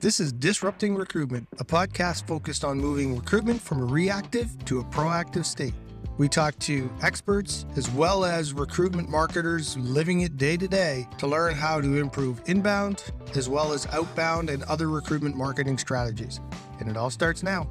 This 0.00 0.18
is 0.18 0.32
Disrupting 0.32 0.94
Recruitment, 0.94 1.46
a 1.58 1.64
podcast 1.64 2.26
focused 2.26 2.64
on 2.64 2.78
moving 2.78 3.14
recruitment 3.14 3.60
from 3.60 3.82
a 3.82 3.84
reactive 3.84 4.64
to 4.64 4.80
a 4.80 4.84
proactive 4.84 5.44
state. 5.44 5.74
We 6.16 6.26
talk 6.26 6.58
to 6.60 6.90
experts 7.02 7.66
as 7.76 7.90
well 7.90 8.24
as 8.24 8.54
recruitment 8.54 9.10
marketers 9.10 9.76
living 9.76 10.22
it 10.22 10.38
day 10.38 10.56
to 10.56 10.66
day 10.66 11.06
to 11.18 11.26
learn 11.26 11.54
how 11.54 11.82
to 11.82 11.98
improve 11.98 12.40
inbound 12.46 13.12
as 13.34 13.50
well 13.50 13.74
as 13.74 13.86
outbound 13.88 14.48
and 14.48 14.62
other 14.62 14.88
recruitment 14.88 15.36
marketing 15.36 15.76
strategies. 15.76 16.40
And 16.78 16.88
it 16.88 16.96
all 16.96 17.10
starts 17.10 17.42
now. 17.42 17.68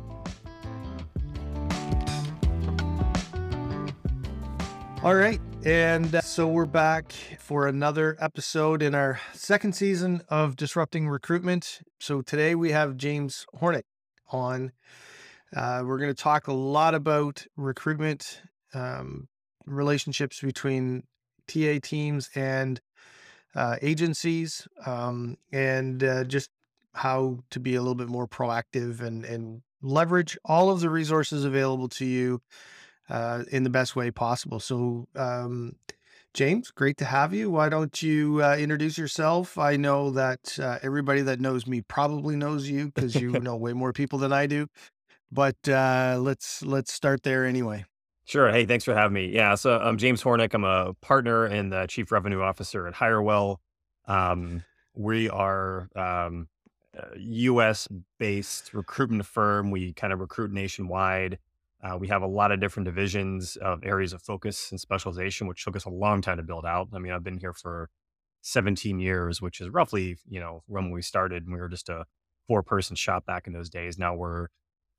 All 5.02 5.16
right. 5.16 5.41
And 5.65 6.15
uh, 6.15 6.21
so 6.21 6.47
we're 6.47 6.65
back 6.65 7.11
for 7.37 7.67
another 7.67 8.15
episode 8.21 8.81
in 8.81 8.95
our 8.95 9.19
second 9.33 9.75
season 9.75 10.21
of 10.29 10.55
Disrupting 10.55 11.09
Recruitment. 11.09 11.81
So 11.99 12.21
today 12.21 12.55
we 12.55 12.71
have 12.71 12.95
James 12.95 13.45
Hornick 13.59 13.83
on. 14.31 14.71
Uh, 15.53 15.83
we're 15.83 15.97
going 15.97 16.15
to 16.15 16.23
talk 16.23 16.47
a 16.47 16.53
lot 16.53 16.95
about 16.95 17.45
recruitment 17.57 18.41
um, 18.73 19.27
relationships 19.65 20.39
between 20.39 21.03
TA 21.47 21.79
teams 21.83 22.29
and 22.36 22.79
uh, 23.53 23.75
agencies, 23.81 24.65
um, 24.86 25.36
and 25.51 26.01
uh, 26.05 26.23
just 26.23 26.50
how 26.93 27.39
to 27.50 27.59
be 27.59 27.75
a 27.75 27.81
little 27.81 27.95
bit 27.95 28.07
more 28.07 28.28
proactive 28.28 29.01
and 29.01 29.25
and 29.25 29.61
leverage 29.81 30.37
all 30.45 30.69
of 30.69 30.79
the 30.79 30.89
resources 30.89 31.43
available 31.43 31.89
to 31.89 32.05
you 32.05 32.41
uh, 33.09 33.44
in 33.52 33.63
the 33.63 33.69
best 33.69 33.95
way 33.95 34.11
possible. 34.11 34.59
So, 34.59 35.08
um, 35.16 35.75
James, 36.33 36.72
great 36.72 36.97
to 36.97 37.05
have 37.05 37.33
you. 37.33 37.50
Why 37.50 37.69
don't 37.69 38.02
you 38.03 38.44
uh, 38.44 38.55
introduce 38.55 38.97
yourself? 38.97 39.58
I 39.58 39.77
know 39.77 40.11
that 40.11 40.59
uh, 40.59 40.77
everybody 40.83 41.22
that 41.22 41.39
knows 41.39 41.66
me 41.66 41.81
probably 41.81 42.36
knows 42.36 42.69
you 42.69 42.91
because 42.91 43.16
you 43.16 43.31
know 43.39 43.55
way 43.55 43.73
more 43.73 43.94
people 43.94 44.19
than 44.19 44.31
I 44.31 44.45
do. 44.45 44.67
But 45.31 45.58
uh, 45.67 46.17
let's 46.19 46.64
let's 46.64 46.94
start 46.94 47.23
there 47.23 47.45
anyway. 47.45 47.86
Sure. 48.25 48.52
Hey, 48.52 48.66
thanks 48.67 48.86
for 48.86 48.94
having 48.94 49.14
me. 49.14 49.34
Yeah, 49.34 49.56
so 49.56 49.80
I'm 49.80 49.97
James 49.97 50.22
Hornick. 50.22 50.53
I'm 50.53 50.64
a 50.64 50.94
partner 51.02 51.45
and 51.45 51.73
the 51.73 51.88
chief 51.88 52.12
revenue 52.12 52.41
officer 52.41 52.88
at 52.88 52.94
Hirewell. 52.94 53.58
Um, 54.06 54.64
we 54.94 55.30
are 55.30 55.89
um, 55.95 56.47
a 56.94 57.17
U.S. 57.17 57.88
based 58.19 58.73
recruitment 58.73 59.25
firm. 59.25 59.72
We 59.72 59.94
kind 59.94 60.14
of 60.14 60.19
recruit 60.19 60.52
nationwide. 60.52 61.39
Uh, 61.81 61.97
we 61.97 62.08
have 62.09 62.22
a 62.22 62.27
lot 62.27 62.52
of 62.52 62.59
different 62.59 62.85
divisions 62.85 63.55
of 63.58 63.83
areas 63.83 64.11
of 64.11 64.22
focus 64.22 64.72
and 64.72 64.80
specialization, 64.80 65.47
which 65.47 65.63
took 65.63 65.75
us 65.75 65.85
a 65.85 65.89
long 65.89 66.22
time 66.22 66.38
to 66.38 66.44
build 66.44 66.66
out. 66.66 66.89
I 66.94 66.99
mean, 66.99 67.13
I've 67.13 67.23
been 67.23 67.38
here 67.38 67.53
for 67.53 67.89
17 68.41 68.99
years, 68.99 69.41
which 69.41 69.61
is 69.61 69.69
roughly, 69.69 70.17
you 70.27 70.39
know, 70.39 70.63
when 70.67 70.91
we 70.91 71.02
started. 71.02 71.44
and 71.44 71.53
We 71.53 71.59
were 71.59 71.69
just 71.69 71.89
a 71.89 72.05
four 72.47 72.63
person 72.63 72.95
shop 72.95 73.25
back 73.25 73.47
in 73.47 73.53
those 73.53 73.69
days. 73.69 73.97
Now 73.97 74.13
we're 74.16 74.47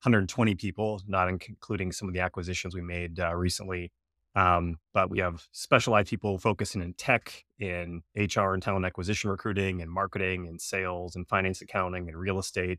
120 0.02 0.54
people, 0.54 1.02
not 1.06 1.28
including 1.28 1.92
some 1.92 2.08
of 2.08 2.14
the 2.14 2.20
acquisitions 2.20 2.74
we 2.74 2.80
made 2.80 3.20
uh, 3.20 3.34
recently. 3.34 3.92
Um, 4.34 4.78
but 4.94 5.10
we 5.10 5.18
have 5.18 5.48
specialized 5.52 6.08
people 6.08 6.38
focusing 6.38 6.80
in 6.82 6.94
tech, 6.94 7.44
in 7.58 8.02
HR 8.16 8.54
and 8.54 8.62
talent 8.62 8.86
acquisition 8.86 9.28
recruiting, 9.28 9.82
and 9.82 9.90
marketing, 9.90 10.46
and 10.46 10.60
sales, 10.60 11.16
and 11.16 11.28
finance 11.28 11.60
accounting, 11.60 12.08
and 12.08 12.16
real 12.16 12.38
estate 12.38 12.78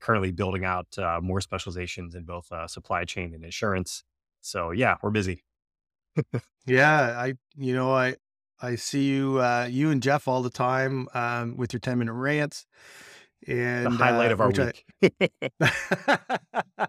currently 0.00 0.32
building 0.32 0.64
out 0.64 0.86
uh, 0.98 1.20
more 1.22 1.40
specializations 1.40 2.14
in 2.14 2.24
both 2.24 2.50
uh, 2.52 2.66
supply 2.66 3.04
chain 3.04 3.34
and 3.34 3.44
insurance. 3.44 4.04
So 4.40 4.70
yeah, 4.70 4.96
we're 5.02 5.10
busy. 5.10 5.44
yeah, 6.66 7.14
I 7.18 7.34
you 7.56 7.74
know 7.74 7.92
I 7.92 8.16
I 8.60 8.76
see 8.76 9.04
you 9.04 9.40
uh, 9.40 9.68
you 9.70 9.90
and 9.90 10.02
Jeff 10.02 10.28
all 10.28 10.42
the 10.42 10.50
time 10.50 11.08
um, 11.14 11.56
with 11.56 11.72
your 11.72 11.80
ten 11.80 11.98
minute 11.98 12.14
rants. 12.14 12.66
And 13.46 13.92
the 13.92 13.96
highlight 13.96 14.32
of 14.32 14.40
uh, 14.40 14.44
our 14.44 14.50
week. 14.50 14.84
I, 15.02 15.66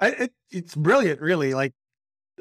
I 0.00 0.08
it, 0.08 0.32
it's 0.50 0.74
brilliant, 0.74 1.20
really. 1.20 1.54
Like 1.54 1.72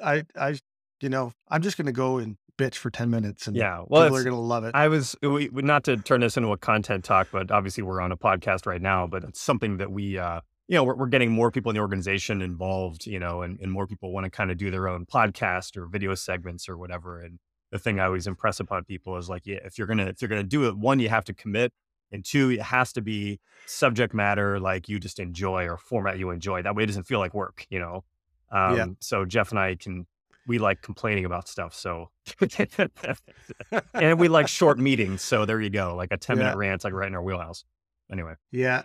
I 0.04 0.24
I 0.36 0.60
you 1.02 1.10
know 1.10 1.32
I'm 1.48 1.62
just 1.62 1.78
gonna 1.78 1.92
go 1.92 2.18
and 2.18 2.38
bitch 2.58 2.76
for 2.76 2.90
10 2.90 3.10
minutes 3.10 3.48
and 3.48 3.56
yeah, 3.56 3.84
well, 3.88 4.04
people 4.04 4.18
are 4.18 4.24
going 4.24 4.36
to 4.36 4.42
love 4.42 4.64
it. 4.64 4.72
I 4.74 4.88
was, 4.88 5.16
we, 5.22 5.50
not 5.54 5.84
to 5.86 5.98
turn 5.98 6.22
this 6.22 6.38
into 6.38 6.52
a 6.52 6.58
content 6.58 7.04
talk, 7.04 7.28
but 7.32 7.52
obviously 7.52 7.84
we're 7.84 8.02
on 8.02 8.12
a 8.12 8.18
podcast 8.18 8.66
right 8.66 8.82
now, 8.82 9.08
but 9.08 9.24
it's 9.24 9.40
something 9.40 9.78
that 9.78 9.92
we, 9.92 10.18
uh, 10.18 10.42
you 10.68 10.76
know, 10.76 10.84
we're, 10.84 10.96
we're 10.96 11.08
getting 11.08 11.32
more 11.32 11.52
people 11.52 11.70
in 11.70 11.76
the 11.76 11.82
organization 11.82 12.42
involved, 12.42 13.06
you 13.06 13.20
know, 13.20 13.42
and, 13.42 13.60
and 13.62 13.72
more 13.72 13.88
people 13.88 14.12
want 14.12 14.26
to 14.26 14.30
kind 14.30 14.52
of 14.52 14.58
do 14.58 14.70
their 14.72 14.88
own 14.88 15.06
podcast 15.06 15.78
or 15.78 15.88
video 15.88 16.14
segments 16.16 16.68
or 16.68 16.78
whatever. 16.78 17.22
And 17.22 17.40
the 17.72 17.80
thing 17.80 18.00
I 18.00 18.06
always 18.06 18.28
impress 18.28 18.60
upon 18.60 18.84
people 18.84 19.18
is 19.18 19.30
like, 19.30 19.46
yeah, 19.46 19.60
if 19.64 19.78
you're 19.78 19.88
going 19.88 20.00
to, 20.00 20.08
if 20.08 20.22
you're 20.22 20.30
going 20.30 20.42
to 20.42 20.48
do 20.48 20.68
it, 20.68 20.78
one, 20.78 21.00
you 21.00 21.10
have 21.10 21.26
to 21.26 21.34
commit 21.34 21.72
and 22.12 22.24
two, 22.24 22.52
it 22.52 22.62
has 22.62 22.94
to 22.94 23.02
be 23.02 23.40
subject 23.66 24.14
matter 24.14 24.60
like 24.60 24.90
you 24.90 25.00
just 25.00 25.20
enjoy 25.20 25.66
or 25.68 25.78
format 25.78 26.18
you 26.18 26.30
enjoy. 26.30 26.62
That 26.62 26.76
way 26.76 26.84
it 26.84 26.88
doesn't 26.88 27.04
feel 27.04 27.20
like 27.20 27.34
work, 27.34 27.66
you 27.70 27.80
know? 27.80 28.04
Um, 28.52 28.78
yeah. 28.78 28.86
So 29.00 29.26
Jeff 29.26 29.52
and 29.52 29.60
I 29.60 29.76
can 29.76 30.08
we 30.48 30.58
like 30.58 30.82
complaining 30.82 31.26
about 31.26 31.48
stuff. 31.48 31.76
So, 31.76 32.10
and 33.94 34.18
we 34.18 34.30
like 34.30 34.48
short 34.48 34.80
meetings. 34.80 35.22
So 35.22 35.46
there 35.46 35.60
you 35.60 35.70
go. 35.70 35.96
Like 35.96 36.12
a 36.12 36.18
10 36.18 36.38
minute 36.38 36.56
rant, 36.56 36.84
like 36.84 36.94
right 36.94 37.08
in 37.08 37.16
our 37.16 37.22
wheelhouse. 37.22 37.66
Anyway. 38.12 38.34
Yeah. 38.52 38.84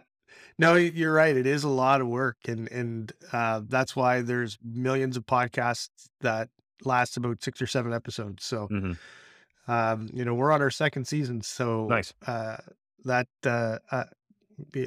No, 0.59 0.75
you're 0.75 1.13
right. 1.13 1.37
It 1.37 1.47
is 1.47 1.65
a 1.65 1.69
lot 1.69 2.01
of 2.01 2.09
work. 2.09 2.37
And, 2.49 2.71
and, 2.71 3.13
uh, 3.33 3.63
that's 3.67 3.95
why 3.95 4.23
there's 4.23 4.59
millions 4.63 5.17
of 5.17 5.25
podcasts 5.25 5.91
that 6.21 6.49
last 6.85 7.17
about 7.17 7.43
six 7.43 7.63
or 7.63 7.67
seven 7.67 7.93
episodes. 7.93 8.45
So, 8.45 8.69
mm-hmm. 8.69 9.71
um, 9.71 10.11
you 10.13 10.25
know, 10.25 10.35
we're 10.35 10.53
on 10.53 10.63
our 10.63 10.71
second 10.71 11.07
season. 11.07 11.43
So 11.43 11.87
nice. 11.87 12.13
Uh, 12.27 12.57
that, 13.05 13.29
uh, 13.47 13.79
uh 13.91 14.05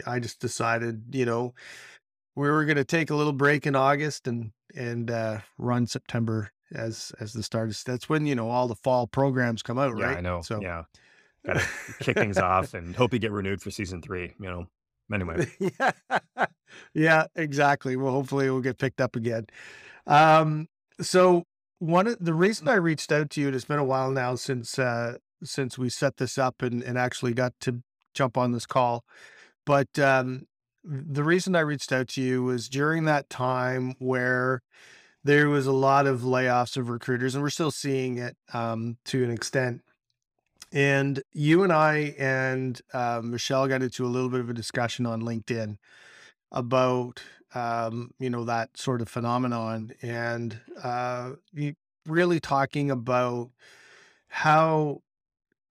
I 0.06 0.20
just 0.20 0.40
decided, 0.40 1.04
you 1.12 1.26
know, 1.26 1.54
we 2.36 2.50
were 2.50 2.66
going 2.66 2.78
to 2.78 2.86
take 2.86 3.10
a 3.10 3.16
little 3.16 3.34
break 3.34 3.66
in 3.66 3.76
August 3.76 4.28
and, 4.28 4.52
and, 4.76 5.10
uh, 5.10 5.40
run 5.58 5.88
September 5.88 6.52
as 6.74 7.12
as 7.20 7.34
the 7.34 7.44
start 7.44 7.70
of 7.70 7.84
that's 7.86 8.10
when 8.10 8.26
you 8.26 8.36
know 8.36 8.50
all 8.50 8.68
the 8.68 8.76
fall 8.76 9.08
programs 9.08 9.62
come 9.62 9.78
out, 9.78 9.98
yeah, 9.98 10.06
right? 10.06 10.18
I 10.18 10.22
know. 10.22 10.42
So 10.42 10.62
yeah, 10.62 10.84
got 11.46 11.58
to 11.60 11.68
kick 12.00 12.18
things 12.18 12.38
off 12.38 12.74
and 12.74 12.96
hope 12.96 13.14
you 13.14 13.20
get 13.20 13.32
renewed 13.32 13.62
for 13.62 13.72
season 13.72 14.02
three. 14.02 14.34
You 14.40 14.48
know, 14.48 14.68
anyway. 15.14 15.48
yeah, 15.60 16.46
yeah, 16.94 17.26
exactly. 17.36 17.96
Well, 17.96 18.14
hopefully, 18.14 18.50
we'll 18.50 18.62
get 18.62 18.78
picked 18.78 19.02
up 19.02 19.16
again. 19.16 19.48
Um, 20.08 20.68
so 21.02 21.44
one 21.80 22.08
of 22.08 22.18
the 22.20 22.34
reason 22.34 22.68
I 22.68 22.76
reached 22.76 23.12
out 23.12 23.30
to 23.32 23.42
you, 23.42 23.48
and 23.48 23.56
it's 23.56 23.66
been 23.66 23.80
a 23.80 23.86
while 23.86 24.12
now 24.12 24.36
since 24.36 24.80
uh, 24.80 25.18
since 25.44 25.78
we 25.78 25.90
set 25.90 26.18
this 26.18 26.38
up 26.38 26.62
and 26.62 26.82
and 26.82 26.98
actually 26.98 27.34
got 27.34 27.54
to 27.62 27.82
jump 28.14 28.38
on 28.38 28.52
this 28.52 28.66
call, 28.66 29.04
but 29.66 30.00
um, 30.00 30.48
the 30.84 31.24
reason 31.24 31.56
I 31.56 31.62
reached 31.62 31.92
out 31.92 32.10
to 32.10 32.22
you 32.22 32.44
was 32.44 32.70
during 32.70 33.06
that 33.06 33.30
time 33.30 33.96
where 34.00 34.62
there 35.26 35.50
was 35.50 35.66
a 35.66 35.72
lot 35.72 36.06
of 36.06 36.22
layoffs 36.22 36.78
of 36.78 36.88
recruiters, 36.88 37.34
and 37.34 37.44
we're 37.44 37.50
still 37.50 37.72
seeing 37.72 38.20
it 38.20 38.38
um, 38.54 38.96
to 39.06 39.24
an 39.24 39.32
extent. 39.32 39.82
And 40.72 41.22
you 41.34 41.64
and 41.64 41.74
I 41.74 42.14
and 42.20 42.80
uh, 42.94 43.22
Michelle 43.24 43.68
got 43.68 43.82
into 43.82 44.06
a 44.06 44.08
little 44.08 44.30
bit 44.30 44.40
of 44.40 44.52
a 44.52 44.54
discussion 44.54 45.08
on 45.08 45.24
LinkedIn 45.24 45.78
about 46.52 47.24
um, 47.56 48.12
you 48.20 48.30
know 48.30 48.46
that 48.46 48.78
sort 48.78 49.02
of 49.02 49.10
phenomenon, 49.10 49.94
and 50.04 50.60
uh, 50.84 51.32
really 52.06 52.40
talking 52.40 52.92
about 52.92 53.50
how 54.28 55.02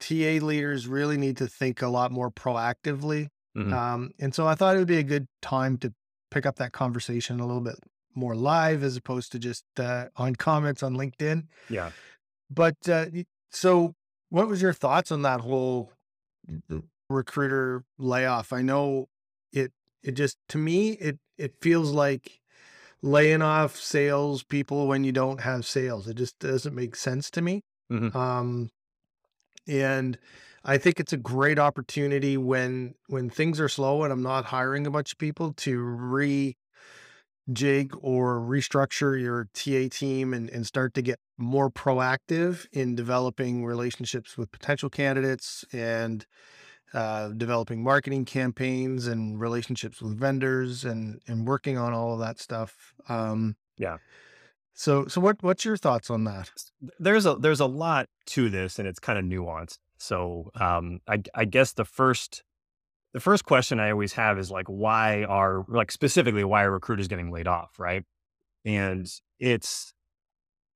TA 0.00 0.41
leaders 0.42 0.88
really 0.88 1.16
need 1.16 1.36
to 1.36 1.47
think 1.47 1.81
a 1.81 1.88
lot 1.88 2.10
more 2.10 2.31
proactively. 2.31 3.28
Mm-hmm. 3.56 3.72
Um, 3.72 4.10
and 4.19 4.34
so 4.34 4.48
I 4.48 4.56
thought 4.56 4.75
it 4.75 4.81
would 4.81 4.88
be 4.88 4.98
a 4.98 5.04
good 5.04 5.28
time 5.42 5.78
to 5.78 5.94
pick 6.32 6.44
up 6.44 6.56
that 6.56 6.72
conversation 6.72 7.38
a 7.38 7.47
little 7.47 7.60
bit 7.60 7.78
more 8.14 8.34
live 8.34 8.82
as 8.82 8.97
opposed 8.97 9.32
to 9.32 9.38
just 9.38 9.64
uh, 9.78 10.06
on 10.16 10.36
comments 10.36 10.82
on 10.82 10.94
LinkedIn. 10.94 11.47
Yeah. 11.69 11.91
But 12.50 12.88
uh, 12.88 13.06
so, 13.50 13.94
what 14.30 14.48
was 14.48 14.62
your 14.62 14.72
thoughts 14.72 15.10
on 15.12 15.22
that 15.22 15.41
whole 15.41 15.92
recruiter 17.08 17.84
layoff? 17.98 18.53
I 18.53 18.62
know 18.62 19.08
it. 19.53 19.72
It 20.03 20.12
just 20.12 20.36
to 20.50 20.59
me 20.59 20.91
it 20.92 21.18
it 21.39 21.54
feels 21.60 21.91
like 21.92 22.41
laying 23.03 23.42
off 23.42 23.77
sales 23.77 24.42
people 24.42 24.86
when 24.86 25.04
you 25.04 25.12
don't 25.12 25.41
have 25.41 25.66
sales. 25.66 26.09
It 26.09 26.16
just 26.16 26.39
doesn't 26.39 26.74
make 26.74 26.97
sense 26.97 27.30
to 27.33 27.42
me. 27.42 27.62
Mm-hmm. 27.92 28.16
Um, 28.16 28.71
and 29.66 30.18
I 30.65 30.78
think 30.78 30.98
it's 30.98 31.12
a 31.12 31.18
great 31.18 31.59
opportunity 31.59 32.36
when 32.36 32.94
when 33.09 33.28
things 33.28 33.60
are 33.60 33.68
slow 33.68 34.03
and 34.03 34.12
I'm 34.12 34.22
not 34.22 34.47
hiring 34.47 34.86
a 34.86 34.91
bunch 34.91 35.12
of 35.12 35.18
people 35.18 35.53
to 35.53 35.78
re 35.78 36.56
jig 37.52 37.92
or 38.00 38.41
restructure 38.41 39.20
your 39.20 39.48
TA 39.54 39.88
team 39.91 40.32
and, 40.32 40.48
and 40.50 40.66
start 40.66 40.94
to 40.94 41.02
get 41.02 41.18
more 41.36 41.70
proactive 41.70 42.66
in 42.72 42.94
developing 42.94 43.64
relationships 43.64 44.38
with 44.38 44.50
potential 44.50 44.88
candidates 44.88 45.64
and 45.72 46.26
uh, 46.94 47.28
developing 47.28 47.82
marketing 47.82 48.24
campaigns 48.24 49.08
and 49.08 49.41
relationships 49.41 50.00
with 50.00 50.16
vendors 50.16 50.84
and 50.84 51.20
and 51.26 51.46
working 51.46 51.76
on 51.76 51.92
all 51.92 52.14
of 52.14 52.20
that 52.20 52.38
stuff. 52.38 52.94
Um, 53.08 53.56
yeah. 53.76 53.96
So 54.74 55.06
so 55.08 55.20
what 55.20 55.42
what's 55.42 55.64
your 55.64 55.76
thoughts 55.76 56.08
on 56.08 56.24
that? 56.24 56.50
There's 57.00 57.26
a 57.26 57.34
there's 57.34 57.60
a 57.60 57.66
lot 57.66 58.08
to 58.26 58.48
this 58.48 58.78
and 58.78 58.86
it's 58.86 59.00
kind 59.00 59.18
of 59.18 59.24
nuanced. 59.24 59.78
So 59.98 60.50
um, 60.54 61.00
I 61.08 61.20
I 61.34 61.44
guess 61.44 61.72
the 61.72 61.84
first 61.84 62.43
the 63.15 63.21
first 63.21 63.45
question 63.45 63.78
I 63.78 63.93
always 63.93 64.13
have 64.15 64.39
is 64.39 64.51
like, 64.51 64.66
why 64.66 65.22
are 65.22 65.65
like 65.69 65.93
specifically 65.93 66.43
why 66.45 66.65
are 66.65 66.71
recruiters 66.72 67.09
getting 67.09 67.31
laid 67.31 67.47
off, 67.47 67.78
right? 67.78 68.03
And 68.65 69.09
it's 69.39 69.95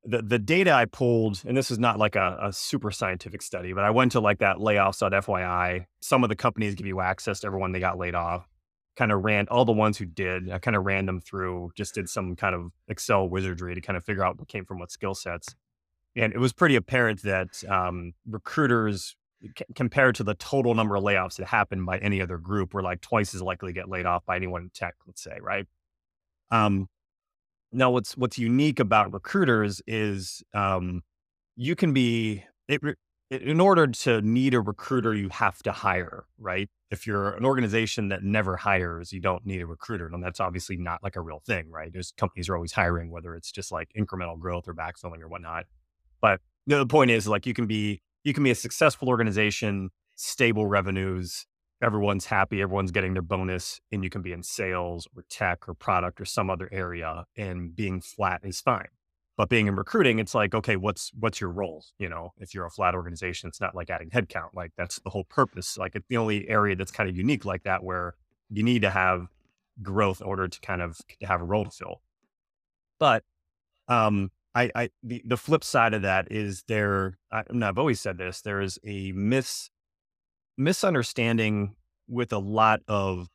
the 0.04 0.22
the 0.22 0.38
data 0.38 0.72
I 0.72 0.84
pulled, 0.84 1.42
and 1.44 1.56
this 1.56 1.70
is 1.72 1.80
not 1.80 1.98
like 1.98 2.14
a, 2.14 2.38
a 2.40 2.52
super 2.52 2.92
scientific 2.92 3.42
study, 3.42 3.72
but 3.72 3.82
I 3.82 3.90
went 3.90 4.12
to 4.12 4.20
like 4.20 4.38
that 4.38 4.58
layoffs.fyi. 4.58 5.86
Some 6.00 6.22
of 6.22 6.28
the 6.28 6.36
companies 6.36 6.76
give 6.76 6.86
you 6.86 7.00
access 7.00 7.40
to 7.40 7.48
everyone 7.48 7.72
they 7.72 7.80
got 7.80 7.98
laid 7.98 8.14
off. 8.14 8.48
Kind 8.96 9.10
of 9.10 9.24
ran 9.24 9.48
all 9.48 9.64
the 9.64 9.72
ones 9.72 9.98
who 9.98 10.06
did. 10.06 10.48
I 10.48 10.58
kind 10.60 10.76
of 10.76 10.86
ran 10.86 11.06
them 11.06 11.20
through, 11.20 11.72
just 11.74 11.96
did 11.96 12.08
some 12.08 12.36
kind 12.36 12.54
of 12.54 12.70
Excel 12.86 13.28
wizardry 13.28 13.74
to 13.74 13.80
kind 13.80 13.96
of 13.96 14.04
figure 14.04 14.24
out 14.24 14.38
what 14.38 14.46
came 14.46 14.64
from 14.64 14.78
what 14.78 14.92
skill 14.92 15.14
sets. 15.14 15.56
And 16.14 16.32
it 16.32 16.38
was 16.38 16.52
pretty 16.52 16.76
apparent 16.76 17.22
that 17.22 17.64
um, 17.68 18.12
recruiters, 18.28 19.16
c- 19.42 19.64
compared 19.74 20.14
to 20.16 20.24
the 20.24 20.34
total 20.34 20.74
number 20.74 20.96
of 20.96 21.02
layoffs 21.02 21.36
that 21.36 21.46
happened 21.46 21.86
by 21.86 21.98
any 21.98 22.20
other 22.20 22.38
group, 22.38 22.74
we're 22.74 22.82
like 22.82 23.00
twice 23.00 23.34
as 23.34 23.42
likely 23.42 23.70
to 23.70 23.72
get 23.72 23.88
laid 23.88 24.06
off 24.06 24.24
by 24.26 24.36
anyone 24.36 24.62
in 24.62 24.70
tech, 24.70 24.94
let's 25.06 25.22
say, 25.22 25.38
right? 25.40 25.66
Um, 26.50 26.88
now, 27.72 27.90
what's 27.90 28.16
what's 28.16 28.38
unique 28.38 28.80
about 28.80 29.12
recruiters 29.12 29.82
is 29.86 30.42
um, 30.54 31.02
you 31.56 31.76
can 31.76 31.92
be 31.92 32.44
it, 32.68 32.80
in 33.30 33.60
order 33.60 33.86
to 33.86 34.22
need 34.22 34.54
a 34.54 34.60
recruiter, 34.60 35.14
you 35.14 35.28
have 35.28 35.62
to 35.64 35.72
hire, 35.72 36.24
right? 36.38 36.68
If 36.90 37.06
you're 37.06 37.32
an 37.32 37.44
organization 37.44 38.08
that 38.08 38.22
never 38.22 38.56
hires, 38.56 39.12
you 39.12 39.20
don't 39.20 39.44
need 39.44 39.60
a 39.60 39.66
recruiter, 39.66 40.08
and 40.10 40.22
that's 40.24 40.40
obviously 40.40 40.78
not 40.78 41.02
like 41.02 41.16
a 41.16 41.20
real 41.20 41.42
thing, 41.44 41.70
right? 41.70 41.92
There's 41.92 42.12
companies 42.16 42.48
are 42.48 42.54
always 42.54 42.72
hiring, 42.72 43.10
whether 43.10 43.34
it's 43.34 43.52
just 43.52 43.70
like 43.70 43.90
incremental 43.98 44.38
growth 44.38 44.66
or 44.66 44.74
backfilling 44.74 45.20
or 45.20 45.28
whatnot. 45.28 45.64
But 46.22 46.40
the 46.66 46.86
point 46.86 47.10
is, 47.10 47.28
like, 47.28 47.44
you 47.46 47.52
can 47.52 47.66
be 47.66 48.00
you 48.24 48.32
can 48.34 48.44
be 48.44 48.50
a 48.50 48.54
successful 48.54 49.08
organization, 49.08 49.90
stable 50.14 50.66
revenues, 50.66 51.46
everyone's 51.82 52.26
happy, 52.26 52.60
everyone's 52.60 52.90
getting 52.90 53.12
their 53.12 53.22
bonus, 53.22 53.80
and 53.92 54.02
you 54.02 54.10
can 54.10 54.22
be 54.22 54.32
in 54.32 54.42
sales 54.42 55.06
or 55.16 55.24
tech 55.30 55.68
or 55.68 55.74
product 55.74 56.20
or 56.20 56.24
some 56.24 56.50
other 56.50 56.68
area, 56.72 57.24
and 57.36 57.74
being 57.74 58.00
flat 58.00 58.40
is 58.44 58.60
fine. 58.60 58.88
But 59.36 59.48
being 59.48 59.68
in 59.68 59.76
recruiting, 59.76 60.18
it's 60.18 60.34
like, 60.34 60.52
okay, 60.52 60.74
what's 60.74 61.12
what's 61.18 61.40
your 61.40 61.50
role? 61.50 61.84
You 61.98 62.08
know, 62.08 62.32
if 62.38 62.54
you're 62.54 62.66
a 62.66 62.70
flat 62.70 62.96
organization, 62.96 63.48
it's 63.48 63.60
not 63.60 63.74
like 63.74 63.88
adding 63.88 64.10
headcount. 64.10 64.52
Like 64.52 64.72
that's 64.76 64.98
the 64.98 65.10
whole 65.10 65.24
purpose. 65.24 65.78
Like 65.78 65.94
it's 65.94 66.08
the 66.08 66.16
only 66.16 66.48
area 66.48 66.74
that's 66.74 66.90
kind 66.90 67.08
of 67.08 67.16
unique 67.16 67.44
like 67.44 67.62
that, 67.62 67.84
where 67.84 68.14
you 68.50 68.64
need 68.64 68.82
to 68.82 68.90
have 68.90 69.28
growth 69.80 70.20
in 70.20 70.26
order 70.26 70.48
to 70.48 70.60
kind 70.60 70.82
of 70.82 71.00
have 71.22 71.40
a 71.40 71.44
role 71.44 71.64
to 71.64 71.70
fill. 71.70 72.02
But 72.98 73.22
um, 73.86 74.32
I, 74.58 74.70
I 74.74 74.90
the, 75.02 75.22
the 75.24 75.36
flip 75.36 75.62
side 75.62 75.94
of 75.94 76.02
that 76.02 76.32
is 76.32 76.64
there. 76.66 77.18
I, 77.30 77.44
I've 77.62 77.78
always 77.78 78.00
said 78.00 78.18
this. 78.18 78.40
There 78.40 78.60
is 78.60 78.78
a 78.84 79.12
mis 79.12 79.70
misunderstanding 80.56 81.76
with 82.08 82.32
a 82.32 82.38
lot 82.38 82.80
of 82.88 83.28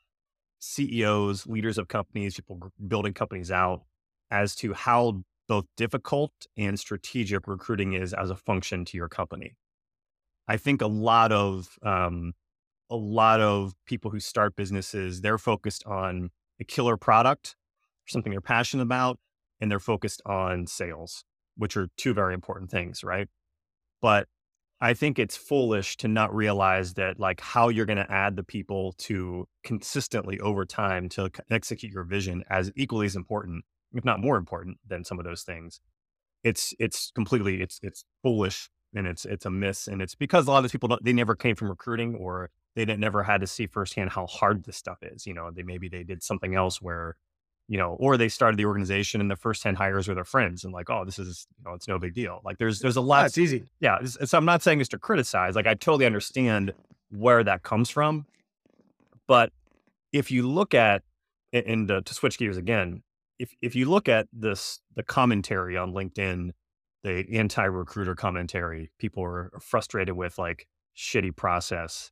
CEOs, 0.59 1.47
leaders 1.47 1.77
of 1.77 1.87
companies, 1.87 2.35
people 2.35 2.59
building 2.87 3.13
companies 3.13 3.51
out 3.51 3.83
as 4.31 4.55
to 4.55 4.73
how 4.73 5.23
both 5.47 5.65
difficult 5.77 6.31
and 6.57 6.77
strategic 6.79 7.47
recruiting 7.47 7.93
is 7.93 8.13
as 8.13 8.29
a 8.29 8.35
function 8.35 8.83
to 8.85 8.97
your 8.97 9.09
company. 9.09 9.55
I 10.47 10.57
think 10.57 10.81
a 10.81 10.87
lot 10.87 11.31
of 11.31 11.77
um, 11.83 12.33
a 12.89 12.97
lot 12.97 13.39
of 13.39 13.73
people 13.85 14.11
who 14.11 14.19
start 14.19 14.57
businesses 14.57 15.21
they're 15.21 15.37
focused 15.37 15.85
on 15.85 16.31
a 16.59 16.65
killer 16.65 16.97
product, 16.97 17.55
something 18.07 18.31
they're 18.31 18.41
passionate 18.41 18.83
about, 18.83 19.19
and 19.63 19.71
they're 19.71 19.79
focused 19.79 20.21
on 20.25 20.67
sales, 20.67 21.23
which 21.55 21.77
are 21.77 21.87
two 21.95 22.13
very 22.13 22.33
important 22.33 22.69
things, 22.69 23.01
right? 23.01 23.29
But 24.01 24.27
I 24.81 24.93
think 24.93 25.17
it's 25.17 25.37
foolish 25.37 25.95
to 25.97 26.09
not 26.09 26.35
realize 26.35 26.95
that 26.95 27.17
like 27.17 27.39
how 27.39 27.69
you're 27.69 27.85
going 27.85 27.95
to 27.95 28.11
add 28.11 28.35
the 28.35 28.43
people 28.43 28.93
to 28.97 29.47
consistently 29.63 30.37
over 30.41 30.65
time 30.65 31.07
to 31.09 31.31
execute 31.49 31.93
your 31.93 32.03
vision 32.03 32.43
as 32.49 32.73
equally 32.75 33.05
as 33.05 33.15
important, 33.15 33.63
if 33.93 34.03
not 34.03 34.19
more 34.19 34.35
important 34.35 34.79
than 34.85 35.05
some 35.05 35.17
of 35.17 35.23
those 35.23 35.43
things. 35.43 35.79
It's 36.43 36.73
it's 36.77 37.11
completely 37.15 37.61
it's 37.61 37.79
it's 37.81 38.03
foolish 38.21 38.69
and 38.93 39.07
it's 39.07 39.23
it's 39.23 39.45
a 39.45 39.49
miss 39.49 39.87
and 39.87 40.01
it's 40.01 40.13
because 40.13 40.45
a 40.45 40.51
lot 40.51 40.57
of 40.57 40.63
these 40.65 40.73
people 40.73 40.97
they 41.01 41.13
never 41.13 41.35
came 41.35 41.55
from 41.55 41.69
recruiting 41.69 42.15
or 42.15 42.49
they 42.75 42.83
didn't, 42.83 42.99
never 42.99 43.23
had 43.23 43.39
to 43.39 43.47
see 43.47 43.65
firsthand 43.65 44.09
how 44.09 44.27
hard 44.27 44.65
this 44.65 44.75
stuff 44.75 44.97
is. 45.03 45.25
You 45.25 45.33
know, 45.33 45.51
they 45.51 45.63
maybe 45.63 45.87
they 45.87 46.03
did 46.03 46.21
something 46.21 46.53
else 46.53 46.81
where 46.81 47.15
you 47.67 47.77
know, 47.77 47.95
or 47.99 48.17
they 48.17 48.29
started 48.29 48.57
the 48.57 48.65
organization 48.65 49.21
and 49.21 49.31
the 49.31 49.35
first 49.35 49.63
10 49.63 49.75
hires 49.75 50.07
were 50.07 50.13
their 50.13 50.25
friends 50.25 50.63
and 50.63 50.73
like, 50.73 50.89
oh, 50.89 51.05
this 51.05 51.17
is, 51.17 51.47
you 51.57 51.63
know, 51.65 51.75
it's 51.75 51.87
no 51.87 51.97
big 51.97 52.13
deal. 52.13 52.41
Like 52.43 52.57
there's, 52.57 52.79
there's 52.79 52.97
a 52.97 53.01
lot. 53.01 53.21
Yeah, 53.21 53.25
it's 53.27 53.37
easy. 53.37 53.63
Yeah. 53.79 54.03
so 54.03 54.37
I'm 54.37 54.45
not 54.45 54.61
saying 54.61 54.79
this 54.79 54.89
to 54.89 54.97
criticize. 54.97 55.55
Like 55.55 55.67
I 55.67 55.73
totally 55.73 56.05
understand 56.05 56.73
where 57.09 57.43
that 57.43 57.63
comes 57.63 57.89
from. 57.89 58.25
But 59.27 59.51
if 60.11 60.29
you 60.29 60.47
look 60.47 60.73
at, 60.73 61.03
and 61.53 61.89
uh, 61.89 62.01
to 62.03 62.13
switch 62.13 62.37
gears 62.37 62.57
again, 62.57 63.03
if, 63.39 63.53
if 63.61 63.75
you 63.75 63.89
look 63.89 64.09
at 64.09 64.27
this, 64.33 64.81
the 64.95 65.03
commentary 65.03 65.77
on 65.77 65.93
LinkedIn, 65.93 66.51
the 67.03 67.25
anti-recruiter 67.33 68.15
commentary, 68.15 68.91
people 68.99 69.23
are 69.23 69.51
frustrated 69.61 70.15
with 70.15 70.37
like 70.37 70.67
shitty 70.97 71.35
process. 71.35 72.11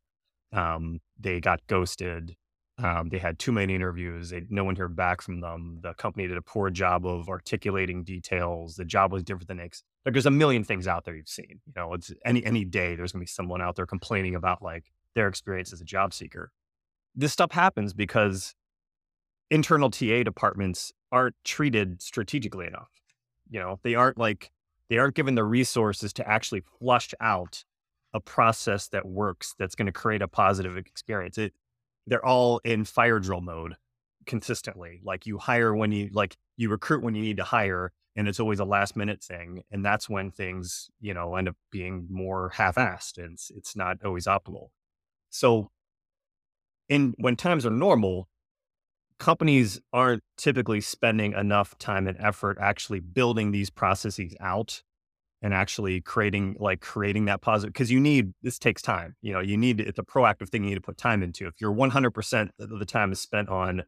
Um, 0.54 1.00
they 1.19 1.39
got 1.39 1.62
ghosted 1.68 2.36
um, 2.77 3.09
they 3.09 3.18
had 3.18 3.38
too 3.38 3.51
many 3.51 3.75
interviews. 3.75 4.29
They, 4.29 4.44
no 4.50 4.63
one 4.63 4.75
heard 4.75 4.95
back 4.95 5.21
from 5.21 5.41
them. 5.41 5.79
The 5.81 5.94
company 5.94 6.27
did 6.27 6.38
a 6.38 6.41
poor 6.41 6.69
job 6.69 7.06
of 7.06 7.29
articulating 7.29 8.03
details. 8.03 8.75
The 8.75 8.85
job 8.85 9.12
was 9.12 9.23
different 9.23 9.47
than 9.47 9.59
X. 9.59 9.83
Like 10.06 10.13
there's 10.13 10.25
a 10.25 10.31
million 10.31 10.63
things 10.63 10.88
out 10.88 11.06
there 11.06 11.15
you've 11.15 11.27
seen. 11.27 11.62
You 11.68 11.73
know, 11.75 11.94
it's 11.94 12.12
any 12.25 12.44
any 12.44 12.65
day 12.65 12.95
there's 12.95 13.12
gonna 13.12 13.21
be 13.21 13.27
someone 13.27 13.62
out 13.62 13.75
there 13.75 13.85
complaining 13.85 14.35
about 14.35 14.62
like 14.62 14.85
their 15.13 15.27
experience 15.27 15.73
as 15.73 15.81
a 15.81 15.85
job 15.85 16.13
seeker. 16.13 16.51
This 17.13 17.33
stuff 17.33 17.51
happens 17.51 17.94
because 17.94 18.56
internal 19.50 19.91
TA 19.91 20.23
departments 20.23 20.91
aren't 21.12 21.35
treated 21.44 22.01
strategically 22.01 22.65
enough. 22.65 22.89
You 23.50 23.59
know, 23.59 23.79
they 23.83 23.95
aren't 23.95 24.18
like 24.18 24.50
they 24.89 24.97
aren't 24.97 25.15
given 25.15 25.35
the 25.35 25.44
resources 25.44 26.13
to 26.13 26.27
actually 26.27 26.63
flush 26.79 27.13
out 27.19 27.63
a 28.13 28.19
process 28.19 28.88
that 28.89 29.06
works 29.06 29.56
that's 29.59 29.75
going 29.75 29.85
to 29.85 29.91
create 29.91 30.21
a 30.21 30.27
positive 30.27 30.77
experience. 30.77 31.38
It 31.38 31.53
they're 32.07 32.25
all 32.25 32.59
in 32.63 32.86
fire 32.86 33.19
drill 33.19 33.42
mode 33.42 33.75
consistently. 34.25 35.01
Like 35.03 35.25
you 35.25 35.38
hire 35.38 35.75
when 35.75 35.92
you 35.92 36.09
like 36.13 36.38
you 36.57 36.69
recruit 36.69 37.03
when 37.03 37.15
you 37.15 37.21
need 37.21 37.38
to 37.38 37.44
hire, 37.44 37.92
and 38.15 38.27
it's 38.27 38.39
always 38.39 38.59
a 38.59 38.65
last 38.65 38.95
minute 38.95 39.24
thing. 39.24 39.63
And 39.71 39.86
that's 39.86 40.09
when 40.09 40.31
things, 40.31 40.89
you 41.00 41.13
know, 41.13 41.36
end 41.36 41.50
up 41.50 41.56
being 41.71 42.07
more 42.09 42.50
half 42.50 42.75
assed 42.75 43.18
and 43.18 43.33
it's, 43.33 43.51
it's 43.51 43.75
not 43.75 44.03
always 44.03 44.25
optimal. 44.25 44.69
So 45.30 45.71
in 46.89 47.13
when 47.18 47.36
times 47.36 47.65
are 47.65 47.71
normal, 47.71 48.27
companies 49.18 49.80
aren't 49.94 50.24
typically 50.37 50.81
spending 50.81 51.33
enough 51.33 51.78
time 51.78 52.07
and 52.07 52.18
effort 52.19 52.57
actually 52.59 52.99
building 52.99 53.52
these 53.52 53.69
processes 53.69 54.35
out 54.42 54.83
and 55.42 55.54
actually 55.54 56.02
creating 56.02 56.56
like 56.60 56.81
creating 56.81 57.26
that 57.26 57.42
positive 57.42 57.74
because 57.74 57.92
you 57.92 58.00
need 58.00 58.33
this 58.44 58.60
takes 58.60 58.81
time 58.81 59.16
you 59.21 59.33
know 59.33 59.40
you 59.40 59.57
need 59.57 59.80
it's 59.80 60.00
a 60.00 60.04
proactive 60.04 60.50
thing 60.50 60.64
you 60.64 60.69
need 60.69 60.76
to 60.76 60.81
put 60.81 60.98
time 60.98 61.24
into. 61.24 61.48
If 61.48 61.56
you're 61.60 61.74
100% 61.74 62.50
of 62.60 62.80
the 62.80 62.86
time 62.86 63.12
is 63.12 63.19
spent 63.19 63.50
on 63.50 63.83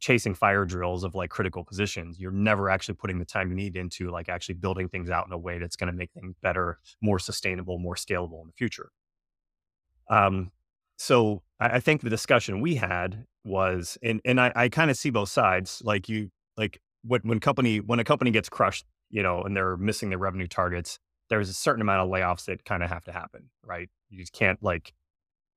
chasing 0.00 0.34
fire 0.34 0.64
drills 0.64 1.02
of 1.02 1.14
like 1.14 1.28
critical 1.28 1.64
positions 1.64 2.20
you're 2.20 2.30
never 2.30 2.70
actually 2.70 2.94
putting 2.94 3.18
the 3.18 3.24
time 3.24 3.50
you 3.50 3.56
need 3.56 3.76
into 3.76 4.10
like 4.10 4.28
actually 4.28 4.54
building 4.54 4.88
things 4.88 5.10
out 5.10 5.26
in 5.26 5.32
a 5.32 5.38
way 5.38 5.58
that's 5.58 5.74
going 5.74 5.90
to 5.90 5.96
make 5.96 6.10
things 6.12 6.36
better 6.40 6.78
more 7.02 7.18
sustainable 7.18 7.78
more 7.78 7.96
scalable 7.96 8.40
in 8.42 8.46
the 8.46 8.52
future. 8.56 8.90
Um 10.08 10.52
so 10.96 11.42
I, 11.60 11.76
I 11.76 11.80
think 11.80 12.02
the 12.02 12.10
discussion 12.10 12.60
we 12.60 12.76
had 12.76 13.24
was 13.44 13.98
and 14.02 14.20
and 14.24 14.40
i, 14.40 14.52
I 14.54 14.68
kind 14.68 14.90
of 14.90 14.96
see 14.96 15.10
both 15.10 15.30
sides 15.30 15.80
like 15.84 16.08
you 16.08 16.30
like 16.56 16.80
when, 17.02 17.20
when 17.22 17.40
company 17.40 17.80
when 17.80 17.98
a 17.98 18.04
company 18.04 18.30
gets 18.30 18.48
crushed 18.48 18.84
you 19.10 19.22
know, 19.22 19.42
and 19.42 19.56
they're 19.56 19.76
missing 19.76 20.10
their 20.10 20.18
revenue 20.18 20.46
targets, 20.46 20.98
there's 21.30 21.48
a 21.48 21.54
certain 21.54 21.82
amount 21.82 22.02
of 22.02 22.10
layoffs 22.10 22.46
that 22.46 22.64
kind 22.64 22.82
of 22.82 22.90
have 22.90 23.04
to 23.04 23.12
happen, 23.12 23.50
right? 23.62 23.88
You 24.08 24.24
can't 24.32 24.62
like, 24.62 24.94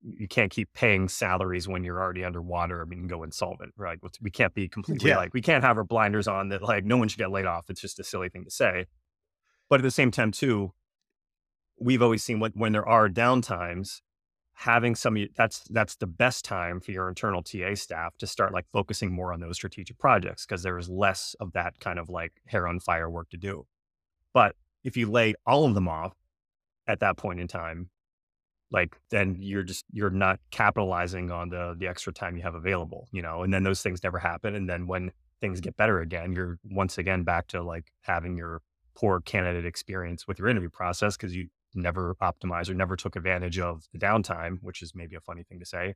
you 0.02 0.28
can't 0.28 0.52
keep 0.52 0.74
paying 0.74 1.08
salaries 1.08 1.68
when 1.68 1.84
you're 1.84 2.02
already 2.02 2.24
underwater. 2.24 2.82
I 2.82 2.86
mean, 2.86 3.08
go 3.08 3.24
insolvent, 3.24 3.74
right? 3.78 4.00
We 4.22 4.32
can't 4.32 4.54
be 4.54 4.68
completely 4.68 5.12
yeah. 5.12 5.18
like, 5.18 5.34
we 5.34 5.42
can't 5.42 5.64
have 5.64 5.78
our 5.78 5.84
blinders 5.84 6.28
on 6.28 6.50
that 6.50 6.62
like 6.62 6.84
no 6.86 6.98
one 6.98 7.08
should 7.08 7.20
get 7.20 7.32
laid 7.32 7.46
off. 7.46 7.70
It's 7.70 7.82
just 7.82 8.00
a 8.00 8.04
silly 8.04 8.30
thing 8.30 8.44
to 8.44 8.52
say. 8.52 8.88
But 9.70 9.80
at 9.80 9.84
the 9.84 9.92
same 9.92 10.12
time, 10.12 10.32
too, 10.32 10.74
we've 11.80 12.02
always 12.02 12.24
seen 12.24 12.40
what 12.40 12.52
when 12.56 12.74
there 12.74 12.88
are 12.88 13.08
downtimes, 13.08 14.02
having 14.62 14.94
some 14.94 15.18
that's 15.36 15.64
that's 15.72 15.96
the 15.96 16.06
best 16.06 16.46
time 16.46 16.80
for 16.80 16.92
your 16.92 17.10
internal 17.10 17.42
TA 17.42 17.74
staff 17.74 18.16
to 18.20 18.28
start 18.28 18.54
like 18.54 18.68
focusing 18.72 19.12
more 19.12 19.34
on 19.34 19.40
those 19.40 19.56
strategic 19.56 19.98
projects 19.98 20.46
because 20.46 20.62
there 20.62 20.78
is 20.78 20.88
less 20.88 21.36
of 21.40 21.52
that 21.54 21.80
kind 21.80 21.98
of 21.98 22.10
like 22.10 22.34
hair 22.46 22.68
on 22.68 22.80
fire 22.80 23.10
work 23.10 23.28
to 23.32 23.38
do. 23.38 23.66
But 24.36 24.56
if 24.84 24.96
you 24.96 25.10
lay 25.10 25.34
all 25.48 25.66
of 25.66 25.74
them 25.74 25.88
off 25.88 26.14
at 26.86 27.00
that 27.00 27.18
point 27.18 27.40
in 27.40 27.48
time, 27.48 27.90
like 28.70 28.96
then 29.10 29.36
you're 29.40 29.64
just 29.64 29.84
you're 29.92 30.12
not 30.12 30.40
capitalizing 30.52 31.32
on 31.32 31.50
the 31.50 31.76
the 31.80 31.88
extra 31.88 32.14
time 32.14 32.38
you 32.38 32.44
have 32.44 32.54
available, 32.54 33.08
you 33.12 33.24
know, 33.24 33.42
and 33.42 33.52
then 33.52 33.64
those 33.64 33.82
things 33.82 34.04
never 34.04 34.20
happen. 34.20 34.54
And 34.54 34.70
then 34.70 34.86
when 34.86 35.12
things 35.40 35.60
get 35.60 35.76
better 35.76 36.02
again, 36.02 36.34
you're 36.34 36.60
once 36.64 37.00
again 37.00 37.24
back 37.24 37.48
to 37.48 37.64
like 37.64 37.86
having 38.02 38.38
your 38.38 38.62
poor 38.94 39.22
candidate 39.22 39.66
experience 39.66 40.28
with 40.28 40.38
your 40.38 40.50
interview 40.50 40.70
process 40.70 41.18
because 41.18 41.36
you 41.36 41.48
never 41.74 42.16
optimized 42.22 42.70
or 42.70 42.74
never 42.74 42.96
took 42.96 43.16
advantage 43.16 43.60
of 43.60 43.84
the 43.94 44.00
downtime, 44.00 44.58
which 44.62 44.82
is 44.82 44.94
maybe 44.96 45.16
a 45.16 45.22
funny 45.22 45.44
thing 45.44 45.60
to 45.60 45.66
say. 45.66 45.96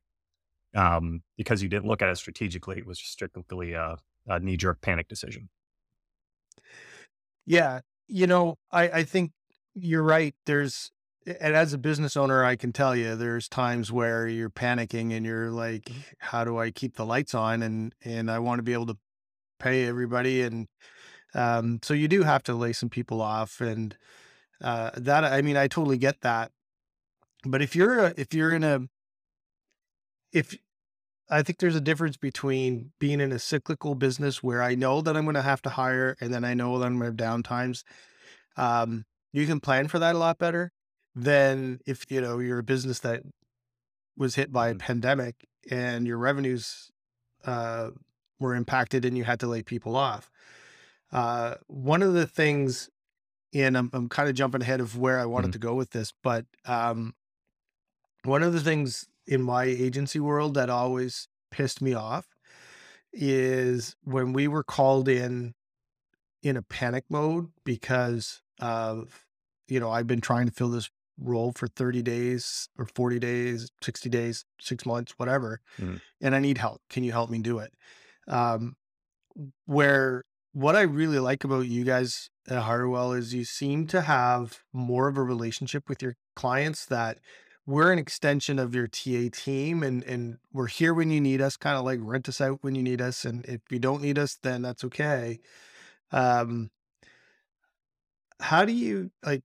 um, 0.76 1.22
because 1.38 1.64
you 1.64 1.70
didn't 1.70 1.88
look 1.88 2.02
at 2.02 2.10
it 2.10 2.18
strategically. 2.18 2.78
It 2.78 2.86
was 2.86 3.00
just 3.00 3.14
strictly 3.14 3.74
a, 3.74 3.98
a 4.28 4.40
knee 4.40 4.58
jerk 4.58 4.82
panic 4.82 5.08
decision. 5.08 5.50
Yeah. 7.46 7.80
You 8.08 8.28
know, 8.28 8.58
I, 8.72 8.90
I 8.90 9.04
think 9.04 9.32
you're 9.74 10.04
right. 10.04 10.36
There's, 10.46 10.92
and 11.26 11.56
as 11.56 11.74
a 11.74 11.78
business 11.78 12.16
owner, 12.18 12.44
I 12.44 12.56
can 12.56 12.72
tell 12.72 12.96
you 12.96 13.16
there's 13.16 13.48
times 13.48 13.92
where 13.92 14.28
you're 14.28 14.50
panicking 14.50 15.16
and 15.16 15.26
you're 15.26 15.50
like, 15.50 15.90
how 16.20 16.44
do 16.44 16.60
I 16.60 16.72
keep 16.72 16.98
the 16.98 17.06
lights 17.06 17.34
on? 17.34 17.64
And, 17.64 17.96
and 18.04 18.30
I 18.30 18.40
want 18.40 18.60
to 18.60 18.64
be 18.64 18.74
able 18.74 18.86
to 18.88 18.98
pay 19.60 19.86
everybody. 19.88 20.42
And, 20.44 20.68
um, 21.34 21.80
so 21.82 21.94
you 21.94 22.08
do 22.08 22.24
have 22.24 22.44
to 22.44 22.54
lay 22.54 22.74
some 22.74 22.90
people 22.90 23.22
off 23.22 23.62
and, 23.62 23.96
uh, 24.66 24.90
that, 24.98 25.24
I 25.24 25.42
mean, 25.42 25.56
I 25.56 25.68
totally 25.70 25.98
get 25.98 26.22
that. 26.22 26.52
But 27.46 27.62
if 27.62 27.76
you're, 27.76 28.00
a, 28.08 28.14
if 28.18 28.34
you're 28.34 28.52
in 28.52 28.64
a, 28.64 28.80
if 30.34 30.58
I 31.30 31.42
think 31.42 31.60
there's 31.60 31.76
a 31.76 31.82
difference 31.82 32.18
between 32.18 32.92
being 33.00 33.20
in 33.20 33.32
a 33.32 33.40
cyclical 33.40 33.96
business 33.96 34.44
where 34.44 34.62
I 34.62 34.76
know 34.76 35.02
that 35.02 35.16
I'm 35.16 35.26
going 35.26 35.36
to 35.36 35.42
have 35.42 35.62
to 35.64 35.70
hire 35.70 36.16
and 36.20 36.34
then 36.34 36.44
I 36.44 36.54
know 36.54 36.78
that 36.78 36.86
I'm 36.86 37.00
going 37.00 37.16
to 37.16 37.24
have 37.26 37.44
downtimes. 37.44 37.84
Um, 38.58 39.06
you 39.34 39.46
can 39.46 39.60
plan 39.60 39.88
for 39.88 40.00
that 40.00 40.16
a 40.16 40.18
lot 40.18 40.38
better 40.38 40.72
than 41.16 41.80
if, 41.86 42.06
you 42.10 42.22
know, 42.22 42.40
you're 42.40 42.60
a 42.60 42.64
business 42.64 43.00
that 43.00 43.24
was 44.18 44.36
hit 44.36 44.52
by 44.52 44.70
a 44.70 44.76
Mhm. 44.76 44.80
pandemic 44.80 45.36
and 45.72 46.08
your 46.08 46.18
revenues, 46.18 46.92
uh, 47.46 47.92
were 48.40 48.56
impacted 48.56 49.06
and 49.06 49.18
you 49.18 49.24
had 49.24 49.40
to 49.40 49.48
lay 49.48 49.64
people 49.64 49.96
off. 49.96 50.30
Uh, 51.12 51.56
one 51.68 52.04
of 52.04 52.14
the 52.14 52.28
things, 52.28 52.90
and 53.56 53.78
I'm, 53.78 53.92
I'm 53.94 54.10
kind 54.10 54.30
of 54.30 54.36
jumping 54.36 54.64
ahead 54.64 54.82
of 54.82 55.00
where 55.00 55.20
I 55.20 55.26
wanted 55.26 55.52
Mhm. 55.52 55.54
to 55.54 55.60
go 55.60 55.76
with 55.76 55.92
this, 55.92 56.14
but, 56.24 56.48
um, 56.66 57.16
one 58.24 58.44
of 58.44 58.54
the 58.54 58.62
things 58.62 59.08
in 59.28 59.42
my 59.42 59.64
agency 59.66 60.20
world 60.20 60.54
that 60.56 60.70
always 60.70 61.28
pissed 61.52 61.82
me 61.82 61.94
off 61.94 62.28
is 63.14 63.96
when 64.04 64.34
we 64.34 64.48
were 64.48 64.64
called 64.64 65.10
in 65.10 65.56
in 66.44 66.58
a 66.58 66.64
panic 66.64 67.06
mode 67.10 67.52
because 67.66 68.42
of 68.62 69.26
you 69.68 69.80
know 69.80 69.92
I've 69.92 70.08
been 70.08 70.22
trying 70.22 70.48
to 70.48 70.54
fill 70.54 70.70
this 70.70 70.90
role 71.20 71.54
for 71.54 71.68
30 71.68 72.02
days 72.04 72.70
or 72.78 72.88
40 72.96 73.20
days 73.20 73.72
60 73.84 74.10
days 74.10 74.46
6 74.62 74.86
months 74.86 75.14
whatever 75.18 75.62
Mhm. 75.78 75.98
and 76.22 76.36
I 76.36 76.40
need 76.40 76.58
help 76.60 76.82
can 76.90 77.04
you 77.04 77.12
help 77.14 77.30
me 77.30 77.40
do 77.40 77.60
it 77.60 77.74
um 78.28 78.76
where 79.66 80.24
what 80.54 80.76
I 80.76 80.82
really 80.82 81.20
like 81.20 81.44
about 81.44 81.68
you 81.68 81.84
guys 81.84 82.30
at 82.48 82.64
Hirewell 82.64 83.18
is 83.18 83.34
you 83.34 83.44
seem 83.46 83.88
to 83.88 84.02
have 84.02 84.62
more 84.74 85.08
of 85.08 85.18
a 85.18 85.24
relationship 85.24 85.90
with 85.90 86.02
your 86.02 86.16
clients 86.36 86.86
that 86.88 87.20
we're 87.66 87.92
an 87.92 87.98
extension 88.00 88.60
of 88.60 88.76
your 88.76 88.88
TA 88.88 89.30
team 89.32 89.82
and 89.84 90.04
and 90.04 90.38
we're 90.54 90.68
here 90.68 90.94
when 90.94 91.10
you 91.10 91.20
need 91.20 91.42
us, 91.42 91.58
kind 91.58 91.78
of 91.78 91.84
like 91.86 92.00
rent 92.02 92.30
us 92.30 92.40
out 92.42 92.60
when 92.62 92.76
you 92.76 92.84
need 92.84 93.02
us. 93.02 93.26
And 93.26 93.44
if 93.46 93.62
you 93.72 93.80
don't 93.80 94.02
need 94.02 94.20
us, 94.20 94.38
then 94.42 94.62
that's 94.62 94.84
okay. 94.84 95.40
Um, 96.12 96.72
how 98.40 98.66
do 98.66 98.74
you 98.74 99.12
like 99.24 99.44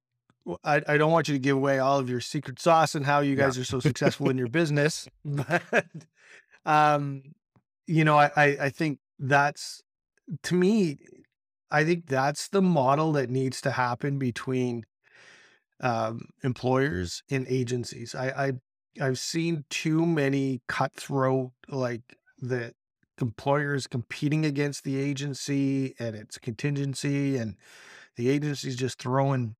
I, 0.64 0.82
I 0.88 0.96
don't 0.96 1.12
want 1.12 1.28
you 1.28 1.34
to 1.34 1.38
give 1.38 1.56
away 1.56 1.78
all 1.78 1.98
of 1.98 2.08
your 2.10 2.20
secret 2.20 2.58
sauce 2.58 2.94
and 2.94 3.06
how 3.06 3.20
you 3.20 3.36
Yeah. 3.36 3.44
guys 3.44 3.58
are 3.58 3.64
so 3.64 3.80
successful 3.80 4.28
in 4.30 4.38
your 4.38 4.48
business, 4.48 5.08
but 5.24 5.84
um, 6.64 7.22
you 7.86 8.04
know, 8.04 8.16
I, 8.18 8.30
I 8.36 8.44
I 8.62 8.70
think 8.70 8.98
that's 9.18 9.82
to 10.44 10.54
me, 10.54 10.98
I 11.70 11.84
think 11.84 12.06
that's 12.06 12.48
the 12.48 12.62
model 12.62 13.12
that 13.12 13.30
needs 13.30 13.60
to 13.62 13.70
happen 13.70 14.18
between 14.18 14.84
um, 15.80 16.28
employers 16.42 17.22
and 17.30 17.46
agencies. 17.48 18.14
I, 18.14 18.28
I 18.28 18.52
I've 19.00 19.18
seen 19.18 19.64
too 19.70 20.04
many 20.04 20.62
cutthroat 20.68 21.52
like 21.68 22.16
the 22.38 22.74
employers 23.20 23.86
competing 23.86 24.44
against 24.44 24.84
the 24.84 24.98
agency 24.98 25.94
and 25.98 26.16
its 26.16 26.38
contingency, 26.38 27.36
and 27.36 27.56
the 28.16 28.28
agency's 28.28 28.76
just 28.76 28.98
throwing 28.98 29.54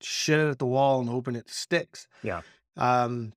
shit 0.00 0.40
at 0.40 0.58
the 0.58 0.66
wall 0.66 1.00
and 1.00 1.10
hoping 1.10 1.36
it 1.36 1.50
sticks. 1.50 2.06
Yeah. 2.22 2.42
Um, 2.76 3.32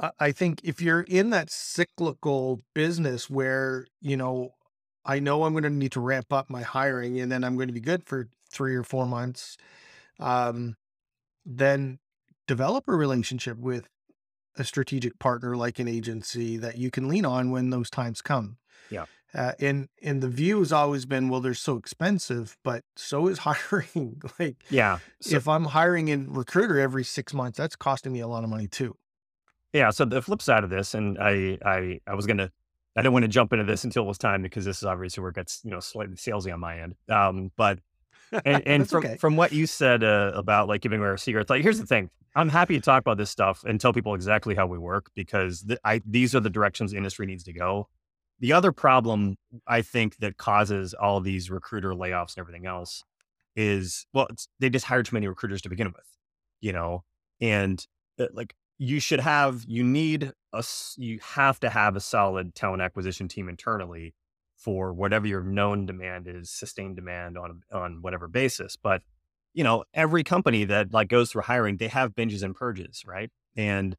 I 0.00 0.10
I 0.18 0.32
think 0.32 0.60
if 0.64 0.80
you're 0.80 1.02
in 1.02 1.30
that 1.30 1.50
cyclical 1.50 2.60
business 2.74 3.28
where, 3.28 3.86
you 4.00 4.16
know, 4.16 4.54
I 5.10 5.18
know 5.18 5.42
I'm 5.42 5.54
going 5.54 5.64
to 5.64 5.70
need 5.70 5.90
to 5.92 6.00
ramp 6.00 6.32
up 6.32 6.48
my 6.48 6.62
hiring 6.62 7.18
and 7.18 7.32
then 7.32 7.42
I'm 7.42 7.56
going 7.56 7.66
to 7.66 7.74
be 7.74 7.80
good 7.80 8.04
for 8.04 8.28
three 8.48 8.76
or 8.76 8.84
four 8.84 9.06
months, 9.06 9.56
um, 10.20 10.76
then 11.44 11.98
develop 12.46 12.84
a 12.86 12.94
relationship 12.94 13.58
with 13.58 13.88
a 14.56 14.62
strategic 14.62 15.18
partner 15.18 15.56
like 15.56 15.80
an 15.80 15.88
agency 15.88 16.56
that 16.58 16.78
you 16.78 16.92
can 16.92 17.08
lean 17.08 17.24
on 17.24 17.50
when 17.50 17.70
those 17.70 17.90
times 17.90 18.22
come. 18.22 18.58
Yeah. 18.88 19.06
Uh, 19.34 19.52
and 19.58 19.88
and 20.00 20.22
the 20.22 20.28
view 20.28 20.60
has 20.60 20.72
always 20.72 21.06
been, 21.06 21.28
well, 21.28 21.40
they're 21.40 21.54
so 21.54 21.76
expensive, 21.76 22.56
but 22.62 22.84
so 22.94 23.26
is 23.26 23.38
hiring. 23.48 24.22
like 24.38 24.62
Yeah. 24.70 24.98
So, 25.20 25.36
if 25.36 25.48
I'm 25.48 25.64
hiring 25.66 26.12
a 26.12 26.18
recruiter 26.18 26.78
every 26.78 27.02
six 27.02 27.34
months, 27.34 27.58
that's 27.58 27.74
costing 27.74 28.12
me 28.12 28.20
a 28.20 28.28
lot 28.28 28.44
of 28.44 28.50
money 28.50 28.68
too. 28.68 28.96
yeah. 29.72 29.90
So 29.90 30.04
the 30.04 30.22
flip 30.22 30.40
side 30.40 30.62
of 30.62 30.70
this, 30.70 30.94
and 30.94 31.18
I, 31.18 31.58
I, 31.64 32.00
I 32.06 32.14
was 32.14 32.26
gonna, 32.28 32.52
I 32.96 33.02
didn't 33.02 33.12
want 33.12 33.24
to 33.24 33.28
jump 33.28 33.52
into 33.52 33.64
this 33.64 33.84
until 33.84 34.04
it 34.04 34.08
was 34.08 34.18
time 34.18 34.42
because 34.42 34.64
this 34.64 34.78
is 34.78 34.84
obviously 34.84 35.20
where 35.20 35.30
it 35.30 35.36
gets, 35.36 35.60
you 35.64 35.70
know, 35.70 35.80
slightly 35.80 36.16
salesy 36.16 36.52
on 36.52 36.60
my 36.60 36.80
end. 36.80 36.96
Um, 37.08 37.52
but 37.56 37.78
and, 38.44 38.62
and 38.66 38.88
from 38.88 39.04
okay. 39.04 39.16
from 39.16 39.36
what 39.36 39.52
you 39.52 39.66
said 39.66 40.02
uh, 40.02 40.32
about 40.34 40.68
like 40.68 40.80
giving 40.80 41.00
away 41.00 41.08
our 41.08 41.16
secrets, 41.16 41.50
like 41.50 41.62
here's 41.62 41.78
the 41.78 41.86
thing: 41.86 42.10
I'm 42.34 42.48
happy 42.48 42.74
to 42.74 42.80
talk 42.80 43.00
about 43.00 43.16
this 43.16 43.30
stuff 43.30 43.64
and 43.64 43.80
tell 43.80 43.92
people 43.92 44.14
exactly 44.14 44.54
how 44.54 44.66
we 44.66 44.78
work 44.78 45.10
because 45.14 45.62
th- 45.62 45.78
I 45.84 46.00
these 46.04 46.34
are 46.34 46.40
the 46.40 46.50
directions 46.50 46.90
the 46.90 46.96
industry 46.96 47.26
needs 47.26 47.44
to 47.44 47.52
go. 47.52 47.88
The 48.40 48.52
other 48.52 48.72
problem 48.72 49.36
I 49.66 49.82
think 49.82 50.16
that 50.18 50.36
causes 50.36 50.94
all 50.94 51.20
these 51.20 51.50
recruiter 51.50 51.92
layoffs 51.92 52.36
and 52.36 52.38
everything 52.38 52.66
else 52.66 53.04
is 53.54 54.06
well, 54.12 54.26
it's, 54.30 54.48
they 54.58 54.70
just 54.70 54.86
hired 54.86 55.06
too 55.06 55.14
many 55.14 55.28
recruiters 55.28 55.62
to 55.62 55.68
begin 55.68 55.88
with, 55.88 56.06
you 56.60 56.72
know, 56.72 57.04
and 57.40 57.86
uh, 58.18 58.26
like 58.32 58.54
you 58.82 58.98
should 58.98 59.20
have 59.20 59.62
you 59.68 59.84
need 59.84 60.32
a 60.54 60.64
you 60.96 61.20
have 61.22 61.60
to 61.60 61.68
have 61.68 61.96
a 61.96 62.00
solid 62.00 62.54
talent 62.54 62.80
acquisition 62.80 63.28
team 63.28 63.46
internally 63.46 64.14
for 64.56 64.94
whatever 64.94 65.26
your 65.26 65.42
known 65.42 65.84
demand 65.84 66.26
is, 66.26 66.50
sustained 66.50 66.96
demand 66.96 67.36
on 67.36 67.60
on 67.70 68.00
whatever 68.00 68.26
basis. 68.26 68.76
But 68.76 69.02
you 69.52 69.62
know, 69.62 69.84
every 69.92 70.24
company 70.24 70.64
that 70.64 70.94
like 70.94 71.08
goes 71.08 71.30
through 71.30 71.42
hiring, 71.42 71.76
they 71.76 71.88
have 71.88 72.14
binges 72.14 72.42
and 72.42 72.54
purges, 72.54 73.04
right? 73.06 73.30
And 73.54 73.96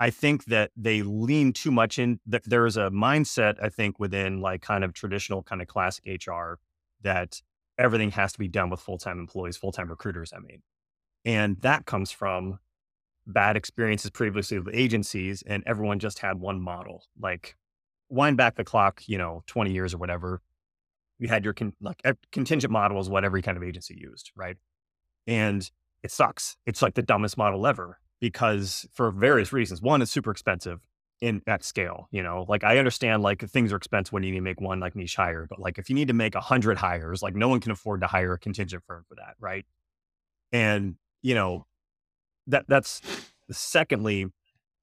I 0.00 0.10
think 0.10 0.46
that 0.46 0.72
they 0.76 1.02
lean 1.02 1.52
too 1.52 1.70
much 1.70 1.96
in. 1.96 2.18
That 2.26 2.42
there 2.44 2.66
is 2.66 2.76
a 2.76 2.90
mindset, 2.90 3.62
I 3.62 3.68
think, 3.68 4.00
within 4.00 4.40
like 4.40 4.60
kind 4.60 4.82
of 4.82 4.92
traditional 4.92 5.44
kind 5.44 5.62
of 5.62 5.68
classic 5.68 6.04
HR 6.26 6.54
that 7.02 7.40
everything 7.78 8.10
has 8.10 8.32
to 8.32 8.40
be 8.40 8.48
done 8.48 8.70
with 8.70 8.80
full 8.80 8.98
time 8.98 9.20
employees, 9.20 9.56
full 9.56 9.70
time 9.70 9.88
recruiters. 9.88 10.32
I 10.32 10.40
mean, 10.40 10.62
and 11.24 11.60
that 11.60 11.86
comes 11.86 12.10
from 12.10 12.58
bad 13.26 13.56
experiences 13.56 14.10
previously 14.10 14.58
with 14.58 14.74
agencies, 14.74 15.42
and 15.46 15.62
everyone 15.66 15.98
just 15.98 16.20
had 16.20 16.40
one 16.40 16.60
model. 16.60 17.04
Like 17.20 17.56
wind 18.08 18.36
back 18.36 18.56
the 18.56 18.64
clock, 18.64 19.02
you 19.06 19.18
know, 19.18 19.42
20 19.46 19.72
years 19.72 19.94
or 19.94 19.98
whatever, 19.98 20.40
you 21.18 21.28
had 21.28 21.44
your 21.44 21.54
con- 21.54 21.74
like 21.80 22.02
contingent 22.32 22.72
model 22.72 23.00
is 23.00 23.08
what 23.08 23.24
every 23.24 23.42
kind 23.42 23.56
of 23.56 23.62
agency 23.62 23.96
used, 23.98 24.30
right? 24.36 24.56
And 25.26 25.68
it 26.02 26.10
sucks. 26.10 26.56
It's 26.66 26.82
like 26.82 26.94
the 26.94 27.02
dumbest 27.02 27.36
model 27.36 27.66
ever 27.66 27.98
because 28.20 28.86
for 28.92 29.10
various 29.10 29.52
reasons. 29.52 29.82
One, 29.82 30.02
it's 30.02 30.10
super 30.10 30.30
expensive 30.30 30.80
in 31.20 31.42
at 31.46 31.64
scale. 31.64 32.08
You 32.10 32.22
know, 32.22 32.44
like 32.48 32.64
I 32.64 32.78
understand 32.78 33.22
like 33.22 33.48
things 33.48 33.72
are 33.72 33.76
expensive 33.76 34.12
when 34.12 34.22
you 34.22 34.30
need 34.30 34.38
to 34.38 34.42
make 34.42 34.60
one 34.60 34.80
like 34.80 34.94
niche 34.94 35.16
hire, 35.16 35.46
but 35.48 35.58
like 35.58 35.78
if 35.78 35.88
you 35.88 35.94
need 35.94 36.08
to 36.08 36.14
make 36.14 36.34
a 36.34 36.40
hundred 36.40 36.78
hires, 36.78 37.22
like 37.22 37.34
no 37.34 37.48
one 37.48 37.60
can 37.60 37.72
afford 37.72 38.02
to 38.02 38.06
hire 38.06 38.34
a 38.34 38.38
contingent 38.38 38.84
firm 38.86 39.04
for 39.08 39.16
that, 39.16 39.34
right? 39.40 39.64
And 40.52 40.96
you 41.22 41.34
know, 41.34 41.66
that 42.46 42.66
that's 42.68 43.00
secondly, 43.50 44.26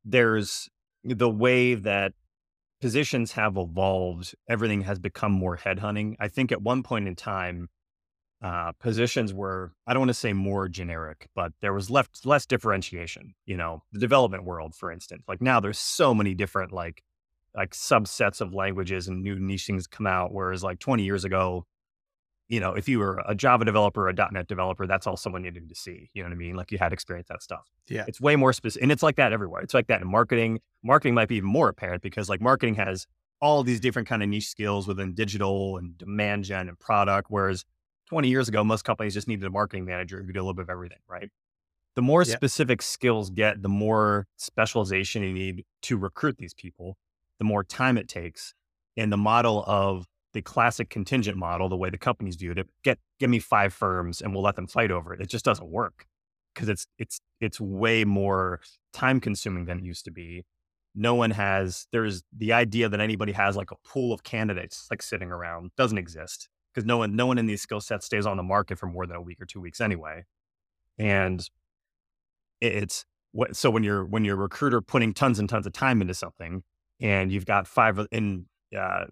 there's 0.06 0.70
the 1.04 1.30
way 1.30 1.76
that 1.76 2.14
positions 2.82 3.34
have 3.34 3.58
evolved, 3.58 4.36
everything 4.50 4.82
has 4.82 5.00
become 5.00 5.32
more 5.32 5.58
headhunting. 5.58 6.16
I 6.20 6.28
think 6.28 6.52
at 6.52 6.62
one 6.62 6.84
point 6.84 7.08
in 7.08 7.16
time, 7.16 7.70
uh, 8.44 8.74
positions 8.74 9.34
were, 9.34 9.72
I 9.88 9.94
don't 9.94 10.02
want 10.02 10.10
to 10.10 10.16
say 10.16 10.34
more 10.34 10.68
generic, 10.68 11.30
but 11.34 11.54
there 11.62 11.74
was 11.74 11.90
left 11.90 12.26
less 12.26 12.46
differentiation. 12.46 13.36
You 13.46 13.56
know, 13.56 13.84
the 13.94 14.00
development 14.00 14.44
world, 14.44 14.76
for 14.76 14.92
instance, 14.92 15.24
like 15.30 15.42
now 15.42 15.62
there's 15.62 15.80
so 15.80 16.14
many 16.14 16.34
different 16.34 16.74
like 16.74 17.04
like 17.56 17.72
subsets 17.72 18.42
of 18.42 18.54
languages 18.54 19.08
and 19.08 19.22
new 19.22 19.40
niche 19.40 19.68
things 19.68 19.88
come 19.88 20.08
out. 20.08 20.34
Whereas 20.34 20.64
like 20.64 20.80
20 20.80 21.04
years 21.04 21.24
ago, 21.24 21.66
you 22.54 22.60
know, 22.60 22.74
if 22.74 22.88
you 22.88 23.00
were 23.00 23.20
a 23.28 23.34
Java 23.34 23.66
developer, 23.66 24.08
a 24.08 24.14
.NET 24.14 24.48
developer, 24.48 24.86
that's 24.86 25.08
all 25.08 25.18
someone 25.18 25.42
needed 25.42 25.68
to 25.70 25.76
see. 25.76 26.12
You 26.14 26.22
know 26.22 26.30
what 26.30 26.36
I 26.36 26.38
mean? 26.38 26.56
Like 26.56 26.72
you 26.72 26.78
had 26.78 26.94
experience 26.94 27.28
that 27.30 27.42
stuff. 27.42 27.68
Yeah. 27.90 28.06
It's 28.08 28.22
way 28.22 28.36
more 28.36 28.54
specific, 28.54 28.84
and 28.84 28.92
it's 28.92 29.02
like 29.02 29.16
that 29.16 29.34
everywhere. 29.34 29.62
It's 29.62 29.74
like 29.74 29.88
that 29.88 30.02
in 30.02 30.08
marketing. 30.08 30.60
Marketing 30.84 31.16
might 31.16 31.28
be 31.30 31.38
even 31.38 31.50
more 31.50 31.70
apparent 31.70 32.04
because 32.04 32.30
like 32.30 32.42
marketing 32.42 32.76
has 32.76 33.08
all 33.42 33.64
these 33.64 33.80
different 33.80 34.08
kind 34.08 34.22
of 34.22 34.30
niche 34.30 34.48
skills 34.48 34.88
within 34.88 35.16
digital 35.16 35.78
and 35.78 35.98
demand 35.98 36.44
gen 36.44 36.70
and 36.70 36.80
product. 36.80 37.28
Whereas 37.32 37.66
20 38.10 38.30
years 38.30 38.48
ago, 38.48 38.64
most 38.64 38.84
companies 38.84 39.16
just 39.16 39.28
needed 39.28 39.46
a 39.46 39.50
marketing 39.50 39.86
manager 39.86 40.20
who 40.20 40.26
could 40.26 40.36
do 40.36 40.40
a 40.40 40.44
little 40.44 40.54
bit 40.54 40.64
of 40.64 40.70
everything, 40.70 41.00
right? 41.10 41.32
The 41.96 42.04
more 42.04 42.24
Yeah. 42.24 42.36
specific 42.36 42.82
skills 42.84 43.32
get, 43.32 43.64
the 43.64 43.70
more 43.70 44.28
specialization 44.38 45.24
you 45.24 45.34
need 45.34 45.66
to 45.84 45.98
recruit 45.98 46.38
these 46.38 46.54
people. 46.54 46.98
The 47.40 47.44
the 47.44 47.48
more 47.48 47.64
time 47.66 47.98
it 47.98 48.08
takes. 48.08 48.54
And 48.96 49.12
the 49.12 49.18
model 49.18 49.64
of 49.68 50.08
the 50.34 50.42
classic 50.42 50.90
contingent 50.90 51.38
model, 51.38 51.70
the 51.70 51.78
way 51.78 51.90
the 51.90 51.98
companies 51.98 52.36
viewed 52.36 52.58
it, 52.58 52.68
get 52.84 53.00
give 53.20 53.30
me 53.30 53.40
five 53.40 53.74
firms 53.74 54.22
and 54.22 54.34
we'll 54.34 54.44
let 54.44 54.56
them 54.56 54.68
fight 54.68 54.92
over 54.92 55.14
it. 55.14 55.22
It 55.22 55.30
just 55.30 55.46
doesn't 55.46 55.70
work 55.70 56.06
because 56.54 56.70
it's 56.70 56.88
it's 56.98 57.20
it's 57.40 57.60
way 57.60 58.04
more 58.04 58.60
time 58.92 59.20
consuming 59.20 59.66
than 59.66 59.80
it 59.80 59.84
used 59.84 60.06
to 60.06 60.12
be. 60.12 60.44
No 60.96 61.16
one 61.16 61.32
has 61.32 61.88
there's 61.92 62.24
the 62.36 62.54
idea 62.54 62.90
that 62.90 63.00
anybody 63.00 63.32
has 63.32 63.56
like 63.56 63.72
a 63.72 63.76
pool 63.88 64.14
of 64.14 64.24
candidates 64.24 64.88
like 64.90 65.02
sitting 65.02 65.32
around 65.32 65.72
doesn't 65.78 65.98
exist 65.98 66.50
because 66.74 66.86
no 66.86 66.98
one 66.98 67.16
no 67.16 67.26
one 67.26 67.38
in 67.38 67.46
these 67.46 67.62
skill 67.62 67.82
sets 67.82 68.06
stays 68.06 68.26
on 68.26 68.38
the 68.38 68.44
market 68.44 68.78
for 68.78 68.88
more 68.88 69.06
than 69.06 69.16
a 69.16 69.22
week 69.22 69.42
or 69.42 69.46
two 69.46 69.62
weeks 69.62 69.82
anyway. 69.82 70.24
And 70.98 71.48
it's 72.62 73.06
what 73.32 73.56
so 73.56 73.70
when 73.70 73.84
you're 73.84 74.06
when 74.06 74.26
you're 74.26 74.36
a 74.36 74.40
recruiter 74.40 74.82
putting 74.82 75.14
tons 75.14 75.40
and 75.40 75.50
tons 75.50 75.66
of 75.66 75.74
time 75.74 76.02
into 76.02 76.14
something 76.14 76.64
and 77.02 77.32
you've 77.32 77.46
got 77.46 77.68
five 77.68 78.00
in 78.12 78.46
uh, 78.78 79.06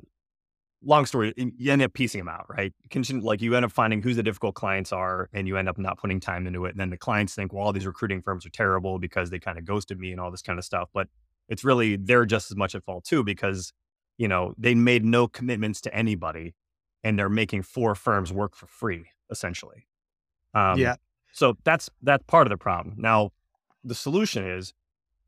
long 0.83 1.05
story, 1.05 1.33
you 1.35 1.71
end 1.71 1.81
up 1.81 1.93
piecing 1.93 2.19
them 2.19 2.29
out, 2.29 2.45
right? 2.50 2.73
Like 3.21 3.41
you 3.41 3.55
end 3.55 3.65
up 3.65 3.71
finding 3.71 4.01
who's 4.01 4.15
the 4.15 4.23
difficult 4.23 4.55
clients 4.55 4.91
are, 4.91 5.29
and 5.33 5.47
you 5.47 5.57
end 5.57 5.69
up 5.69 5.77
not 5.77 5.97
putting 5.97 6.19
time 6.19 6.47
into 6.47 6.65
it. 6.65 6.71
And 6.71 6.79
then 6.79 6.89
the 6.89 6.97
clients 6.97 7.35
think, 7.35 7.53
well, 7.53 7.63
all 7.63 7.73
these 7.73 7.85
recruiting 7.85 8.21
firms 8.21 8.45
are 8.45 8.50
terrible 8.50 9.00
because 9.00 9.29
they 9.29 9.39
kind 9.39 9.57
of 9.57 9.65
ghosted 9.65 10.00
me 10.00 10.11
and 10.11 10.19
all 10.19 10.31
this 10.31 10.41
kind 10.41 10.57
of 10.57 10.65
stuff. 10.65 10.89
But 10.93 11.07
it's 11.50 11.63
really 11.63 11.97
they're 11.97 12.25
just 12.25 12.51
as 12.51 12.57
much 12.57 12.75
at 12.75 12.83
fault 12.83 13.03
too 13.03 13.23
because 13.23 13.73
you 14.17 14.27
know 14.27 14.53
they 14.57 14.75
made 14.75 15.05
no 15.05 15.27
commitments 15.27 15.81
to 15.81 15.93
anybody, 15.93 16.55
and 17.03 17.17
they're 17.17 17.29
making 17.29 17.63
four 17.63 17.95
firms 17.95 18.33
work 18.33 18.55
for 18.55 18.67
free 18.67 19.05
essentially. 19.29 19.88
Um, 20.53 20.77
yeah. 20.77 20.95
So 21.33 21.57
that's 21.63 21.89
that's 22.01 22.23
part 22.27 22.47
of 22.47 22.51
the 22.51 22.57
problem. 22.57 22.95
Now, 22.97 23.31
the 23.83 23.95
solution 23.95 24.45
is 24.45 24.73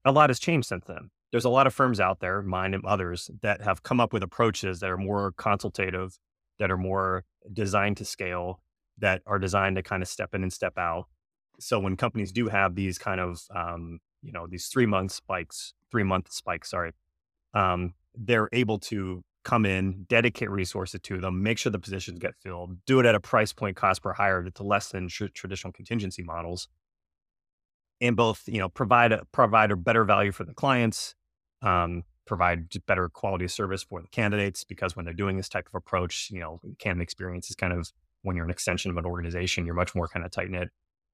a 0.03 0.11
lot 0.11 0.29
has 0.29 0.39
changed 0.39 0.67
since 0.67 0.85
then 0.85 1.09
there's 1.33 1.45
a 1.45 1.49
lot 1.49 1.65
of 1.65 1.73
firms 1.73 1.99
out 1.99 2.19
there, 2.19 2.43
mine 2.43 2.75
and 2.75 2.85
others, 2.85 3.31
that 3.41 3.63
have 3.63 3.81
come 3.81 3.99
up 3.99 4.13
with 4.13 4.21
approaches 4.21 4.79
that 4.81 4.91
are 4.91 4.97
more 4.97 5.33
consultative, 5.35 6.19
that 6.59 6.69
are 6.69 6.77
more 6.77 7.25
designed 7.51 7.97
to 7.97 8.05
scale, 8.05 8.61
that 8.99 9.23
are 9.25 9.39
designed 9.39 9.75
to 9.75 9.81
kind 9.81 10.03
of 10.03 10.07
step 10.07 10.35
in 10.35 10.43
and 10.43 10.53
step 10.53 10.77
out. 10.77 11.07
So 11.59 11.79
when 11.79 11.97
companies 11.97 12.31
do 12.31 12.49
have 12.49 12.75
these 12.75 12.99
kind 12.99 13.19
of, 13.19 13.41
um, 13.49 13.97
you 14.21 14.31
know, 14.31 14.45
these 14.47 14.67
three 14.67 14.85
month 14.85 15.11
spikes, 15.11 15.73
three 15.89 16.03
month 16.03 16.31
spikes, 16.31 16.69
sorry, 16.69 16.91
um, 17.55 17.95
they're 18.13 18.49
able 18.53 18.77
to 18.77 19.23
come 19.43 19.65
in, 19.65 20.05
dedicate 20.07 20.51
resources 20.51 21.01
to 21.01 21.19
them, 21.19 21.41
make 21.41 21.57
sure 21.57 21.71
the 21.71 21.79
positions 21.79 22.19
get 22.19 22.35
filled, 22.43 22.77
do 22.85 22.99
it 22.99 23.07
at 23.07 23.15
a 23.15 23.19
price 23.19 23.53
point 23.53 23.75
cost 23.75 24.03
per 24.03 24.13
hire 24.13 24.43
that's 24.43 24.61
less 24.61 24.89
than 24.89 25.07
tr- 25.07 25.25
traditional 25.33 25.73
contingency 25.73 26.21
models, 26.21 26.67
and 27.99 28.15
both, 28.15 28.43
you 28.45 28.59
know, 28.59 28.69
provide 28.69 29.11
a, 29.11 29.25
provide 29.31 29.71
a 29.71 29.75
better 29.75 30.03
value 30.03 30.31
for 30.31 30.43
the 30.43 30.53
clients, 30.53 31.15
um, 31.63 32.03
provide 32.25 32.69
better 32.85 33.09
quality 33.09 33.47
service 33.47 33.83
for 33.83 34.01
the 34.01 34.07
candidates 34.07 34.63
because 34.63 34.95
when 34.95 35.05
they're 35.05 35.13
doing 35.13 35.37
this 35.37 35.49
type 35.49 35.67
of 35.67 35.75
approach, 35.75 36.29
you 36.31 36.39
know, 36.39 36.59
candidate 36.79 37.03
experience 37.03 37.49
is 37.49 37.55
kind 37.55 37.73
of 37.73 37.91
when 38.21 38.35
you're 38.35 38.45
an 38.45 38.51
extension 38.51 38.91
of 38.91 38.97
an 38.97 39.05
organization, 39.05 39.65
you're 39.65 39.75
much 39.75 39.95
more 39.95 40.07
kind 40.07 40.25
of 40.25 40.31
tight 40.31 40.49
knit. 40.49 40.69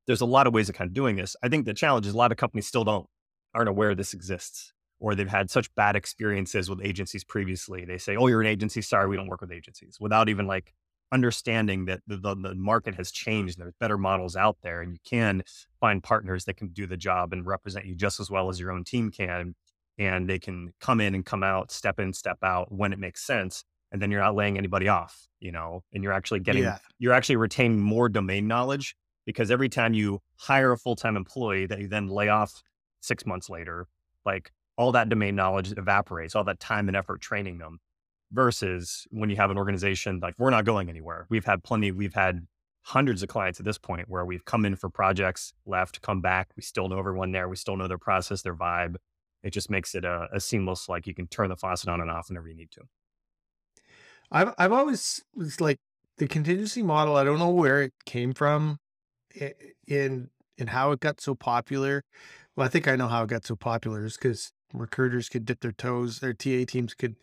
There's 0.05 0.21
a 0.21 0.25
lot 0.25 0.47
of 0.47 0.53
ways 0.53 0.69
of 0.69 0.75
kind 0.75 0.87
of 0.87 0.93
doing 0.93 1.15
this. 1.15 1.35
I 1.43 1.49
think 1.49 1.65
the 1.65 1.73
challenge 1.73 2.05
is 2.05 2.13
a 2.13 2.17
lot 2.17 2.31
of 2.31 2.37
companies 2.37 2.67
still 2.67 2.83
don't 2.83 3.07
aren't 3.53 3.69
aware 3.69 3.95
this 3.95 4.13
exists 4.13 4.73
or 4.99 5.15
they've 5.15 5.29
had 5.29 5.49
such 5.49 5.73
bad 5.75 5.95
experiences 5.95 6.69
with 6.69 6.83
agencies 6.83 7.23
previously. 7.23 7.85
They 7.85 7.97
say, 7.97 8.15
"Oh, 8.15 8.27
you're 8.27 8.41
an 8.41 8.47
agency. 8.47 8.81
Sorry, 8.81 9.07
we 9.07 9.15
don't 9.15 9.27
work 9.27 9.41
with 9.41 9.51
agencies," 9.51 9.97
without 9.99 10.29
even 10.29 10.45
like 10.45 10.73
understanding 11.11 11.85
that 11.85 12.01
the, 12.05 12.17
the, 12.17 12.35
the 12.35 12.55
market 12.55 12.95
has 12.95 13.11
changed. 13.11 13.57
There's 13.57 13.73
better 13.79 13.97
models 13.97 14.35
out 14.35 14.57
there, 14.61 14.81
and 14.81 14.93
you 14.93 14.99
can 15.03 15.43
find 15.79 16.03
partners 16.03 16.45
that 16.45 16.57
can 16.57 16.67
do 16.67 16.85
the 16.85 16.97
job 16.97 17.33
and 17.33 17.45
represent 17.45 17.85
you 17.85 17.95
just 17.95 18.19
as 18.19 18.29
well 18.29 18.49
as 18.49 18.59
your 18.59 18.71
own 18.71 18.83
team 18.83 19.09
can 19.09 19.55
and 19.99 20.27
they 20.29 20.39
can 20.39 20.73
come 20.79 21.01
in 21.01 21.13
and 21.13 21.25
come 21.25 21.43
out, 21.43 21.71
step 21.71 21.99
in, 21.99 22.13
step 22.13 22.37
out 22.41 22.71
when 22.71 22.93
it 22.93 22.99
makes 22.99 23.21
sense. 23.21 23.65
And 23.91 24.01
then 24.01 24.09
you're 24.09 24.21
not 24.21 24.33
laying 24.33 24.57
anybody 24.57 24.87
off, 24.87 25.27
you 25.39 25.51
know, 25.51 25.83
and 25.93 26.03
you're 26.03 26.13
actually 26.13 26.39
getting, 26.39 26.63
yeah. 26.63 26.77
you're 26.99 27.13
actually 27.13 27.35
retaining 27.35 27.81
more 27.81 28.07
domain 28.07 28.47
knowledge 28.47 28.95
because 29.25 29.51
every 29.51 29.67
time 29.67 29.93
you 29.93 30.21
hire 30.37 30.71
a 30.71 30.77
full 30.77 30.95
time 30.95 31.17
employee 31.17 31.65
that 31.65 31.79
you 31.79 31.87
then 31.87 32.07
lay 32.07 32.29
off 32.29 32.63
six 33.01 33.25
months 33.25 33.49
later, 33.49 33.87
like 34.25 34.51
all 34.77 34.93
that 34.93 35.09
domain 35.09 35.35
knowledge 35.35 35.73
evaporates, 35.75 36.35
all 36.35 36.45
that 36.45 36.59
time 36.59 36.87
and 36.87 36.95
effort 36.95 37.19
training 37.19 37.57
them 37.57 37.79
versus 38.31 39.05
when 39.09 39.29
you 39.29 39.35
have 39.35 39.51
an 39.51 39.57
organization 39.57 40.19
like 40.21 40.35
we're 40.37 40.49
not 40.49 40.63
going 40.63 40.87
anywhere. 40.89 41.25
We've 41.29 41.45
had 41.45 41.63
plenty, 41.63 41.91
we've 41.91 42.13
had 42.13 42.47
hundreds 42.83 43.21
of 43.21 43.29
clients 43.29 43.59
at 43.59 43.65
this 43.65 43.77
point 43.77 44.07
where 44.07 44.23
we've 44.23 44.45
come 44.45 44.65
in 44.65 44.75
for 44.75 44.89
projects, 44.89 45.53
left, 45.65 46.01
come 46.01 46.21
back. 46.21 46.49
We 46.55 46.63
still 46.63 46.87
know 46.87 46.99
everyone 46.99 47.31
there. 47.31 47.49
We 47.49 47.55
still 47.55 47.75
know 47.75 47.87
their 47.87 47.97
process, 47.97 48.41
their 48.41 48.55
vibe. 48.55 48.95
It 49.43 49.51
just 49.51 49.69
makes 49.69 49.95
it 49.95 50.03
a, 50.03 50.27
a 50.33 50.39
seamless, 50.39 50.89
like 50.89 51.07
you 51.07 51.13
can 51.13 51.27
turn 51.27 51.49
the 51.49 51.55
faucet 51.55 51.89
on 51.89 52.01
and 52.01 52.11
off 52.11 52.29
whenever 52.29 52.47
you 52.47 52.55
need 52.55 52.71
to. 52.71 52.81
I've 54.31 54.53
I've 54.57 54.71
always 54.71 55.23
was 55.35 55.59
like 55.59 55.77
the 56.17 56.27
contingency 56.27 56.83
model. 56.83 57.15
I 57.15 57.23
don't 57.23 57.39
know 57.39 57.49
where 57.49 57.81
it 57.81 57.93
came 58.05 58.33
from, 58.33 58.79
in 59.87 60.29
in 60.57 60.67
how 60.67 60.91
it 60.91 60.99
got 60.99 61.21
so 61.21 61.35
popular. 61.35 62.03
Well, 62.55 62.65
I 62.65 62.69
think 62.69 62.87
I 62.87 62.95
know 62.95 63.07
how 63.07 63.23
it 63.23 63.29
got 63.29 63.45
so 63.45 63.55
popular 63.55 64.05
is 64.05 64.17
because 64.17 64.51
recruiters 64.73 65.29
could 65.29 65.45
dip 65.45 65.61
their 65.61 65.71
toes, 65.71 66.19
their 66.19 66.33
TA 66.33 66.65
teams 66.67 66.93
could 66.93 67.15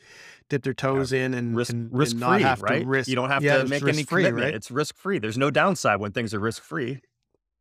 dip 0.49 0.65
their 0.65 0.75
toes 0.75 1.13
yeah. 1.13 1.27
in 1.27 1.35
and 1.35 1.55
risk, 1.55 1.73
and, 1.73 1.93
risk 1.93 2.17
and 2.17 2.25
free, 2.25 2.43
have 2.43 2.63
right? 2.63 2.83
to 2.83 2.89
risk. 2.89 3.09
You 3.09 3.15
don't 3.15 3.29
have 3.29 3.45
yeah, 3.45 3.59
to 3.59 3.69
make 3.69 3.83
any 3.83 4.03
free, 4.03 4.23
commitment. 4.23 4.47
Right? 4.47 4.55
It's 4.55 4.71
risk 4.71 4.97
free. 4.97 5.19
There's 5.19 5.39
no 5.39 5.51
downside 5.51 6.01
when 6.01 6.13
things 6.13 6.33
are 6.33 6.41
risk 6.41 6.63
free 6.63 7.01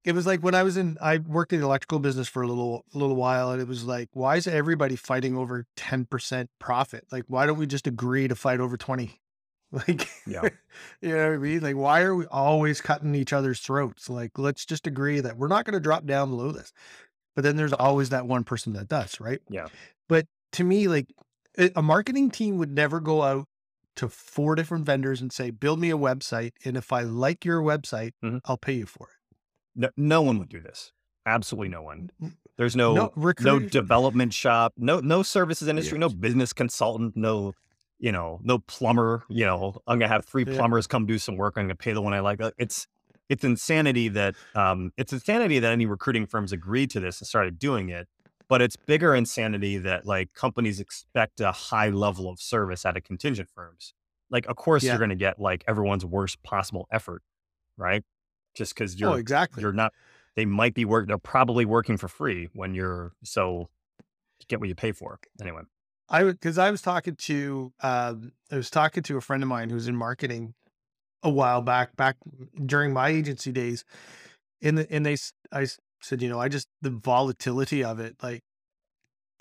it 0.05 0.13
was 0.13 0.25
like 0.27 0.41
when 0.41 0.55
I 0.55 0.63
was 0.63 0.77
in, 0.77 0.97
I 1.01 1.17
worked 1.17 1.51
in 1.51 1.59
the 1.59 1.65
electrical 1.65 1.99
business 1.99 2.27
for 2.27 2.43
a 2.43 2.47
little, 2.47 2.85
a 2.93 2.97
little 2.97 3.15
while, 3.15 3.51
and 3.51 3.61
it 3.61 3.67
was 3.67 3.83
like, 3.83 4.09
why 4.13 4.35
is 4.35 4.47
everybody 4.47 4.95
fighting 4.95 5.35
over 5.35 5.65
ten 5.75 6.05
percent 6.05 6.49
profit? 6.59 7.05
Like, 7.11 7.25
why 7.27 7.45
don't 7.45 7.57
we 7.57 7.65
just 7.65 7.87
agree 7.87 8.27
to 8.27 8.35
fight 8.35 8.59
over 8.59 8.77
twenty? 8.77 9.19
Like, 9.71 10.07
yeah, 10.25 10.47
you 11.01 11.09
know 11.09 11.27
what 11.27 11.33
I 11.33 11.37
mean? 11.37 11.59
Like, 11.59 11.75
why 11.75 12.01
are 12.03 12.15
we 12.15 12.25
always 12.27 12.79
cutting 12.79 13.13
each 13.13 13.33
other's 13.33 13.59
throats? 13.59 14.09
Like, 14.09 14.37
let's 14.37 14.63
just 14.63 14.87
agree 14.87 15.19
that 15.19 15.35
we're 15.35 15.49
not 15.49 15.65
going 15.65 15.73
to 15.73 15.81
drop 15.81 16.05
down 16.05 16.29
below 16.29 16.51
this. 16.53 16.71
But 17.35 17.43
then 17.43 17.57
there's 17.57 17.73
always 17.73 18.09
that 18.09 18.25
one 18.25 18.45
person 18.45 18.71
that 18.73 18.87
does, 18.87 19.19
right? 19.19 19.41
Yeah. 19.49 19.67
But 20.07 20.27
to 20.53 20.63
me, 20.63 20.87
like, 20.87 21.13
a 21.75 21.81
marketing 21.81 22.29
team 22.31 22.57
would 22.57 22.71
never 22.71 23.01
go 23.01 23.23
out 23.23 23.47
to 23.97 24.07
four 24.07 24.55
different 24.55 24.85
vendors 24.85 25.19
and 25.19 25.33
say, 25.33 25.49
build 25.49 25.79
me 25.79 25.89
a 25.89 25.97
website. 25.97 26.51
And 26.63 26.77
if 26.77 26.93
I 26.93 27.01
like 27.01 27.43
your 27.43 27.61
website, 27.61 28.11
mm-hmm. 28.23 28.37
I'll 28.45 28.57
pay 28.57 28.73
you 28.73 28.85
for 28.85 29.07
it. 29.07 29.15
No, 29.75 29.89
no 29.97 30.21
one 30.21 30.39
would 30.39 30.49
do 30.49 30.61
this. 30.61 30.91
Absolutely 31.25 31.69
no 31.69 31.81
one. 31.81 32.11
There's 32.57 32.75
no 32.75 32.93
no, 32.93 33.33
no 33.41 33.59
development 33.59 34.33
shop, 34.33 34.73
no 34.77 34.99
no 34.99 35.23
services 35.23 35.67
industry, 35.67 35.97
no 35.97 36.09
business 36.09 36.53
consultant, 36.53 37.17
no 37.17 37.53
you 37.99 38.11
know 38.11 38.39
no 38.43 38.59
plumber. 38.59 39.23
You 39.27 39.45
know 39.45 39.81
I'm 39.87 39.99
gonna 39.99 40.07
have 40.07 40.25
three 40.25 40.45
yeah. 40.47 40.55
plumbers 40.55 40.87
come 40.87 41.05
do 41.05 41.17
some 41.17 41.35
work. 41.35 41.55
I'm 41.57 41.65
gonna 41.65 41.75
pay 41.75 41.93
the 41.93 42.01
one 42.01 42.13
I 42.13 42.19
like. 42.19 42.41
Uh, 42.41 42.51
it's 42.57 42.87
it's 43.27 43.43
insanity 43.43 44.07
that 44.09 44.35
um 44.53 44.91
it's 44.97 45.11
insanity 45.11 45.59
that 45.59 45.71
any 45.71 45.85
recruiting 45.85 46.27
firms 46.27 46.51
agreed 46.51 46.91
to 46.91 46.99
this 46.99 47.19
and 47.19 47.27
started 47.27 47.59
doing 47.59 47.89
it. 47.89 48.07
But 48.47 48.61
it's 48.61 48.75
bigger 48.75 49.15
insanity 49.15 49.77
that 49.79 50.05
like 50.05 50.33
companies 50.33 50.79
expect 50.79 51.41
a 51.41 51.51
high 51.51 51.89
level 51.89 52.29
of 52.29 52.39
service 52.39 52.85
out 52.85 52.95
of 52.95 53.03
contingent 53.03 53.49
firms. 53.49 53.93
Like 54.29 54.45
of 54.45 54.55
course 54.55 54.83
yeah. 54.83 54.91
you're 54.91 54.99
gonna 54.99 55.15
get 55.15 55.39
like 55.39 55.63
everyone's 55.67 56.05
worst 56.05 56.41
possible 56.43 56.87
effort, 56.91 57.23
right? 57.75 58.03
Just 58.55 58.73
because 58.73 58.99
you're 58.99 59.11
oh, 59.11 59.13
exactly. 59.13 59.61
you're 59.61 59.73
not 59.73 59.93
they 60.35 60.45
might 60.45 60.73
be 60.73 60.85
work 60.85 61.07
they're 61.07 61.17
probably 61.17 61.65
working 61.65 61.97
for 61.97 62.07
free 62.07 62.49
when 62.53 62.73
you're 62.73 63.13
so 63.23 63.69
you 64.39 64.45
get 64.47 64.59
what 64.59 64.69
you 64.69 64.75
pay 64.75 64.91
for 64.91 65.19
anyway. 65.41 65.61
I 66.09 66.23
would 66.23 66.39
because 66.39 66.57
i 66.57 66.69
was 66.69 66.81
talking 66.81 67.15
to 67.15 67.73
um 67.81 68.31
i 68.51 68.55
was 68.55 68.69
talking 68.69 69.03
to 69.03 69.17
a 69.17 69.21
friend 69.21 69.41
of 69.41 69.49
mine 69.49 69.69
who's 69.69 69.87
in 69.87 69.95
marketing 69.95 70.53
a 71.23 71.29
while 71.29 71.61
back 71.61 71.95
back 71.95 72.17
during 72.63 72.93
my 72.93 73.09
agency 73.09 73.51
days 73.51 73.83
and 74.61 74.77
the, 74.77 74.91
and 74.91 75.05
they 75.05 75.17
i 75.51 75.65
said 76.01 76.21
you 76.21 76.29
know 76.29 76.39
i 76.39 76.47
just 76.47 76.67
the 76.81 76.91
volatility 76.91 77.83
of 77.83 77.99
it 77.99 78.15
like 78.21 78.41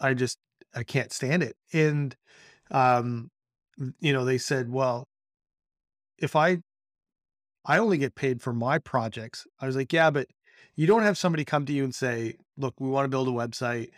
i 0.00 0.14
just 0.14 0.38
i 0.74 0.83
can't 0.83 1.12
stand 1.12 1.42
it. 1.42 1.57
And 1.72 2.16
um 2.70 3.31
you 4.00 4.12
know 4.12 4.24
they 4.24 4.38
said 4.38 4.70
well 4.70 5.07
if 6.18 6.35
i 6.35 6.59
I 7.64 7.79
only 7.79 7.98
get 7.98 8.14
paid 8.14 8.42
for 8.42 8.53
my 8.53 8.79
projects. 8.79 9.46
I 9.61 9.66
was 9.66 9.77
like, 9.77 9.92
yeah, 9.92 10.11
but 10.11 10.29
you 10.77 10.87
don't 10.87 11.03
have 11.03 11.18
somebody 11.18 11.44
come 11.44 11.66
to 11.66 11.72
you 11.72 11.85
and 11.85 11.94
say, 11.94 12.37
look, 12.57 12.74
we 12.79 12.88
want 12.88 13.05
to 13.05 13.09
build 13.09 13.29
a 13.29 13.33
website 13.33 13.90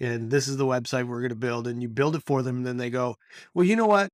and 0.00 0.30
this 0.30 0.46
is 0.46 0.56
the 0.56 0.66
website 0.66 1.06
we're 1.06 1.20
going 1.20 1.30
to 1.30 1.34
build. 1.34 1.66
And 1.66 1.82
you 1.82 1.88
build 1.88 2.14
it 2.14 2.22
for 2.24 2.42
them. 2.42 2.58
And 2.58 2.66
then 2.66 2.76
they 2.76 2.90
go, 2.90 3.16
well, 3.54 3.64
you 3.64 3.76
know 3.76 3.86
what? 3.86 4.10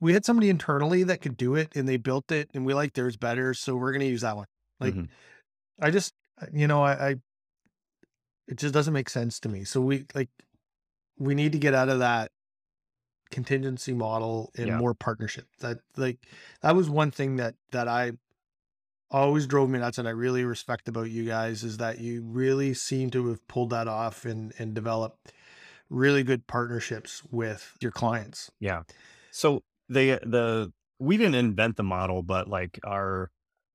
We 0.00 0.12
had 0.12 0.24
somebody 0.24 0.50
internally 0.50 1.02
that 1.04 1.20
could 1.20 1.36
do 1.36 1.54
it 1.54 1.74
and 1.74 1.88
they 1.88 1.96
built 1.96 2.30
it 2.30 2.50
and 2.54 2.64
we 2.64 2.74
like 2.74 2.92
theirs 2.92 3.16
better. 3.16 3.54
So 3.54 3.74
we're 3.74 3.92
going 3.92 4.00
to 4.00 4.06
use 4.06 4.20
that 4.20 4.36
one. 4.36 4.46
Like, 4.78 4.94
mm-hmm. 4.94 5.84
I 5.84 5.90
just, 5.90 6.12
uh, 6.40 6.46
you 6.52 6.66
know, 6.66 6.82
I, 6.82 6.92
I, 6.92 7.14
it 8.46 8.58
just 8.58 8.74
doesn't 8.74 8.92
make 8.92 9.08
sense 9.08 9.40
to 9.40 9.48
me. 9.48 9.64
So 9.64 9.80
we 9.80 10.04
like, 10.14 10.28
we 11.18 11.34
need 11.34 11.52
to 11.52 11.58
get 11.58 11.74
out 11.74 11.88
of 11.88 12.00
that 12.00 12.30
contingency 13.30 13.94
model 13.94 14.52
and 14.56 14.68
yeah. 14.68 14.76
more 14.76 14.94
partnership. 14.94 15.46
That 15.60 15.78
like 15.96 16.18
that 16.62 16.76
was 16.76 16.90
one 16.90 17.10
thing 17.10 17.36
that 17.36 17.54
that 17.72 17.88
I 17.88 18.12
always 19.10 19.46
drove 19.46 19.70
me 19.70 19.78
nuts 19.78 19.98
and 19.98 20.08
I 20.08 20.12
really 20.12 20.44
respect 20.44 20.88
about 20.88 21.10
you 21.10 21.24
guys 21.24 21.62
is 21.62 21.76
that 21.78 22.00
you 22.00 22.22
really 22.22 22.74
seem 22.74 23.10
to 23.10 23.28
have 23.28 23.46
pulled 23.48 23.70
that 23.70 23.88
off 23.88 24.24
and 24.24 24.52
and 24.58 24.74
developed 24.74 25.32
really 25.90 26.22
good 26.22 26.46
partnerships 26.46 27.22
with 27.30 27.76
your 27.80 27.92
clients. 27.92 28.50
Yeah. 28.60 28.82
So 29.30 29.62
they 29.88 30.10
the 30.10 30.72
we 30.98 31.16
didn't 31.16 31.34
invent 31.34 31.76
the 31.76 31.82
model, 31.82 32.22
but 32.22 32.48
like 32.48 32.78
our, 32.84 33.30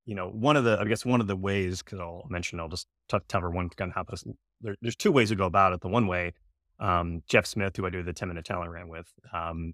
you 0.05 0.15
know, 0.15 0.29
one 0.29 0.55
of 0.55 0.63
the 0.63 0.77
I 0.79 0.85
guess 0.85 1.05
one 1.05 1.21
of 1.21 1.27
the 1.27 1.35
ways 1.35 1.81
because 1.81 1.99
I'll 1.99 2.25
mention 2.29 2.59
I'll 2.59 2.69
just 2.69 2.87
t- 3.09 3.17
tell 3.27 3.39
everyone 3.39 3.69
kind 3.69 3.91
of 3.91 3.95
how 3.95 4.03
this. 4.03 4.23
There, 4.61 4.75
there's 4.81 4.95
two 4.95 5.11
ways 5.11 5.29
to 5.29 5.35
go 5.35 5.45
about 5.45 5.71
it. 5.73 5.81
The 5.81 5.87
one 5.87 6.07
way, 6.07 6.33
um, 6.79 7.23
Jeff 7.27 7.45
Smith, 7.45 7.77
who 7.77 7.85
I 7.85 7.89
do 7.89 8.03
the 8.03 8.11
10 8.11 8.27
minute 8.27 8.43
talent 8.43 8.71
ran 8.71 8.89
with, 8.89 9.07
um, 9.33 9.73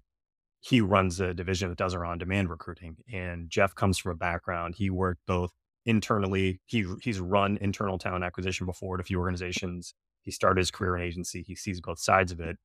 he 0.68 0.80
runs 0.80 1.20
a 1.20 1.32
division 1.32 1.68
that 1.68 1.78
does 1.78 1.94
our 1.94 2.04
on 2.04 2.18
demand 2.18 2.50
recruiting. 2.50 2.96
And 3.12 3.48
Jeff 3.48 3.76
comes 3.76 3.98
from 3.98 4.12
a 4.12 4.16
background. 4.16 4.74
He 4.76 4.90
worked 4.90 5.20
both 5.24 5.52
internally. 5.84 6.60
He 6.64 6.84
he's 7.00 7.20
run 7.20 7.56
internal 7.60 7.98
talent 7.98 8.24
acquisition 8.24 8.66
before 8.66 8.96
at 8.96 9.00
a 9.00 9.04
few 9.04 9.20
organizations. 9.20 9.94
He 10.22 10.32
started 10.32 10.58
his 10.58 10.72
career 10.72 10.96
in 10.96 11.02
agency. 11.02 11.44
He 11.46 11.54
sees 11.54 11.80
both 11.80 12.00
sides 12.00 12.32
of 12.32 12.40
it 12.40 12.56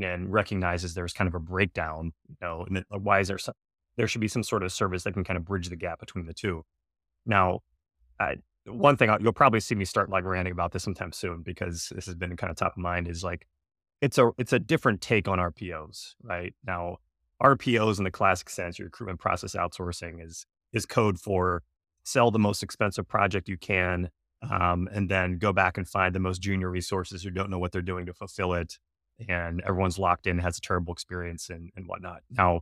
and 0.00 0.32
recognizes 0.32 0.94
there's 0.94 1.12
kind 1.12 1.26
of 1.26 1.34
a 1.34 1.40
breakdown. 1.40 2.12
You 2.28 2.36
know, 2.40 2.66
and 2.68 2.84
why 2.88 3.18
is 3.18 3.26
there 3.26 3.38
some, 3.38 3.54
there 3.96 4.06
should 4.06 4.20
be 4.20 4.28
some 4.28 4.44
sort 4.44 4.62
of 4.62 4.70
service 4.70 5.02
that 5.02 5.14
can 5.14 5.24
kind 5.24 5.36
of 5.36 5.44
bridge 5.44 5.70
the 5.70 5.76
gap 5.76 5.98
between 5.98 6.26
the 6.26 6.34
two. 6.34 6.62
Now, 7.26 7.60
I, 8.20 8.36
one 8.64 8.96
thing 8.96 9.10
I'll, 9.10 9.20
you'll 9.20 9.32
probably 9.32 9.58
see 9.58 9.74
me 9.74 9.84
start 9.84 10.08
like 10.08 10.22
ranting 10.22 10.52
about 10.52 10.70
this 10.70 10.84
sometime 10.84 11.10
soon 11.10 11.42
because 11.42 11.90
this 11.92 12.06
has 12.06 12.14
been 12.14 12.36
kind 12.36 12.52
of 12.52 12.56
top 12.56 12.74
of 12.74 12.78
mind 12.78 13.08
is 13.08 13.24
like 13.24 13.48
it's 14.00 14.18
a 14.18 14.30
it's 14.38 14.52
a 14.52 14.60
different 14.60 15.00
take 15.00 15.26
on 15.26 15.38
RPOs, 15.38 16.14
right? 16.22 16.54
Now, 16.64 16.98
RPOs 17.42 17.98
in 17.98 18.04
the 18.04 18.10
classic 18.10 18.50
sense, 18.50 18.78
your 18.78 18.86
recruitment 18.86 19.20
process 19.20 19.54
outsourcing 19.54 20.24
is 20.24 20.46
is 20.72 20.86
code 20.86 21.18
for 21.18 21.62
sell 22.04 22.30
the 22.30 22.38
most 22.38 22.62
expensive 22.62 23.06
project 23.06 23.48
you 23.48 23.58
can, 23.58 24.10
um, 24.48 24.88
and 24.92 25.08
then 25.08 25.38
go 25.38 25.52
back 25.52 25.76
and 25.76 25.88
find 25.88 26.14
the 26.14 26.20
most 26.20 26.40
junior 26.40 26.70
resources 26.70 27.22
who 27.22 27.30
don't 27.30 27.50
know 27.50 27.58
what 27.58 27.72
they're 27.72 27.82
doing 27.82 28.06
to 28.06 28.12
fulfill 28.12 28.54
it, 28.54 28.78
and 29.28 29.60
everyone's 29.62 29.98
locked 29.98 30.26
in, 30.26 30.38
has 30.38 30.58
a 30.58 30.60
terrible 30.60 30.92
experience, 30.92 31.50
and 31.50 31.70
and 31.76 31.86
whatnot. 31.86 32.20
Now, 32.30 32.60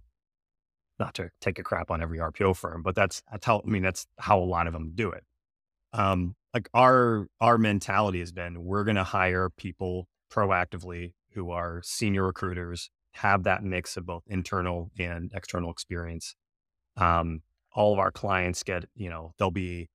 not 0.98 1.14
to 1.14 1.30
take 1.40 1.58
a 1.58 1.62
crap 1.62 1.90
on 1.90 2.02
every 2.02 2.18
RPO 2.18 2.56
firm, 2.56 2.82
but 2.82 2.94
that's 2.94 3.22
that's 3.30 3.46
how 3.46 3.62
I 3.64 3.68
mean 3.68 3.82
that's 3.82 4.06
how 4.18 4.38
a 4.38 4.44
lot 4.44 4.66
of 4.66 4.72
them 4.72 4.92
do 4.94 5.10
it. 5.10 5.24
Um, 5.92 6.34
like 6.54 6.68
our 6.74 7.26
our 7.40 7.58
mentality 7.58 8.20
has 8.20 8.32
been, 8.32 8.64
we're 8.64 8.84
going 8.84 8.96
to 8.96 9.04
hire 9.04 9.50
people 9.50 10.08
proactively 10.32 11.12
who 11.32 11.50
are 11.50 11.80
senior 11.84 12.24
recruiters 12.24 12.90
have 13.18 13.44
that 13.44 13.62
mix 13.62 13.96
of 13.96 14.06
both 14.06 14.22
internal 14.28 14.90
and 14.98 15.30
external 15.34 15.70
experience. 15.70 16.34
Um, 16.96 17.42
all 17.74 17.92
of 17.92 17.98
our 17.98 18.10
clients 18.10 18.62
get, 18.62 18.84
you 18.94 19.10
know, 19.10 19.32
they'll 19.38 19.50
be 19.50 19.88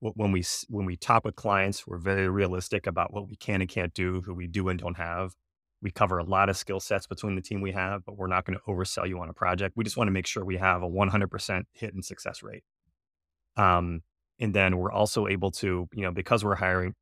when 0.00 0.32
we 0.32 0.44
when 0.68 0.84
we 0.84 0.96
talk 0.96 1.24
with 1.24 1.34
clients, 1.34 1.86
we're 1.86 1.98
very 1.98 2.28
realistic 2.28 2.86
about 2.86 3.12
what 3.12 3.28
we 3.28 3.36
can 3.36 3.60
and 3.62 3.70
can't 3.70 3.94
do, 3.94 4.20
who 4.20 4.34
we 4.34 4.46
do 4.46 4.68
and 4.68 4.78
don't 4.78 4.96
have. 4.96 5.32
We 5.80 5.90
cover 5.90 6.18
a 6.18 6.24
lot 6.24 6.48
of 6.48 6.56
skill 6.56 6.80
sets 6.80 7.06
between 7.06 7.36
the 7.36 7.42
team 7.42 7.60
we 7.60 7.72
have, 7.72 8.04
but 8.04 8.16
we're 8.16 8.26
not 8.26 8.44
going 8.44 8.58
to 8.58 8.64
oversell 8.70 9.08
you 9.08 9.18
on 9.20 9.28
a 9.28 9.34
project. 9.34 9.74
We 9.76 9.84
just 9.84 9.96
want 9.96 10.08
to 10.08 10.12
make 10.12 10.26
sure 10.26 10.44
we 10.44 10.56
have 10.56 10.82
a 10.82 10.88
100% 10.88 11.62
hit 11.72 11.94
and 11.94 12.04
success 12.04 12.42
rate. 12.42 12.64
Um, 13.56 14.02
and 14.38 14.54
then 14.54 14.78
we're 14.78 14.92
also 14.92 15.26
able 15.26 15.50
to, 15.52 15.88
you 15.92 16.02
know, 16.02 16.10
because 16.10 16.44
we're 16.44 16.54
hiring 16.54 16.94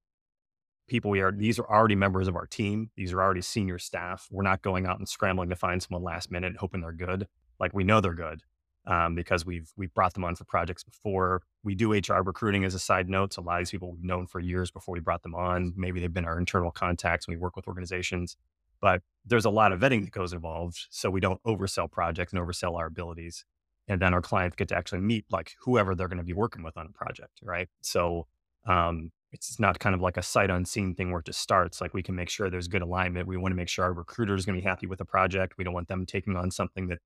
people 0.92 1.10
we 1.10 1.22
are 1.22 1.32
these 1.32 1.58
are 1.58 1.64
already 1.64 1.94
members 1.94 2.28
of 2.28 2.36
our 2.36 2.46
team. 2.46 2.90
These 2.96 3.14
are 3.14 3.22
already 3.22 3.40
senior 3.40 3.78
staff. 3.78 4.28
We're 4.30 4.42
not 4.42 4.60
going 4.60 4.84
out 4.84 4.98
and 4.98 5.08
scrambling 5.08 5.48
to 5.48 5.56
find 5.56 5.82
someone 5.82 6.02
last 6.02 6.30
minute 6.30 6.56
hoping 6.58 6.82
they're 6.82 6.92
good. 6.92 7.26
Like 7.58 7.72
we 7.72 7.82
know 7.82 8.02
they're 8.02 8.12
good 8.12 8.42
um, 8.86 9.14
because 9.14 9.46
we've 9.46 9.72
we've 9.74 9.94
brought 9.94 10.12
them 10.12 10.22
on 10.22 10.36
for 10.36 10.44
projects 10.44 10.84
before. 10.84 11.40
We 11.64 11.74
do 11.74 11.94
hr 11.94 12.22
recruiting 12.22 12.64
as 12.64 12.74
a 12.74 12.78
side 12.78 13.08
note 13.08 13.32
so 13.32 13.40
a 13.40 13.42
lot 13.42 13.54
of 13.54 13.60
these 13.62 13.70
people 13.70 13.92
we've 13.92 14.04
known 14.04 14.26
for 14.26 14.38
years 14.38 14.70
before 14.70 14.92
we 14.92 15.00
brought 15.00 15.22
them 15.22 15.34
on. 15.34 15.72
Maybe 15.74 15.98
they've 15.98 16.12
been 16.12 16.26
our 16.26 16.38
internal 16.38 16.70
contacts. 16.70 17.26
We 17.26 17.38
work 17.38 17.56
with 17.56 17.66
organizations. 17.66 18.36
But 18.82 19.00
there's 19.24 19.46
a 19.46 19.50
lot 19.50 19.72
of 19.72 19.80
vetting 19.80 20.02
that 20.04 20.10
goes 20.10 20.34
involved 20.34 20.88
so 20.90 21.08
we 21.08 21.20
don't 21.20 21.42
oversell 21.44 21.90
projects 21.90 22.34
and 22.34 22.42
oversell 22.42 22.76
our 22.76 22.86
abilities. 22.86 23.46
And 23.88 24.02
then 24.02 24.12
our 24.12 24.20
clients 24.20 24.56
get 24.56 24.68
to 24.68 24.76
actually 24.76 25.00
meet 25.00 25.24
like 25.30 25.54
whoever 25.62 25.94
they're 25.94 26.08
going 26.08 26.18
to 26.18 26.24
be 26.24 26.34
working 26.34 26.62
with 26.62 26.76
on 26.76 26.86
a 26.86 26.92
project 26.92 27.40
right? 27.42 27.68
So 27.80 28.26
um, 28.66 29.10
it's 29.32 29.58
not 29.58 29.78
kind 29.78 29.94
of 29.94 30.00
like 30.00 30.18
a 30.18 30.22
sight 30.22 30.50
unseen 30.50 30.94
thing 30.94 31.10
where 31.10 31.20
it 31.20 31.26
just 31.26 31.40
starts. 31.40 31.80
Like 31.80 31.94
we 31.94 32.02
can 32.02 32.14
make 32.14 32.28
sure 32.28 32.50
there's 32.50 32.68
good 32.68 32.82
alignment. 32.82 33.26
We 33.26 33.38
want 33.38 33.52
to 33.52 33.56
make 33.56 33.68
sure 33.68 33.84
our 33.84 33.92
recruiter 33.92 34.34
is 34.34 34.44
going 34.44 34.56
to 34.56 34.62
be 34.62 34.68
happy 34.68 34.86
with 34.86 34.98
the 34.98 35.04
project. 35.06 35.54
We 35.56 35.64
don't 35.64 35.72
want 35.72 35.88
them 35.88 36.04
taking 36.04 36.36
on 36.36 36.50
something 36.50 36.88
that 36.88 36.98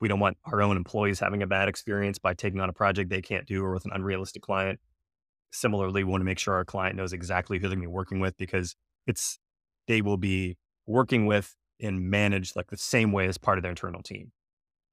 we 0.00 0.08
don't 0.08 0.20
want 0.20 0.36
our 0.44 0.62
own 0.62 0.76
employees 0.76 1.20
having 1.20 1.42
a 1.42 1.46
bad 1.46 1.68
experience 1.68 2.18
by 2.18 2.34
taking 2.34 2.60
on 2.60 2.68
a 2.68 2.72
project 2.72 3.10
they 3.10 3.22
can't 3.22 3.46
do 3.46 3.64
or 3.64 3.72
with 3.72 3.86
an 3.86 3.92
unrealistic 3.94 4.42
client. 4.42 4.78
Similarly, 5.52 6.04
we 6.04 6.10
want 6.10 6.20
to 6.20 6.26
make 6.26 6.38
sure 6.38 6.54
our 6.54 6.64
client 6.64 6.96
knows 6.96 7.12
exactly 7.12 7.58
who 7.58 7.62
they're 7.62 7.76
going 7.76 7.82
to 7.82 7.88
be 7.88 7.94
working 7.94 8.20
with 8.20 8.36
because 8.36 8.76
it's 9.06 9.38
they 9.88 10.02
will 10.02 10.16
be 10.16 10.56
working 10.86 11.26
with 11.26 11.56
and 11.80 12.10
managed 12.10 12.56
like 12.56 12.68
the 12.68 12.76
same 12.76 13.10
way 13.10 13.26
as 13.26 13.38
part 13.38 13.58
of 13.58 13.62
their 13.62 13.70
internal 13.70 14.02
team. 14.02 14.32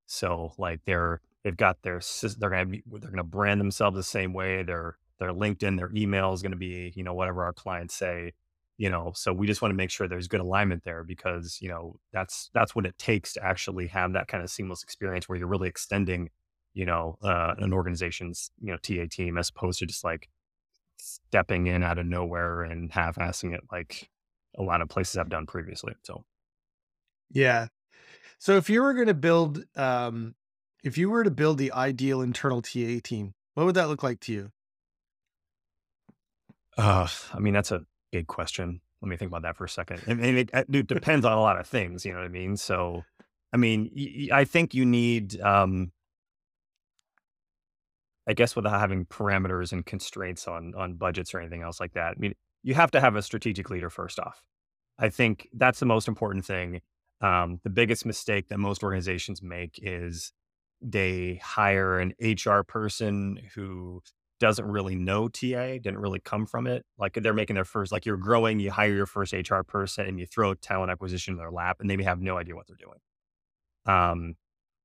So 0.05 0.53
like 0.57 0.79
they're 0.85 1.21
they've 1.43 1.55
got 1.55 1.81
their 1.83 2.01
they're 2.39 2.49
going 2.49 2.71
to 2.71 2.81
they're 2.91 3.11
going 3.11 3.17
to 3.17 3.23
brand 3.23 3.59
themselves 3.59 3.95
the 3.95 4.03
same 4.03 4.33
way. 4.33 4.63
They're 4.63 4.97
their 5.19 5.31
LinkedIn, 5.31 5.77
their 5.77 5.91
email 5.95 6.33
is 6.33 6.41
going 6.41 6.51
to 6.51 6.57
be, 6.57 6.93
you 6.95 7.03
know, 7.03 7.13
whatever 7.13 7.43
our 7.43 7.53
clients 7.53 7.95
say, 7.95 8.33
you 8.77 8.89
know, 8.89 9.11
so 9.15 9.33
we 9.33 9.47
just 9.47 9.61
want 9.61 9.71
to 9.71 9.75
make 9.75 9.89
sure 9.89 10.07
there's 10.07 10.27
good 10.27 10.39
alignment 10.39 10.83
there 10.83 11.03
because, 11.03 11.57
you 11.61 11.69
know, 11.69 11.95
that's, 12.13 12.49
that's 12.53 12.75
what 12.75 12.85
it 12.85 12.97
takes 12.97 13.33
to 13.33 13.43
actually 13.43 13.87
have 13.87 14.13
that 14.13 14.27
kind 14.27 14.43
of 14.43 14.51
seamless 14.51 14.83
experience 14.83 15.27
where 15.27 15.37
you're 15.37 15.47
really 15.47 15.67
extending, 15.67 16.29
you 16.73 16.85
know, 16.85 17.17
uh, 17.23 17.55
an 17.57 17.73
organization's, 17.73 18.51
you 18.61 18.71
know, 18.71 18.77
TA 18.77 19.05
team 19.09 19.37
as 19.37 19.49
opposed 19.49 19.79
to 19.79 19.87
just 19.87 20.03
like 20.03 20.29
stepping 20.97 21.67
in 21.67 21.83
out 21.83 21.97
of 21.97 22.05
nowhere 22.05 22.61
and 22.61 22.91
half 22.91 23.15
assing 23.15 23.53
it 23.53 23.61
like 23.71 24.09
a 24.57 24.63
lot 24.63 24.81
of 24.81 24.89
places 24.89 25.15
have 25.15 25.29
done 25.29 25.47
previously. 25.47 25.93
So, 26.03 26.23
yeah. 27.31 27.67
So 28.39 28.57
if 28.57 28.69
you 28.69 28.83
were 28.83 28.93
going 28.93 29.07
to 29.07 29.13
build, 29.13 29.65
um, 29.75 30.35
if 30.83 30.97
you 30.97 31.09
were 31.09 31.23
to 31.23 31.31
build 31.31 31.57
the 31.57 31.71
ideal 31.71 32.21
internal 32.21 32.61
TA 32.61 32.99
team, 33.03 33.33
what 33.55 33.65
would 33.65 33.75
that 33.75 33.87
look 33.87 34.03
like 34.03 34.19
to 34.21 34.33
you? 34.33 34.51
Uh, 36.77 37.07
I 37.33 37.39
mean, 37.39 37.53
that's 37.53 37.71
a 37.71 37.81
big 38.11 38.27
question. 38.27 38.81
Let 39.01 39.09
me 39.09 39.17
think 39.17 39.29
about 39.29 39.43
that 39.43 39.57
for 39.57 39.65
a 39.65 39.69
second. 39.69 40.05
Mean, 40.07 40.37
it, 40.37 40.49
it 40.53 40.87
depends 40.87 41.25
on 41.25 41.33
a 41.33 41.41
lot 41.41 41.59
of 41.59 41.67
things. 41.67 42.05
You 42.05 42.13
know 42.13 42.19
what 42.19 42.25
I 42.25 42.29
mean? 42.29 42.57
So, 42.57 43.03
I 43.53 43.57
mean, 43.57 44.29
I 44.31 44.43
think 44.43 44.73
you 44.73 44.85
need, 44.85 45.39
um, 45.41 45.91
I 48.27 48.33
guess, 48.33 48.55
without 48.55 48.79
having 48.79 49.05
parameters 49.05 49.71
and 49.71 49.85
constraints 49.85 50.47
on 50.47 50.73
on 50.75 50.95
budgets 50.95 51.33
or 51.33 51.39
anything 51.39 51.61
else 51.61 51.79
like 51.79 51.93
that. 51.93 52.11
I 52.11 52.19
mean, 52.19 52.33
you 52.63 52.73
have 52.73 52.91
to 52.91 52.99
have 52.99 53.15
a 53.15 53.21
strategic 53.21 53.69
leader 53.69 53.89
first 53.89 54.19
off. 54.19 54.41
I 54.99 55.09
think 55.09 55.47
that's 55.53 55.79
the 55.79 55.85
most 55.85 56.07
important 56.07 56.45
thing. 56.45 56.81
Um, 57.21 57.59
the 57.63 57.69
biggest 57.69 58.05
mistake 58.05 58.49
that 58.49 58.57
most 58.57 58.83
organizations 58.83 59.41
make 59.41 59.79
is 59.81 60.33
they 60.81 61.39
hire 61.43 61.99
an 61.99 62.13
HR 62.21 62.61
person 62.61 63.39
who 63.55 64.01
doesn't 64.39 64.65
really 64.65 64.95
know 64.95 65.27
TA, 65.27 65.77
didn't 65.77 65.97
really 65.97 66.19
come 66.19 66.45
from 66.45 66.67
it. 66.67 66.85
Like 66.97 67.13
they're 67.13 67.33
making 67.33 67.55
their 67.55 67.65
first, 67.65 67.91
like 67.91 68.05
you're 68.05 68.17
growing, 68.17 68.59
you 68.59 68.71
hire 68.71 68.93
your 68.93 69.05
first 69.05 69.33
HR 69.33 69.61
person 69.67 70.07
and 70.07 70.19
you 70.19 70.25
throw 70.25 70.53
talent 70.53 70.91
acquisition 70.91 71.33
in 71.33 71.37
their 71.37 71.51
lap 71.51 71.77
and 71.79 71.89
they 71.89 71.97
may 71.97 72.03
have 72.03 72.21
no 72.21 72.37
idea 72.37 72.55
what 72.55 72.67
they're 72.67 72.77
doing. 72.77 72.99
Um, 73.85 74.35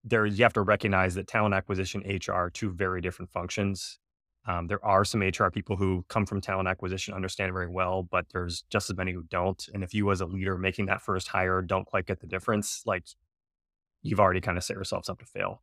there, 0.05 0.27
you 0.27 0.43
have 0.43 0.53
to 0.55 0.63
recognize 0.63 1.15
that 1.15 1.27
talent 1.27 1.55
acquisition, 1.55 2.03
HR 2.03 2.49
two 2.49 2.73
very 2.73 3.01
different 3.01 3.31
functions. 3.31 3.99
Um, 4.47 4.67
there 4.67 4.85
are 4.85 5.05
some 5.05 5.21
HR 5.21 5.51
people 5.53 5.77
who 5.77 6.05
come 6.09 6.27
from 6.27 6.41
talent 6.41 6.69
acquisition, 6.69 7.15
understand 7.15 7.53
very 7.53 7.69
well, 7.69 8.03
but 8.03 8.27
there's 8.33 8.65
just 8.71 8.91
as 8.91 8.97
many 8.97 9.13
who 9.13 9.23
don't. 9.23 9.65
And 9.73 9.85
if 9.85 9.95
you, 9.95 10.11
as 10.11 10.21
a 10.21 10.27
leader 10.27 10.59
making 10.59 10.87
that 10.87 11.01
first 11.01 11.29
hire, 11.29 11.63
don't 11.63 11.87
quite 11.87 12.07
get 12.07 12.21
the 12.21 12.27
difference, 12.27 12.83
like 12.85 13.05
you've 14.03 14.19
already 14.19 14.41
kind 14.41 14.59
of 14.59 14.65
set 14.65 14.75
yourselves 14.75 15.09
up 15.09 15.21
to 15.21 15.27
fail. 15.27 15.63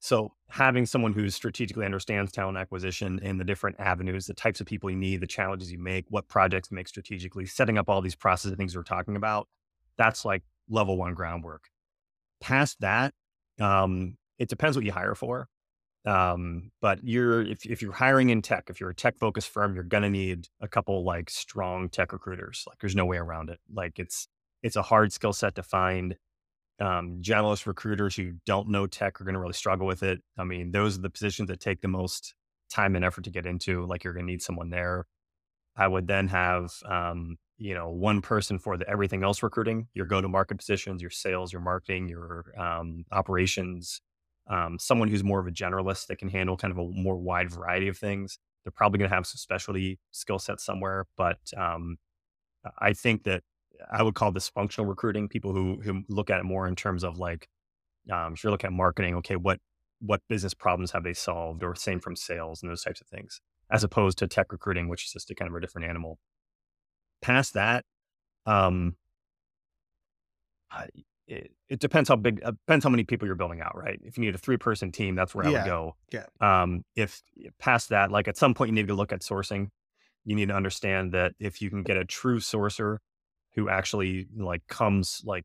So 0.00 0.32
having 0.48 0.86
someone 0.86 1.12
who 1.12 1.28
strategically 1.30 1.84
understands 1.84 2.30
talent 2.30 2.58
acquisition 2.58 3.18
and 3.22 3.40
the 3.40 3.44
different 3.44 3.80
avenues, 3.80 4.26
the 4.26 4.34
types 4.34 4.60
of 4.60 4.66
people 4.66 4.90
you 4.90 4.96
need, 4.96 5.20
the 5.20 5.26
challenges 5.26 5.72
you 5.72 5.78
make, 5.78 6.04
what 6.10 6.28
projects 6.28 6.70
make 6.70 6.86
strategically, 6.88 7.46
setting 7.46 7.78
up 7.78 7.88
all 7.88 8.00
these 8.00 8.14
processes 8.14 8.52
and 8.52 8.58
things 8.58 8.76
we're 8.76 8.82
talking 8.82 9.16
about, 9.16 9.48
that's 9.96 10.24
like 10.24 10.42
level 10.68 10.96
one 10.96 11.14
groundwork. 11.14 11.64
Past 12.40 12.80
that, 12.80 13.14
um, 13.60 14.16
it 14.38 14.48
depends 14.48 14.76
what 14.76 14.84
you 14.84 14.92
hire 14.92 15.14
for. 15.14 15.48
Um, 16.04 16.70
but 16.80 17.00
you're 17.02 17.42
if 17.42 17.66
if 17.66 17.82
you're 17.82 17.92
hiring 17.92 18.30
in 18.30 18.40
tech, 18.40 18.66
if 18.70 18.80
you're 18.80 18.90
a 18.90 18.94
tech 18.94 19.18
focused 19.18 19.48
firm, 19.48 19.74
you're 19.74 19.82
gonna 19.82 20.10
need 20.10 20.46
a 20.60 20.68
couple 20.68 21.02
like 21.04 21.28
strong 21.30 21.88
tech 21.88 22.12
recruiters. 22.12 22.64
Like 22.68 22.78
there's 22.78 22.94
no 22.94 23.04
way 23.04 23.16
around 23.16 23.50
it. 23.50 23.58
Like 23.72 23.98
it's 23.98 24.28
it's 24.62 24.76
a 24.76 24.82
hard 24.82 25.12
skill 25.12 25.32
set 25.32 25.56
to 25.56 25.62
find 25.64 26.16
um, 26.80 27.18
generalist 27.22 27.66
recruiters 27.66 28.16
who 28.16 28.32
don't 28.44 28.68
know 28.68 28.86
tech 28.86 29.20
are 29.20 29.24
going 29.24 29.34
to 29.34 29.40
really 29.40 29.52
struggle 29.52 29.86
with 29.86 30.02
it. 30.02 30.20
I 30.38 30.44
mean, 30.44 30.72
those 30.72 30.98
are 30.98 31.02
the 31.02 31.10
positions 31.10 31.48
that 31.48 31.60
take 31.60 31.80
the 31.80 31.88
most 31.88 32.34
time 32.70 32.96
and 32.96 33.04
effort 33.04 33.24
to 33.24 33.30
get 33.30 33.46
into. 33.46 33.86
Like 33.86 34.04
you're 34.04 34.12
going 34.12 34.26
to 34.26 34.32
need 34.32 34.42
someone 34.42 34.70
there. 34.70 35.06
I 35.76 35.88
would 35.88 36.06
then 36.06 36.28
have, 36.28 36.72
um, 36.88 37.36
you 37.58 37.74
know, 37.74 37.90
one 37.90 38.20
person 38.20 38.58
for 38.58 38.76
the 38.76 38.88
everything 38.88 39.22
else 39.22 39.42
recruiting, 39.42 39.88
your 39.94 40.06
go 40.06 40.20
to 40.20 40.28
market 40.28 40.56
positions, 40.58 41.00
your 41.00 41.10
sales, 41.10 41.52
your 41.52 41.62
marketing, 41.62 42.08
your 42.08 42.44
um, 42.58 43.04
operations, 43.12 44.00
um, 44.48 44.78
someone 44.78 45.08
who's 45.08 45.24
more 45.24 45.40
of 45.40 45.46
a 45.46 45.50
generalist 45.50 46.06
that 46.06 46.18
can 46.18 46.28
handle 46.28 46.56
kind 46.56 46.72
of 46.72 46.78
a 46.78 46.84
more 46.90 47.16
wide 47.16 47.50
variety 47.50 47.88
of 47.88 47.96
things. 47.96 48.38
They're 48.64 48.72
probably 48.72 48.98
going 48.98 49.10
to 49.10 49.14
have 49.14 49.26
some 49.26 49.38
specialty 49.38 49.98
skill 50.12 50.38
sets 50.38 50.64
somewhere, 50.64 51.06
but 51.16 51.38
um, 51.56 51.98
I 52.78 52.92
think 52.92 53.24
that 53.24 53.42
I 53.90 54.02
would 54.02 54.14
call 54.14 54.32
this 54.32 54.48
functional 54.48 54.88
recruiting. 54.88 55.28
People 55.28 55.52
who 55.52 55.80
who 55.82 56.02
look 56.08 56.30
at 56.30 56.40
it 56.40 56.44
more 56.44 56.66
in 56.66 56.76
terms 56.76 57.04
of 57.04 57.18
like, 57.18 57.48
um, 58.10 58.34
if 58.34 58.44
you 58.44 58.50
look 58.50 58.64
at 58.64 58.72
marketing, 58.72 59.14
okay, 59.16 59.36
what 59.36 59.60
what 60.00 60.20
business 60.28 60.54
problems 60.54 60.90
have 60.92 61.04
they 61.04 61.14
solved, 61.14 61.62
or 61.62 61.74
same 61.74 62.00
from 62.00 62.16
sales 62.16 62.62
and 62.62 62.70
those 62.70 62.82
types 62.82 63.00
of 63.00 63.06
things, 63.06 63.40
as 63.70 63.84
opposed 63.84 64.18
to 64.18 64.26
tech 64.26 64.52
recruiting, 64.52 64.88
which 64.88 65.04
is 65.04 65.12
just 65.12 65.30
a 65.30 65.34
kind 65.34 65.50
of 65.50 65.56
a 65.56 65.60
different 65.60 65.88
animal. 65.88 66.18
Past 67.22 67.54
that, 67.54 67.84
um, 68.44 68.96
I, 70.70 70.88
it, 71.26 71.50
it, 71.68 71.80
depends 71.80 72.08
how 72.08 72.16
big, 72.16 72.40
uh, 72.44 72.52
depends 72.52 72.84
how 72.84 72.90
many 72.90 73.04
people 73.04 73.26
you're 73.26 73.34
building 73.34 73.60
out, 73.60 73.76
right? 73.76 73.98
If 74.04 74.16
you 74.16 74.24
need 74.24 74.34
a 74.34 74.38
three 74.38 74.58
person 74.58 74.92
team, 74.92 75.14
that's 75.14 75.34
where 75.34 75.48
yeah. 75.48 75.50
I 75.50 75.62
would 75.62 75.66
go. 75.66 75.96
Yeah. 76.12 76.26
Um, 76.40 76.84
if 76.94 77.22
past 77.58 77.88
that, 77.88 78.10
like 78.10 78.28
at 78.28 78.36
some 78.36 78.54
point, 78.54 78.68
you 78.68 78.74
need 78.74 78.88
to 78.88 78.94
look 78.94 79.12
at 79.12 79.20
sourcing. 79.20 79.68
You 80.24 80.36
need 80.36 80.48
to 80.48 80.54
understand 80.54 81.12
that 81.12 81.32
if 81.38 81.62
you 81.62 81.70
can 81.70 81.82
get 81.82 81.96
a 81.96 82.04
true 82.04 82.38
sourcer 82.38 82.98
who 83.56 83.68
actually 83.68 84.26
like 84.36 84.66
comes, 84.68 85.22
like 85.24 85.44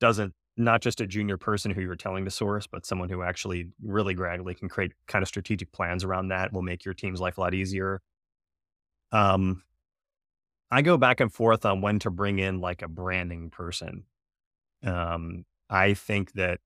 doesn't 0.00 0.34
not 0.56 0.82
just 0.82 1.00
a 1.00 1.06
junior 1.06 1.38
person 1.38 1.70
who 1.70 1.80
you're 1.80 1.96
telling 1.96 2.24
to 2.24 2.30
source, 2.30 2.66
but 2.66 2.84
someone 2.84 3.08
who 3.08 3.22
actually 3.22 3.70
really 3.82 4.14
gradually 4.14 4.54
can 4.54 4.68
create 4.68 4.92
kind 5.06 5.22
of 5.22 5.28
strategic 5.28 5.72
plans 5.72 6.04
around 6.04 6.28
that 6.28 6.52
will 6.52 6.62
make 6.62 6.84
your 6.84 6.94
team's 6.94 7.20
life 7.20 7.38
a 7.38 7.40
lot 7.40 7.54
easier. 7.54 8.02
Um, 9.12 9.62
I 10.70 10.82
go 10.82 10.96
back 10.96 11.20
and 11.20 11.32
forth 11.32 11.64
on 11.64 11.80
when 11.80 11.98
to 12.00 12.10
bring 12.10 12.38
in 12.38 12.60
like 12.60 12.82
a 12.82 12.88
branding 12.88 13.50
person. 13.50 14.04
Um, 14.84 15.44
I 15.70 15.94
think 15.94 16.32
that 16.32 16.60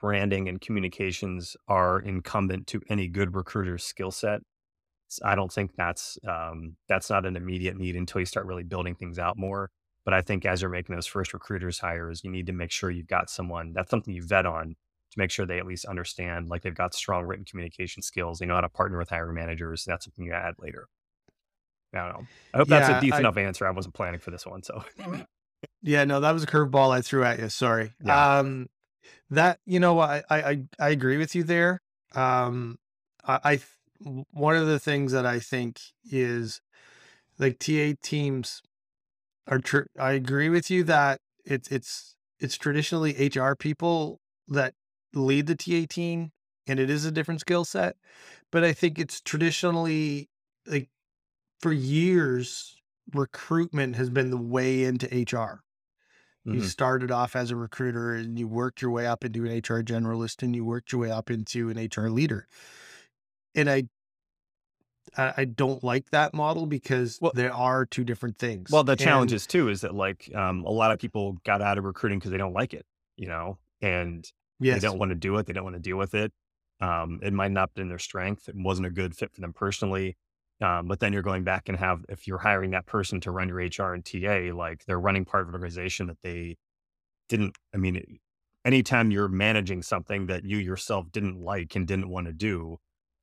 branding 0.00 0.48
and 0.48 0.60
communications 0.60 1.56
are 1.66 2.00
incumbent 2.00 2.66
to 2.68 2.80
any 2.88 3.08
good 3.08 3.34
recruiter's 3.34 3.84
skill 3.84 4.10
set. 4.10 4.40
I 5.24 5.34
don't 5.34 5.52
think 5.52 5.72
that's 5.76 6.18
um, 6.26 6.76
that's 6.88 7.10
not 7.10 7.26
an 7.26 7.36
immediate 7.36 7.76
need 7.76 7.96
until 7.96 8.20
you 8.20 8.26
start 8.26 8.46
really 8.46 8.64
building 8.64 8.94
things 8.94 9.18
out 9.18 9.36
more. 9.38 9.70
But 10.04 10.14
I 10.14 10.22
think 10.22 10.46
as 10.46 10.62
you're 10.62 10.70
making 10.70 10.94
those 10.94 11.06
first 11.06 11.34
recruiters 11.34 11.78
hires, 11.78 12.22
you 12.24 12.30
need 12.30 12.46
to 12.46 12.52
make 12.52 12.70
sure 12.70 12.90
you've 12.90 13.08
got 13.08 13.28
someone 13.30 13.72
that's 13.74 13.90
something 13.90 14.14
you 14.14 14.22
vet 14.22 14.46
on 14.46 14.76
to 15.10 15.18
make 15.18 15.30
sure 15.30 15.46
they 15.46 15.58
at 15.58 15.66
least 15.66 15.84
understand, 15.86 16.48
like 16.48 16.62
they've 16.62 16.74
got 16.74 16.94
strong 16.94 17.24
written 17.24 17.44
communication 17.44 18.02
skills. 18.02 18.38
They 18.38 18.46
know 18.46 18.54
how 18.54 18.60
to 18.60 18.68
partner 18.68 18.98
with 18.98 19.10
hiring 19.10 19.34
managers. 19.34 19.84
That's 19.86 20.04
something 20.04 20.24
you 20.24 20.32
add 20.32 20.54
later. 20.58 20.88
I 21.94 21.98
don't 21.98 22.08
know. 22.08 22.26
I 22.52 22.56
hope 22.58 22.68
yeah, 22.68 22.78
that's 22.80 22.98
a 22.98 23.00
decent 23.00 23.14
I, 23.14 23.20
enough 23.20 23.36
answer. 23.36 23.66
I 23.66 23.70
wasn't 23.70 23.94
planning 23.94 24.20
for 24.20 24.30
this 24.30 24.46
one, 24.46 24.62
so. 24.62 24.84
yeah, 25.82 26.04
no, 26.04 26.20
that 26.20 26.32
was 26.32 26.42
a 26.42 26.46
curveball 26.46 26.90
I 26.90 27.00
threw 27.00 27.24
at 27.24 27.38
you. 27.38 27.48
Sorry. 27.48 27.92
Yeah. 28.04 28.38
Um, 28.38 28.68
that 29.30 29.58
you 29.64 29.80
know, 29.80 29.98
I 29.98 30.22
I 30.30 30.62
I 30.78 30.90
agree 30.90 31.16
with 31.16 31.34
you 31.34 31.44
there. 31.44 31.80
Um, 32.14 32.78
I, 33.24 33.40
I 33.44 33.60
one 34.00 34.56
of 34.56 34.66
the 34.66 34.78
things 34.78 35.12
that 35.12 35.26
I 35.26 35.38
think 35.38 35.80
is 36.10 36.60
like 37.38 37.58
TA 37.58 37.92
teams 38.02 38.62
are 39.46 39.58
tr- 39.58 39.90
I 39.98 40.12
agree 40.12 40.48
with 40.48 40.70
you 40.70 40.84
that 40.84 41.20
it's 41.44 41.68
it's 41.70 42.16
it's 42.38 42.56
traditionally 42.56 43.30
HR 43.34 43.54
people 43.54 44.20
that 44.48 44.74
lead 45.14 45.46
the 45.46 45.56
TA 45.56 45.86
team 45.88 46.32
and 46.66 46.78
it 46.78 46.90
is 46.90 47.04
a 47.04 47.10
different 47.10 47.40
skill 47.40 47.64
set. 47.64 47.96
But 48.52 48.64
I 48.64 48.72
think 48.72 48.98
it's 48.98 49.20
traditionally 49.20 50.28
like 50.66 50.88
for 51.60 51.72
years, 51.72 52.76
recruitment 53.12 53.96
has 53.96 54.10
been 54.10 54.30
the 54.30 54.36
way 54.36 54.84
into 54.84 55.06
HR. 55.06 55.64
Mm-hmm. 56.46 56.54
You 56.54 56.62
started 56.62 57.10
off 57.10 57.34
as 57.34 57.50
a 57.50 57.56
recruiter 57.56 58.14
and 58.14 58.38
you 58.38 58.46
worked 58.46 58.80
your 58.80 58.90
way 58.90 59.06
up 59.06 59.24
into 59.24 59.44
an 59.44 59.52
HR 59.52 59.82
generalist 59.82 60.42
and 60.42 60.54
you 60.54 60.64
worked 60.64 60.92
your 60.92 61.00
way 61.00 61.10
up 61.10 61.30
into 61.30 61.70
an 61.70 61.78
HR 61.78 62.08
leader. 62.08 62.46
And 63.54 63.68
I 63.68 63.84
I, 65.16 65.44
don't 65.44 65.82
like 65.82 66.10
that 66.10 66.34
model 66.34 66.66
because 66.66 67.18
well, 67.20 67.32
there 67.34 67.52
are 67.52 67.86
two 67.86 68.04
different 68.04 68.38
things. 68.38 68.70
Well, 68.70 68.84
the 68.84 68.92
and, 68.92 69.00
challenge 69.00 69.32
is 69.32 69.46
too 69.46 69.68
is 69.68 69.80
that 69.80 69.94
like 69.94 70.30
um, 70.34 70.64
a 70.64 70.70
lot 70.70 70.92
of 70.92 70.98
people 70.98 71.38
got 71.44 71.62
out 71.62 71.78
of 71.78 71.84
recruiting 71.84 72.18
because 72.18 72.30
they 72.30 72.36
don't 72.36 72.52
like 72.52 72.74
it, 72.74 72.86
you 73.16 73.26
know, 73.26 73.58
and 73.80 74.30
yes. 74.60 74.80
they 74.80 74.86
don't 74.86 74.98
want 74.98 75.10
to 75.10 75.16
do 75.16 75.36
it. 75.36 75.46
They 75.46 75.52
don't 75.52 75.64
want 75.64 75.76
to 75.76 75.82
deal 75.82 75.96
with 75.96 76.14
it. 76.14 76.32
Um, 76.80 77.20
it 77.22 77.32
might 77.32 77.50
not 77.50 77.70
have 77.70 77.74
been 77.74 77.88
their 77.88 77.98
strength. 77.98 78.48
It 78.48 78.54
wasn't 78.56 78.86
a 78.86 78.90
good 78.90 79.16
fit 79.16 79.32
for 79.32 79.40
them 79.40 79.52
personally. 79.52 80.16
Um, 80.60 80.88
but 80.88 81.00
then 81.00 81.12
you're 81.12 81.22
going 81.22 81.44
back 81.44 81.68
and 81.68 81.78
have 81.78 82.04
if 82.08 82.26
you're 82.26 82.38
hiring 82.38 82.72
that 82.72 82.86
person 82.86 83.20
to 83.22 83.30
run 83.30 83.48
your 83.48 83.58
HR 83.58 83.94
and 83.94 84.04
TA, 84.04 84.54
like 84.54 84.84
they're 84.86 85.00
running 85.00 85.24
part 85.24 85.42
of 85.42 85.48
an 85.48 85.54
organization 85.54 86.08
that 86.08 86.18
they 86.22 86.56
didn't. 87.28 87.56
I 87.72 87.76
mean, 87.76 88.18
anytime 88.64 89.10
you're 89.10 89.28
managing 89.28 89.82
something 89.82 90.26
that 90.26 90.44
you 90.44 90.58
yourself 90.58 91.06
didn't 91.12 91.40
like 91.40 91.76
and 91.76 91.86
didn't 91.86 92.08
want 92.08 92.26
to 92.26 92.32
do, 92.32 92.78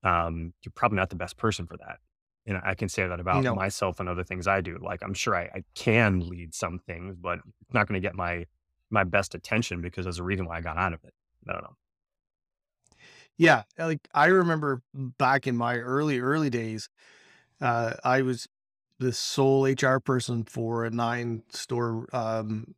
um, 0.06 0.54
you're 0.64 0.72
probably 0.76 0.98
not 0.98 1.10
the 1.10 1.16
best 1.16 1.36
person 1.36 1.66
for 1.66 1.76
that. 1.78 1.98
And 2.48 2.62
I 2.64 2.76
can 2.76 2.88
say 2.88 3.08
that 3.08 3.20
about 3.20 3.44
no. 3.44 3.56
myself 3.56 4.00
and 4.00 4.08
other 4.08 4.24
things 4.24 4.48
I 4.48 4.62
do. 4.62 4.78
Like 4.80 5.02
I'm 5.04 5.16
sure 5.16 5.36
I, 5.36 5.50
I 5.54 5.64
can 5.74 6.20
lead 6.30 6.54
some 6.54 6.80
things, 6.80 7.16
but 7.20 7.40
it's 7.62 7.74
not 7.74 7.88
going 7.88 8.00
to 8.00 8.08
get 8.08 8.16
my 8.16 8.46
my 8.92 9.04
best 9.04 9.34
attention 9.34 9.82
because 9.82 10.06
there's 10.06 10.20
a 10.20 10.24
reason 10.24 10.46
why 10.46 10.58
I 10.58 10.62
got 10.62 10.78
out 10.78 10.94
of 10.94 11.04
it. 11.04 11.14
I 11.50 11.54
don't 11.54 11.64
know. 11.64 11.76
Yeah, 13.38 13.64
like 13.80 14.08
I 14.14 14.28
remember 14.28 14.84
back 14.94 15.48
in 15.48 15.58
my 15.58 15.78
early 15.78 16.20
early 16.20 16.52
days, 16.52 16.88
uh, 17.60 17.94
I 18.04 18.22
was 18.22 18.48
the 19.00 19.12
sole 19.12 19.66
HR 19.66 20.00
person 20.00 20.44
for 20.44 20.86
a 20.86 20.92
nine 20.92 21.42
store 21.50 22.08
um, 22.14 22.76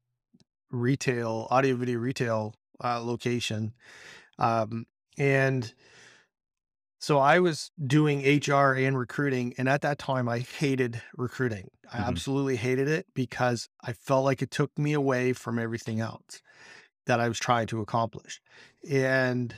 retail 0.72 1.48
audio 1.52 1.76
video 1.76 2.00
retail 2.00 2.56
uh, 2.82 3.02
location, 3.02 3.74
um, 4.40 4.88
and 5.18 5.74
so 7.00 7.20
I 7.20 7.40
was 7.40 7.72
doing 7.86 8.22
HR 8.22 8.74
and 8.74 8.98
recruiting. 8.98 9.54
And 9.58 9.70
at 9.70 9.82
that 9.82 10.00
time, 10.00 10.28
I 10.28 10.40
hated 10.40 11.02
recruiting. 11.16 11.70
I 11.92 11.98
mm-hmm. 11.98 12.10
absolutely 12.10 12.56
hated 12.56 12.88
it 12.88 13.06
because 13.14 13.70
I 13.84 13.94
felt 13.94 14.26
like 14.26 14.42
it 14.42 14.52
took 14.52 14.78
me 14.78 14.94
away 14.94 15.34
from 15.34 15.60
everything 15.60 16.00
else 16.00 16.42
that 17.06 17.20
I 17.20 17.28
was 17.28 17.40
trying 17.40 17.68
to 17.68 17.82
accomplish. 17.82 18.42
And 18.90 19.54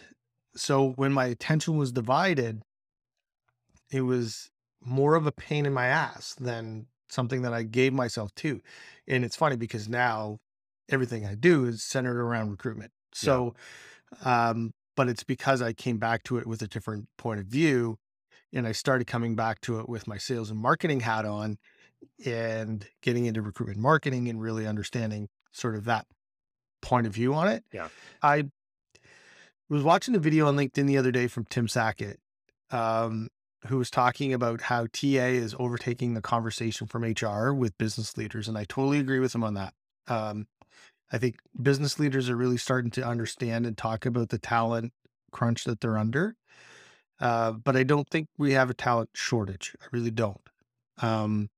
so 0.56 0.92
when 0.92 1.14
my 1.14 1.26
attention 1.26 1.78
was 1.78 1.92
divided, 1.92 2.62
it 3.92 4.02
was 4.02 4.52
more 4.82 5.16
of 5.16 5.26
a 5.26 5.32
pain 5.32 5.66
in 5.66 5.74
my 5.74 5.88
ass 5.88 6.36
than 6.40 6.88
something 7.10 7.42
that 7.42 7.54
I 7.54 7.64
gave 7.64 7.94
myself 7.94 8.34
to. 8.36 8.62
And 9.08 9.26
it's 9.26 9.36
funny 9.36 9.56
because 9.56 9.90
now 9.90 10.40
everything 10.90 11.26
I 11.26 11.36
do 11.36 11.66
is 11.66 11.84
centered 11.84 12.20
around 12.20 12.52
recruitment. 12.52 12.92
So, 13.14 13.56
yeah. 14.24 14.50
um, 14.50 14.74
but 15.00 15.08
it's 15.08 15.24
because 15.24 15.62
I 15.62 15.72
came 15.72 15.98
back 15.98 16.24
to 16.24 16.40
it 16.40 16.46
with 16.46 16.62
a 16.62 16.68
different 16.68 17.08
point 17.18 17.40
of 17.40 17.46
view. 17.46 17.98
And 18.52 18.68
I 18.68 18.74
started 18.74 19.08
coming 19.08 19.34
back 19.34 19.62
to 19.62 19.80
it 19.80 19.88
with 19.88 20.08
my 20.08 20.18
sales 20.18 20.52
and 20.52 20.60
marketing 20.60 21.00
hat 21.00 21.24
on 21.24 21.58
and 22.26 22.86
getting 23.02 23.24
into 23.24 23.42
recruitment 23.42 23.80
marketing 23.80 24.28
and 24.28 24.42
really 24.42 24.68
understanding 24.68 25.30
sort 25.54 25.76
of 25.76 25.86
that 25.86 26.06
point 26.82 27.08
of 27.08 27.14
view 27.14 27.34
on 27.34 27.48
it. 27.48 27.64
Yeah. 27.72 27.88
I 28.22 28.50
was 29.70 29.84
watching 29.84 30.16
a 30.16 30.20
video 30.20 30.50
on 30.50 30.58
LinkedIn 30.58 30.88
the 30.88 30.98
other 30.98 31.14
day 31.14 31.28
from 31.28 31.46
Tim 31.46 31.70
Sackett, 31.70 32.20
um, 32.70 33.30
who 33.68 33.78
was 33.78 33.90
talking 33.90 34.34
about 34.34 34.60
how 34.64 34.88
TA 34.88 35.30
is 35.32 35.56
overtaking 35.58 36.14
the 36.14 36.22
conversation 36.22 36.88
from 36.88 37.04
HR 37.04 37.54
with 37.54 37.78
business 37.78 38.18
leaders. 38.18 38.50
And 38.50 38.58
I 38.58 38.66
totally 38.66 39.00
agree 39.00 39.20
with 39.20 39.34
him 39.34 39.46
on 39.46 39.54
that. 39.54 39.74
Um, 40.10 40.48
I 41.12 41.18
think 41.18 41.38
business 41.62 42.00
leaders 42.00 42.30
are 42.30 42.36
really 42.36 42.58
starting 42.58 42.92
to 42.92 43.06
understand 43.06 43.66
and 43.66 43.78
talk 43.78 44.06
about 44.06 44.30
the 44.30 44.38
talent 44.38 44.94
crunch 45.32 45.64
that 45.66 45.82
they're 45.82 45.98
under. 45.98 46.36
Uh, 47.20 47.52
but 47.52 47.76
I 47.76 47.84
don't 47.84 48.10
think 48.10 48.28
we 48.38 48.54
have 48.54 48.70
a 48.70 48.74
talent 48.74 49.10
shortage. 49.14 49.76
I 49.82 49.86
really 49.92 50.12
don't. 50.12 50.42
Um, 51.02 51.50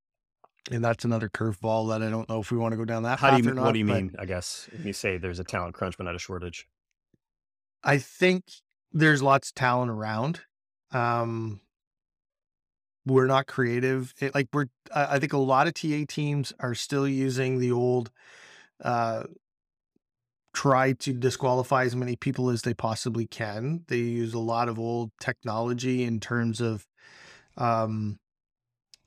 and 0.72 0.84
that's 0.84 1.06
another 1.06 1.30
curveball 1.30 1.90
that 1.90 2.06
I 2.06 2.10
don't 2.10 2.30
know 2.30 2.40
if 2.40 2.52
we 2.52 2.58
want 2.58 2.74
to 2.74 2.78
go 2.78 2.86
down 2.86 3.04
that. 3.04 3.20
How 3.20 3.32
do 3.32 3.44
you? 3.44 3.54
Not, 3.54 3.66
what 3.66 3.74
do 3.74 3.80
you 3.80 3.86
mean? 3.86 4.16
I 4.18 4.26
guess 4.26 4.68
when 4.72 4.88
you 4.88 4.94
say 4.94 5.18
there's 5.18 5.40
a 5.40 5.44
talent 5.44 5.74
crunch, 5.74 5.98
but 5.98 6.04
not 6.06 6.16
a 6.16 6.20
shortage. 6.20 6.68
I 7.84 7.98
think 7.98 8.44
there's 8.92 9.24
lots 9.24 9.50
of 9.50 9.56
talent 9.56 9.90
around. 9.90 10.42
Um, 10.92 11.62
we're 13.06 13.26
not 13.26 13.48
creative. 13.48 14.14
It, 14.20 14.36
like 14.36 14.50
we're, 14.54 14.68
I 14.94 15.18
think 15.20 15.34
a 15.34 15.38
lot 15.38 15.68
of 15.68 15.74
TA 15.74 16.04
teams 16.08 16.54
are 16.60 16.76
still 16.76 17.08
using 17.08 17.60
the 17.60 17.72
old 17.72 18.12
uh, 18.84 19.24
try 20.54 20.94
to 20.94 21.14
disqualify 21.14 21.84
as 21.84 21.96
many 21.96 22.16
people 22.16 22.50
as 22.50 22.64
they 22.64 22.74
possibly 22.74 23.26
can. 23.26 23.84
They 23.88 23.98
use 23.98 24.34
a 24.34 24.40
lot 24.40 24.68
of 24.68 24.80
old 24.80 25.12
technology 25.20 26.04
in 26.04 26.20
terms 26.20 26.60
of 26.60 26.86
um, 27.58 28.20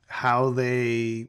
how 0.07 0.51
they 0.51 1.29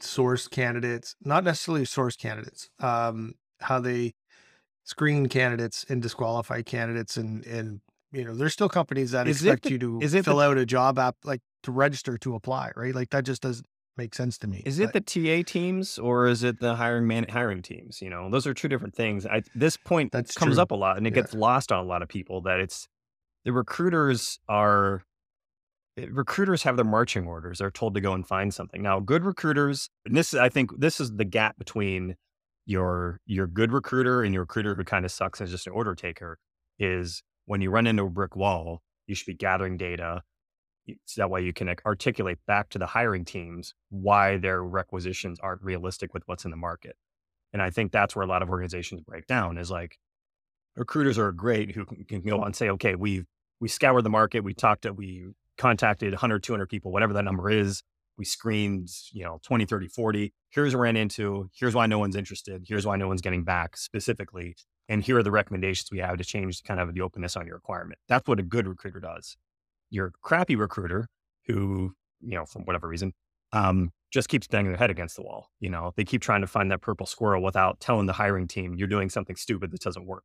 source 0.00 0.48
candidates, 0.48 1.16
not 1.24 1.44
necessarily 1.44 1.84
source 1.84 2.16
candidates, 2.16 2.68
um, 2.80 3.34
how 3.60 3.80
they 3.80 4.14
screen 4.84 5.28
candidates 5.28 5.84
and 5.88 6.02
disqualify 6.02 6.60
candidates 6.62 7.16
and 7.16 7.44
and 7.46 7.80
you 8.12 8.22
know 8.22 8.34
there's 8.34 8.52
still 8.52 8.68
companies 8.68 9.12
that 9.12 9.26
is 9.26 9.42
expect 9.42 9.64
the, 9.64 9.70
you 9.70 9.78
to 9.78 10.22
fill 10.22 10.36
the, 10.36 10.44
out 10.44 10.58
a 10.58 10.66
job 10.66 10.98
app 10.98 11.16
like 11.24 11.40
to 11.62 11.72
register 11.72 12.18
to 12.18 12.34
apply 12.34 12.70
right 12.76 12.94
like 12.94 13.08
that 13.08 13.24
just 13.24 13.40
doesn't 13.40 13.66
make 13.96 14.14
sense 14.14 14.38
to 14.38 14.46
me. 14.46 14.62
Is 14.64 14.78
it 14.78 14.92
but, 14.92 15.04
the 15.04 15.42
TA 15.42 15.50
teams 15.50 15.98
or 15.98 16.26
is 16.26 16.42
it 16.42 16.60
the 16.60 16.74
hiring 16.74 17.06
man 17.06 17.26
hiring 17.28 17.62
teams? 17.62 18.00
You 18.02 18.10
know, 18.10 18.30
those 18.30 18.46
are 18.46 18.54
two 18.54 18.68
different 18.68 18.94
things. 18.94 19.26
I, 19.26 19.42
this 19.54 19.76
point 19.76 20.12
that 20.12 20.34
comes 20.34 20.54
true. 20.54 20.62
up 20.62 20.70
a 20.70 20.74
lot 20.74 20.96
and 20.96 21.06
it 21.06 21.14
yeah. 21.14 21.22
gets 21.22 21.34
lost 21.34 21.72
on 21.72 21.84
a 21.84 21.86
lot 21.86 22.02
of 22.02 22.08
people 22.08 22.42
that 22.42 22.60
it's 22.60 22.88
the 23.44 23.52
recruiters 23.52 24.38
are 24.48 25.04
eh, 25.96 26.06
recruiters 26.10 26.62
have 26.62 26.76
their 26.76 26.84
marching 26.84 27.26
orders. 27.26 27.58
They're 27.58 27.70
told 27.70 27.94
to 27.94 28.00
go 28.00 28.12
and 28.12 28.26
find 28.26 28.52
something. 28.52 28.82
Now, 28.82 29.00
good 29.00 29.24
recruiters, 29.24 29.90
and 30.04 30.16
this 30.16 30.34
I 30.34 30.48
think 30.48 30.70
this 30.78 31.00
is 31.00 31.12
the 31.12 31.24
gap 31.24 31.58
between 31.58 32.16
your 32.66 33.20
your 33.26 33.46
good 33.46 33.72
recruiter 33.72 34.22
and 34.22 34.32
your 34.32 34.42
recruiter 34.42 34.74
who 34.74 34.84
kind 34.84 35.04
of 35.04 35.12
sucks 35.12 35.40
as 35.40 35.50
just 35.50 35.66
an 35.66 35.72
order 35.74 35.94
taker 35.94 36.38
is 36.78 37.22
when 37.46 37.60
you 37.60 37.70
run 37.70 37.86
into 37.86 38.04
a 38.04 38.10
brick 38.10 38.36
wall, 38.36 38.82
you 39.06 39.14
should 39.14 39.26
be 39.26 39.34
gathering 39.34 39.76
data. 39.76 40.22
So 41.04 41.22
that 41.22 41.30
way 41.30 41.42
you 41.42 41.52
can 41.52 41.74
articulate 41.86 42.38
back 42.46 42.68
to 42.70 42.78
the 42.78 42.86
hiring 42.86 43.24
teams 43.24 43.74
why 43.90 44.36
their 44.36 44.62
requisitions 44.62 45.38
aren't 45.40 45.62
realistic 45.62 46.12
with 46.12 46.22
what's 46.26 46.44
in 46.44 46.50
the 46.50 46.56
market. 46.56 46.96
And 47.52 47.62
I 47.62 47.70
think 47.70 47.92
that's 47.92 48.16
where 48.16 48.24
a 48.24 48.28
lot 48.28 48.42
of 48.42 48.50
organizations 48.50 49.00
break 49.00 49.26
down 49.26 49.58
is 49.58 49.70
like 49.70 49.98
recruiters 50.76 51.18
are 51.18 51.32
great 51.32 51.74
who 51.74 51.84
can, 51.84 52.22
go 52.22 52.40
on 52.40 52.46
and 52.46 52.56
say, 52.56 52.68
okay, 52.70 52.94
we 52.94 53.24
we 53.60 53.68
scoured 53.68 54.04
the 54.04 54.10
market, 54.10 54.40
we 54.40 54.52
talked 54.52 54.82
to, 54.82 54.92
we 54.92 55.28
contacted 55.56 56.12
100, 56.12 56.42
200 56.42 56.68
people, 56.68 56.92
whatever 56.92 57.12
that 57.12 57.24
number 57.24 57.48
is. 57.48 57.82
We 58.16 58.24
screened, 58.24 58.88
you 59.12 59.24
know, 59.24 59.40
20, 59.42 59.64
30, 59.64 59.88
40. 59.88 60.32
Here's 60.50 60.74
what 60.74 60.82
ran 60.82 60.96
into. 60.96 61.50
Here's 61.52 61.74
why 61.74 61.86
no 61.86 61.98
one's 61.98 62.14
interested. 62.14 62.64
Here's 62.68 62.86
why 62.86 62.96
no 62.96 63.08
one's 63.08 63.20
getting 63.20 63.42
back 63.42 63.76
specifically. 63.76 64.56
And 64.88 65.02
here 65.02 65.18
are 65.18 65.22
the 65.22 65.32
recommendations 65.32 65.90
we 65.90 65.98
have 65.98 66.18
to 66.18 66.24
change 66.24 66.62
kind 66.62 66.78
of 66.78 66.94
the 66.94 67.00
openness 67.00 67.36
on 67.36 67.46
your 67.46 67.56
requirement. 67.56 67.98
That's 68.08 68.28
what 68.28 68.38
a 68.38 68.44
good 68.44 68.68
recruiter 68.68 69.00
does. 69.00 69.36
Your 69.94 70.12
crappy 70.22 70.56
recruiter, 70.56 71.08
who, 71.46 71.94
you 72.20 72.34
know, 72.36 72.44
for 72.44 72.60
whatever 72.60 72.88
reason, 72.88 73.12
um, 73.52 73.92
just 74.10 74.28
keeps 74.28 74.46
banging 74.48 74.72
their 74.72 74.78
head 74.78 74.90
against 74.90 75.14
the 75.16 75.22
wall. 75.22 75.50
You 75.60 75.70
know, 75.70 75.92
they 75.96 76.04
keep 76.04 76.20
trying 76.20 76.40
to 76.40 76.46
find 76.46 76.70
that 76.70 76.80
purple 76.80 77.06
squirrel 77.06 77.42
without 77.42 77.80
telling 77.80 78.06
the 78.06 78.12
hiring 78.12 78.48
team 78.48 78.74
you're 78.74 78.88
doing 78.88 79.08
something 79.08 79.36
stupid 79.36 79.70
that 79.70 79.80
doesn't 79.80 80.06
work. 80.06 80.24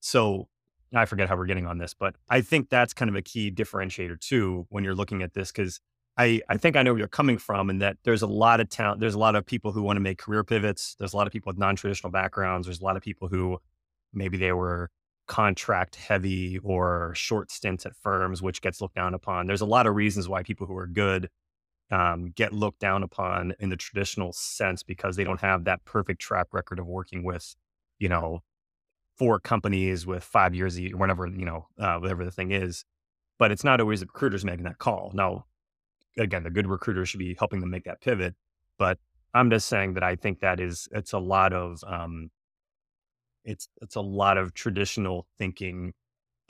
So 0.00 0.48
I 0.94 1.06
forget 1.06 1.28
how 1.28 1.36
we're 1.36 1.46
getting 1.46 1.66
on 1.66 1.78
this, 1.78 1.94
but 1.94 2.16
I 2.28 2.42
think 2.42 2.68
that's 2.68 2.92
kind 2.92 3.08
of 3.08 3.16
a 3.16 3.22
key 3.22 3.50
differentiator 3.50 4.20
too 4.20 4.66
when 4.68 4.84
you're 4.84 4.94
looking 4.94 5.22
at 5.22 5.34
this 5.34 5.50
because 5.52 5.80
I, 6.18 6.40
I 6.48 6.56
think 6.56 6.76
I 6.76 6.82
know 6.82 6.92
where 6.92 6.98
you're 6.98 7.08
coming 7.08 7.38
from 7.38 7.70
and 7.70 7.80
that 7.80 7.96
there's 8.04 8.22
a 8.22 8.26
lot 8.26 8.60
of 8.60 8.68
talent. 8.68 9.00
There's 9.00 9.14
a 9.14 9.18
lot 9.18 9.36
of 9.36 9.46
people 9.46 9.72
who 9.72 9.82
want 9.82 9.96
to 9.96 10.00
make 10.00 10.18
career 10.18 10.42
pivots. 10.42 10.96
There's 10.98 11.12
a 11.12 11.16
lot 11.16 11.26
of 11.26 11.32
people 11.32 11.50
with 11.50 11.58
non-traditional 11.58 12.10
backgrounds. 12.10 12.66
There's 12.66 12.80
a 12.80 12.84
lot 12.84 12.96
of 12.96 13.02
people 13.02 13.28
who 13.28 13.58
maybe 14.12 14.36
they 14.36 14.52
were 14.52 14.90
contract 15.28 15.94
heavy 15.94 16.58
or 16.64 17.12
short 17.14 17.52
stints 17.52 17.86
at 17.86 17.94
firms, 17.94 18.42
which 18.42 18.60
gets 18.60 18.80
looked 18.80 18.96
down 18.96 19.14
upon. 19.14 19.46
There's 19.46 19.60
a 19.60 19.66
lot 19.66 19.86
of 19.86 19.94
reasons 19.94 20.28
why 20.28 20.42
people 20.42 20.66
who 20.66 20.76
are 20.76 20.86
good 20.86 21.28
um, 21.90 22.32
get 22.34 22.52
looked 22.52 22.80
down 22.80 23.02
upon 23.02 23.54
in 23.60 23.68
the 23.68 23.76
traditional 23.76 24.32
sense 24.32 24.82
because 24.82 25.16
they 25.16 25.24
don't 25.24 25.40
have 25.40 25.64
that 25.64 25.84
perfect 25.84 26.20
track 26.20 26.48
record 26.52 26.78
of 26.78 26.86
working 26.86 27.22
with, 27.22 27.54
you 27.98 28.08
know, 28.08 28.40
four 29.16 29.38
companies 29.38 30.06
with 30.06 30.24
five 30.24 30.54
years, 30.54 30.78
whenever, 30.94 31.26
you 31.26 31.44
know, 31.44 31.66
uh, 31.78 31.98
whatever 31.98 32.24
the 32.24 32.30
thing 32.30 32.50
is. 32.50 32.84
But 33.38 33.52
it's 33.52 33.64
not 33.64 33.80
always 33.80 34.00
the 34.00 34.06
recruiters 34.06 34.44
making 34.44 34.64
that 34.64 34.78
call. 34.78 35.12
Now, 35.14 35.44
again, 36.18 36.42
the 36.42 36.50
good 36.50 36.66
recruiter 36.66 37.04
should 37.06 37.20
be 37.20 37.36
helping 37.38 37.60
them 37.60 37.70
make 37.70 37.84
that 37.84 38.00
pivot. 38.00 38.34
But 38.78 38.98
I'm 39.34 39.50
just 39.50 39.66
saying 39.66 39.94
that 39.94 40.02
I 40.02 40.16
think 40.16 40.40
that 40.40 40.58
is, 40.58 40.88
it's 40.92 41.12
a 41.12 41.18
lot 41.18 41.52
of, 41.52 41.82
um, 41.86 42.30
it's, 43.48 43.68
it's 43.82 43.96
a 43.96 44.00
lot 44.00 44.38
of 44.38 44.54
traditional 44.54 45.26
thinking 45.38 45.94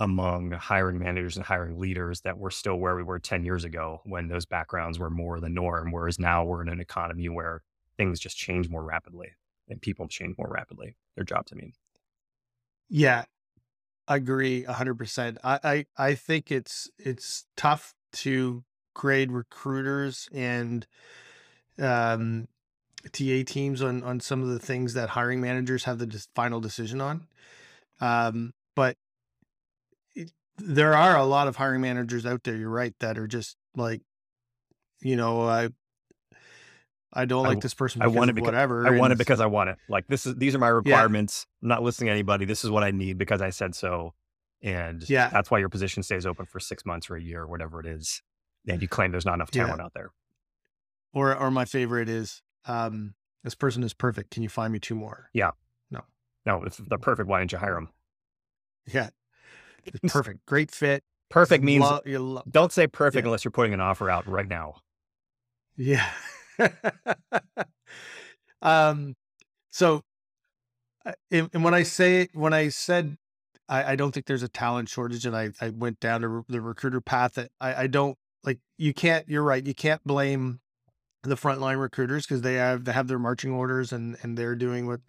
among 0.01 0.53
hiring 0.53 0.99
managers 0.99 1.37
and 1.37 1.47
hiring 1.47 1.79
leaders 1.79 2.23
that 2.23 2.39
we're 2.39 2.51
still 2.51 2.77
where 2.77 2.97
we 2.97 3.03
were 3.03 3.19
10 3.19 3.45
years 3.45 3.65
ago 3.65 4.01
when 4.05 4.29
those 4.29 4.47
backgrounds 4.47 4.99
were 4.99 5.11
more 5.11 5.41
the 5.41 5.49
norm. 5.49 5.93
Whereas 5.93 6.19
now 6.19 6.45
we're 6.45 6.63
in 6.63 6.69
an 6.69 6.81
economy 6.81 7.29
where 7.29 7.63
things 7.97 8.21
just 8.21 8.37
change 8.37 8.69
more 8.69 8.85
rapidly 8.85 9.33
and 9.69 9.83
people 9.83 10.09
change 10.09 10.37
more 10.39 10.49
rapidly, 10.51 10.97
their 11.17 11.25
jobs, 11.25 11.53
I 11.53 11.57
mean. 11.57 11.73
Yeah, 12.89 13.25
I 14.09 14.17
agree 14.17 14.65
hundred 14.65 14.97
percent. 14.97 15.39
I, 15.45 15.61
I 15.65 15.87
I 16.11 16.15
think 16.15 16.53
it's 16.53 16.91
it's 16.99 17.47
tough 17.57 17.95
to 18.15 18.65
grade 18.95 19.33
recruiters 19.33 20.29
and 20.33 20.87
um, 21.79 22.49
TA 23.13 23.43
teams 23.47 23.83
on 23.83 24.03
on 24.03 24.21
some 24.21 24.43
of 24.43 24.49
the 24.49 24.59
things 24.59 24.95
that 24.95 25.11
hiring 25.11 25.41
managers 25.41 25.85
have 25.85 25.99
the 25.99 26.27
final 26.35 26.61
decision 26.61 27.01
on. 27.01 27.27
Um, 28.01 28.53
but 28.75 28.97
it, 30.15 30.33
there 30.57 30.95
are 30.95 31.17
a 31.17 31.25
lot 31.25 31.49
of 31.49 31.57
hiring 31.57 31.81
managers 31.81 32.27
out 32.27 32.43
there. 32.45 32.57
You're 32.57 32.71
right 32.71 32.95
that 33.01 33.19
are 33.19 33.27
just 33.27 33.57
like, 33.77 34.03
you 35.01 35.17
know, 35.17 35.43
I 35.43 35.69
I 37.13 37.25
don't 37.25 37.45
like 37.45 37.61
this 37.61 37.75
person. 37.75 38.03
I 38.03 38.09
want 38.09 38.31
it 38.31 38.35
because 38.35 38.47
whatever. 38.47 38.87
I 38.87 38.99
want 38.99 39.13
it 39.13 39.19
because 39.19 39.41
I 39.41 39.47
want 39.47 39.71
it. 39.71 39.77
Like 39.89 40.07
this 40.09 40.27
is 40.27 40.35
these 40.35 40.55
are 40.55 40.59
my 40.59 40.69
requirements. 40.69 41.47
Yeah. 41.47 41.65
I'm 41.65 41.69
not 41.69 41.83
listening 41.83 42.09
to 42.09 42.13
anybody. 42.13 42.45
This 42.45 42.65
is 42.65 42.71
what 42.71 42.83
I 42.83 42.91
need 42.91 43.17
because 43.17 43.41
I 43.41 43.51
said 43.51 43.75
so. 43.75 44.15
And 44.61 45.09
yeah, 45.09 45.29
that's 45.29 45.51
why 45.51 45.59
your 45.59 45.69
position 45.69 46.03
stays 46.03 46.27
open 46.27 46.47
for 46.47 46.61
six 46.61 46.85
months 46.85 47.09
or 47.09 47.17
a 47.17 47.23
year 47.23 47.43
or 47.43 47.47
whatever 47.47 47.81
it 47.81 47.87
is. 47.87 48.23
And 48.69 48.83
you 48.83 48.89
claim 48.89 49.13
there's 49.13 49.25
not 49.25 49.35
enough 49.35 49.51
talent 49.51 49.79
yeah. 49.79 49.85
out 49.85 49.95
there. 49.95 50.11
Or 51.15 51.35
or 51.35 51.51
my 51.51 51.65
favorite 51.65 52.09
is 52.09 52.43
um, 52.67 53.15
this 53.45 53.55
person 53.55 53.83
is 53.83 53.95
perfect. 53.95 54.31
Can 54.31 54.43
you 54.43 54.49
find 54.49 54.73
me 54.73 54.79
two 54.79 54.95
more? 54.95 55.31
Yeah. 55.33 55.53
No. 55.91 56.03
No, 56.45 56.63
if 56.65 56.77
they're 56.77 56.99
perfect, 56.99 57.29
why 57.29 57.39
didn't 57.39 57.53
you 57.53 57.59
hire 57.59 57.75
them? 57.75 57.91
Yeah. 58.87 59.11
Perfect. 60.09 60.45
Great 60.47 60.71
fit. 60.71 61.03
Perfect 61.31 61.63
means 61.63 61.83
lo- 61.83 62.01
lo- 62.05 62.43
don't 62.51 62.73
say 62.73 62.87
perfect 62.87 63.25
yeah. 63.25 63.29
unless 63.29 63.45
you're 63.45 63.53
putting 63.53 63.75
an 63.75 63.81
offer 63.81 64.11
out 64.11 64.27
right 64.27 64.49
now. 64.49 64.77
Yeah. 65.77 66.09
um, 68.63 69.15
so, 69.71 70.03
uh, 71.05 71.13
and, 71.31 71.51
and 71.53 71.65
when 71.65 71.75
I 71.75 71.83
say 71.83 72.29
when 72.33 72.53
I 72.53 72.69
said 72.69 73.17
I, 73.69 73.93
I, 73.93 73.97
don't 73.97 74.13
think 74.13 74.27
there's 74.27 74.43
a 74.43 74.49
talent 74.49 74.89
shortage, 74.89 75.27
and 75.27 75.37
I 75.37 75.51
I 75.61 75.69
went 75.69 76.01
down 76.01 76.23
to 76.23 76.45
the 76.49 76.61
recruiter 76.61 77.01
path. 77.01 77.35
That 77.35 77.51
I, 77.61 77.83
I 77.83 77.87
don't 77.87 78.17
like. 78.43 78.59
You 78.79 78.95
can't. 78.95 79.29
You're 79.29 79.43
right. 79.43 79.65
You 79.65 79.75
can't 79.75 80.03
blame 80.05 80.61
the 81.29 81.37
frontline 81.37 81.81
recruiters 81.81 82.27
because 82.27 82.43
they 82.43 82.55
have 82.55 82.85
they 82.85 82.93
have 82.93 83.09
their 83.09 83.19
marching 83.19 83.53
orders 83.53 83.93
and 83.93 84.17
and 84.23 84.37
they're 84.39 84.57
doing 84.57 84.87
what. 84.87 85.01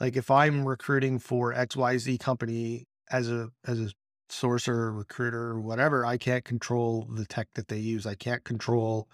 Like 0.00 0.16
if 0.16 0.30
I'm 0.30 0.66
recruiting 0.66 1.18
for 1.18 1.52
X 1.54 1.76
Y 1.76 1.98
Z 1.98 2.18
company 2.18 2.86
as 3.10 3.30
a 3.30 3.50
as 3.66 3.80
a 3.80 3.90
sourcer, 4.30 4.96
recruiter, 4.96 5.50
or 5.50 5.60
whatever, 5.60 6.06
I 6.06 6.18
can't 6.18 6.44
control 6.44 7.08
the 7.10 7.26
tech 7.26 7.48
that 7.54 7.68
they 7.68 7.78
use. 7.78 8.06
I 8.06 8.14
can't 8.14 8.44
control 8.44 9.08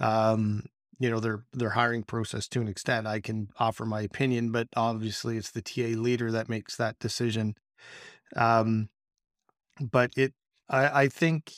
um 0.00 0.64
you 0.98 1.10
know 1.10 1.20
their 1.20 1.44
their 1.52 1.70
hiring 1.70 2.02
process 2.04 2.48
to 2.48 2.60
an 2.60 2.68
extent. 2.68 3.06
I 3.06 3.20
can 3.20 3.48
offer 3.58 3.84
my 3.84 4.02
opinion, 4.02 4.52
but 4.52 4.68
obviously 4.76 5.36
it's 5.36 5.50
the 5.50 5.62
TA 5.62 5.98
leader 6.00 6.30
that 6.32 6.48
makes 6.48 6.76
that 6.76 6.98
decision. 7.00 7.56
Um, 8.36 8.88
but 9.80 10.12
it, 10.16 10.34
I, 10.68 11.02
I 11.04 11.08
think 11.08 11.52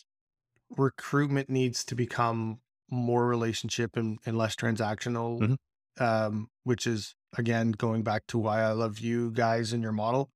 recruitment 0.77 1.51
needs 1.51 1.85
to 1.87 1.95
become 1.95 2.61
more 2.91 3.27
relationship 3.27 3.97
and, 3.97 4.19
and 4.27 4.37
less 4.37 4.55
transactional. 4.55 5.41
Mm-hmm. 5.41 5.55
Um, 5.97 6.49
which 6.65 6.89
is 6.89 7.15
again 7.39 7.71
going 7.71 8.03
back 8.03 8.25
to 8.27 8.37
why 8.37 8.63
I 8.63 8.73
love 8.73 8.99
you 8.99 9.31
guys 9.31 9.73
and 9.73 9.81
your 9.81 9.93
model. 9.93 10.31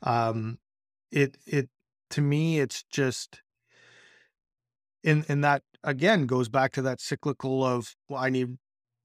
Um, 0.00 0.58
it 1.10 1.36
it 1.44 1.68
to 2.10 2.20
me 2.20 2.60
it's 2.60 2.84
just 2.84 3.42
in 5.02 5.24
and 5.28 5.42
that 5.42 5.62
again 5.82 6.26
goes 6.26 6.48
back 6.48 6.70
to 6.74 6.82
that 6.82 7.00
cyclical 7.00 7.64
of 7.64 7.96
well, 8.08 8.22
I 8.22 8.30
need 8.30 8.58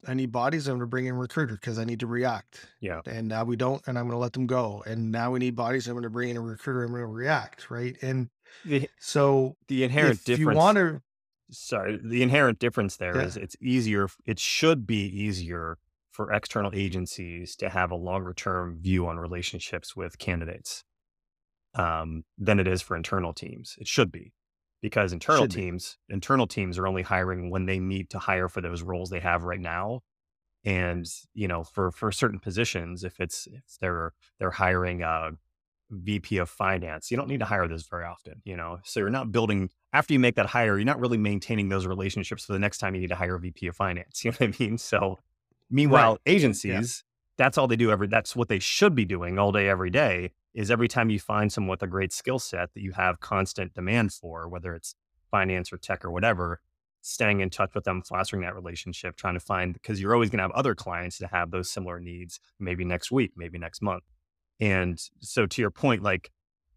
I 0.07 0.13
need 0.13 0.31
bodies. 0.31 0.67
I'm 0.67 0.73
going 0.73 0.81
to 0.81 0.87
bring 0.87 1.05
in 1.05 1.15
recruiter 1.15 1.55
because 1.55 1.79
I 1.79 1.83
need 1.83 1.99
to 2.01 2.07
react. 2.07 2.67
Yeah. 2.79 3.01
And 3.05 3.27
now 3.27 3.43
we 3.43 3.55
don't, 3.55 3.81
and 3.87 3.97
I'm 3.97 4.05
going 4.05 4.15
to 4.15 4.19
let 4.19 4.33
them 4.33 4.45
go. 4.45 4.83
And 4.85 5.11
now 5.11 5.31
we 5.31 5.39
need 5.39 5.55
bodies. 5.55 5.87
I'm 5.87 5.93
going 5.93 6.03
to 6.03 6.09
bring 6.09 6.29
in 6.29 6.37
a 6.37 6.41
recruiter. 6.41 6.83
I'm 6.83 6.91
going 6.91 7.01
to 7.01 7.07
react. 7.07 7.69
Right. 7.71 7.97
And 8.01 8.29
the, 8.63 8.89
so 8.99 9.55
the 9.67 9.83
inherent 9.83 10.19
difference. 10.19 10.29
If 10.29 10.39
you 10.39 10.49
want 10.49 10.77
to. 10.77 11.01
Sorry, 11.49 11.99
the 12.03 12.23
inherent 12.23 12.59
difference 12.59 12.97
there 12.97 13.15
yeah. 13.15 13.23
is 13.23 13.37
it's 13.37 13.55
easier. 13.61 14.07
It 14.25 14.39
should 14.39 14.85
be 14.85 15.05
easier 15.05 15.77
for 16.11 16.31
external 16.31 16.71
agencies 16.73 17.55
to 17.57 17.69
have 17.69 17.91
a 17.91 17.95
longer 17.95 18.33
term 18.33 18.77
view 18.79 19.07
on 19.07 19.17
relationships 19.17 19.95
with 19.95 20.17
candidates 20.17 20.83
um, 21.75 22.23
than 22.37 22.59
it 22.59 22.67
is 22.67 22.81
for 22.81 22.97
internal 22.97 23.33
teams. 23.33 23.75
It 23.79 23.87
should 23.87 24.11
be 24.11 24.33
because 24.81 25.13
internal 25.13 25.43
Should 25.43 25.51
teams 25.51 25.97
be. 26.07 26.15
internal 26.15 26.47
teams 26.47 26.77
are 26.77 26.87
only 26.87 27.01
hiring 27.01 27.49
when 27.49 27.65
they 27.65 27.79
need 27.79 28.09
to 28.11 28.19
hire 28.19 28.47
for 28.47 28.61
those 28.61 28.81
roles 28.81 29.09
they 29.09 29.19
have 29.19 29.43
right 29.43 29.59
now 29.59 30.01
and 30.65 31.05
you 31.33 31.47
know 31.47 31.63
for 31.63 31.91
for 31.91 32.11
certain 32.11 32.39
positions 32.39 33.03
if 33.03 33.19
it's 33.19 33.47
if 33.47 33.77
they're 33.81 34.13
they're 34.39 34.51
hiring 34.51 35.01
a 35.01 35.31
vp 35.89 36.37
of 36.37 36.49
finance 36.49 37.09
you 37.09 37.17
don't 37.17 37.29
need 37.29 37.39
to 37.39 37.45
hire 37.45 37.67
this 37.67 37.87
very 37.87 38.05
often 38.05 38.41
you 38.43 38.57
know 38.57 38.79
so 38.83 38.99
you're 38.99 39.09
not 39.09 39.31
building 39.31 39.69
after 39.93 40.13
you 40.13 40.19
make 40.19 40.35
that 40.35 40.45
hire 40.45 40.77
you're 40.77 40.85
not 40.85 40.99
really 40.99 41.17
maintaining 41.17 41.69
those 41.69 41.87
relationships 41.87 42.45
for 42.45 42.53
the 42.53 42.59
next 42.59 42.77
time 42.79 42.93
you 42.93 43.01
need 43.01 43.09
to 43.09 43.15
hire 43.15 43.35
a 43.35 43.39
vp 43.39 43.67
of 43.67 43.75
finance 43.75 44.21
you 44.25 44.31
know 44.31 44.37
what 44.37 44.55
i 44.59 44.63
mean 44.63 44.77
so 44.77 45.17
meanwhile 45.69 46.11
right. 46.11 46.21
agencies 46.25 47.03
yeah. 47.05 47.43
that's 47.43 47.57
all 47.57 47.67
they 47.67 47.75
do 47.75 47.89
every 47.89 48.07
that's 48.07 48.35
what 48.35 48.49
they 48.49 48.59
should 48.59 48.95
be 48.95 49.05
doing 49.05 49.39
all 49.39 49.51
day 49.51 49.69
every 49.69 49.89
day 49.89 50.31
is 50.57 50.71
every 50.71 50.87
time 50.87 51.11
you 51.11 51.19
find 51.19 51.53
someone 51.53 51.69
with 51.69 51.83
a 51.83 51.87
great 51.87 52.11
skill 52.11 52.39
set 52.39 52.73
that 52.73 52.81
you 52.81 52.91
have 52.91 53.19
constant 53.19 53.75
demand 53.75 54.11
for, 54.11 54.49
whether 54.49 54.73
it's 54.73 54.95
finance 55.29 55.71
or 55.71 55.77
tech 55.77 56.03
or 56.03 56.09
whatever, 56.09 56.61
staying 57.01 57.41
in 57.41 57.49
touch 57.51 57.75
with 57.75 57.83
them, 57.83 58.01
fostering 58.01 58.41
that 58.41 58.55
relationship, 58.55 59.15
trying 59.15 59.35
to 59.35 59.39
find 59.39 59.73
because 59.73 60.01
you're 60.01 60.15
always 60.15 60.31
going 60.31 60.39
to 60.39 60.43
have 60.43 60.51
other 60.51 60.73
clients 60.73 61.19
that 61.19 61.29
have 61.29 61.51
those 61.51 61.69
similar 61.69 61.99
needs, 61.99 62.39
maybe 62.59 62.83
next 62.83 63.11
week, 63.11 63.33
maybe 63.37 63.59
next 63.59 63.83
month. 63.83 64.01
And 64.59 64.99
so 65.19 65.45
to 65.45 65.61
your 65.61 65.71
point, 65.71 66.03
like 66.03 66.31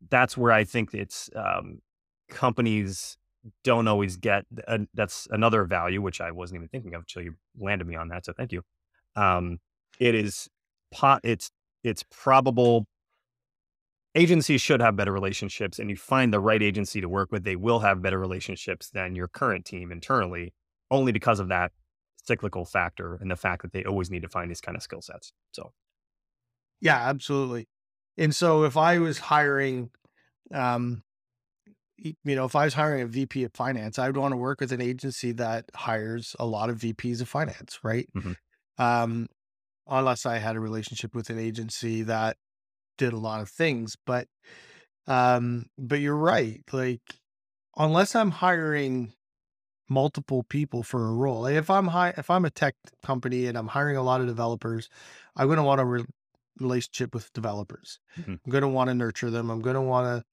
that's 0.09 0.37
where 0.37 0.53
I 0.53 0.65
think 0.65 0.95
it's 0.95 1.31
um, 1.35 1.81
companies 2.29 3.17
don't 3.65 3.89
always 3.89 4.17
get. 4.17 4.45
That's 4.95 5.27
another 5.31 5.65
value 5.65 6.03
which 6.03 6.21
I 6.21 6.31
wasn't 6.31 6.59
even 6.59 6.69
thinking 6.69 6.95
of 6.95 7.03
until 7.03 7.23
you 7.23 7.35
landed 7.59 7.87
me 7.87 7.97
on 7.97 8.09
that. 8.09 8.27
So 8.27 8.33
thank 8.33 8.53
you. 8.53 8.63
Um, 9.17 9.59
it 9.99 10.15
is 10.15 10.49
pot. 10.91 11.21
It's 11.25 11.51
it's 11.83 12.05
probable 12.11 12.87
agencies 14.15 14.61
should 14.61 14.81
have 14.81 14.97
better 14.97 15.13
relationships 15.13 15.79
and 15.79 15.89
you 15.89 15.97
find 15.97 16.33
the 16.33 16.41
right 16.41 16.63
agency 16.63 17.01
to 17.01 17.09
work 17.09 17.31
with, 17.31 17.45
they 17.45 17.57
will 17.57 17.81
have 17.81 18.03
better 18.03 18.19
relationships 18.19 18.91
than 18.91 19.15
your 19.15 19.29
current 19.29 19.65
team 19.65 19.93
internally, 19.93 20.53
only 20.91 21.13
because 21.13 21.39
of 21.39 21.49
that 21.49 21.73
cyclical 22.25 22.65
factor 22.65 23.17
and 23.21 23.31
the 23.31 23.37
fact 23.37 23.63
that 23.63 23.73
they 23.73 23.85
always 23.85 24.11
need 24.11 24.23
to 24.23 24.29
find 24.29 24.51
these 24.51 24.61
kind 24.61 24.77
of 24.77 24.83
skill 24.83 25.01
sets. 25.01 25.33
So, 25.53 25.73
yeah, 26.81 27.09
absolutely. 27.09 27.69
And 28.17 28.35
so 28.35 28.65
if 28.65 28.77
I 28.77 28.99
was 28.99 29.19
hiring, 29.19 29.91
um, 30.53 31.03
you 31.99 32.15
know, 32.25 32.45
if 32.45 32.57
I 32.57 32.65
was 32.65 32.75
hiring 32.75 33.03
a 33.03 33.07
VP 33.07 33.45
of 33.45 33.53
finance, 33.55 33.99
I 33.99 34.07
would 34.07 34.17
want 34.17 34.33
to 34.33 34.37
work 34.37 34.61
with 34.61 34.73
an 34.73 34.81
agency 34.81 35.33
that 35.33 35.67
hires 35.75 36.35
a 36.39 36.47
lot 36.47 36.71
of 36.71 36.79
VPs 36.79 37.21
of 37.21 37.29
finance, 37.29 37.79
right? 37.83 38.09
Mm-hmm. 38.17 38.33
Um, 38.83 39.27
unless 39.87 40.25
I 40.25 40.39
had 40.39 40.57
a 40.57 40.61
relationship 40.61 41.15
with 41.15 41.31
an 41.31 41.39
agency 41.39 42.03
that 42.03 42.37
did 42.97 43.13
a 43.13 43.19
lot 43.19 43.41
of 43.41 43.49
things, 43.49 43.97
but 44.07 44.27
um, 45.07 45.67
but 45.79 46.01
you're 46.01 46.17
right. 46.17 46.61
Like, 46.73 47.03
unless 47.77 48.15
I'm 48.15 48.31
hiring 48.31 49.13
multiple 49.89 50.45
people 50.45 50.83
for 50.83 51.09
a 51.09 51.13
role, 51.13 51.47
if 51.47 51.69
I'm 51.69 51.89
high, 51.89 52.15
if 52.17 52.31
I'm 52.31 52.45
a 52.45 52.51
tech 52.51 52.75
company 53.03 53.47
and 53.47 53.59
I'm 53.59 53.69
hiring 53.69 53.97
a 53.97 54.03
lot 54.03 54.21
of 54.21 54.27
developers, 54.27 54.89
I'm 55.37 55.47
going 55.49 55.57
to 55.57 55.65
want 55.65 55.81
to 55.81 55.85
re- 55.85 56.05
relationship 56.61 57.15
with 57.15 57.33
developers. 57.33 57.99
Mm-hmm. 58.19 58.33
I'm 58.33 58.51
going 58.51 58.63
to 58.63 58.69
want 58.69 58.89
to 58.89 58.95
nurture 58.95 59.31
them. 59.31 59.51
I'm 59.51 59.61
going 59.61 59.75
to 59.75 59.81
want 59.81 60.25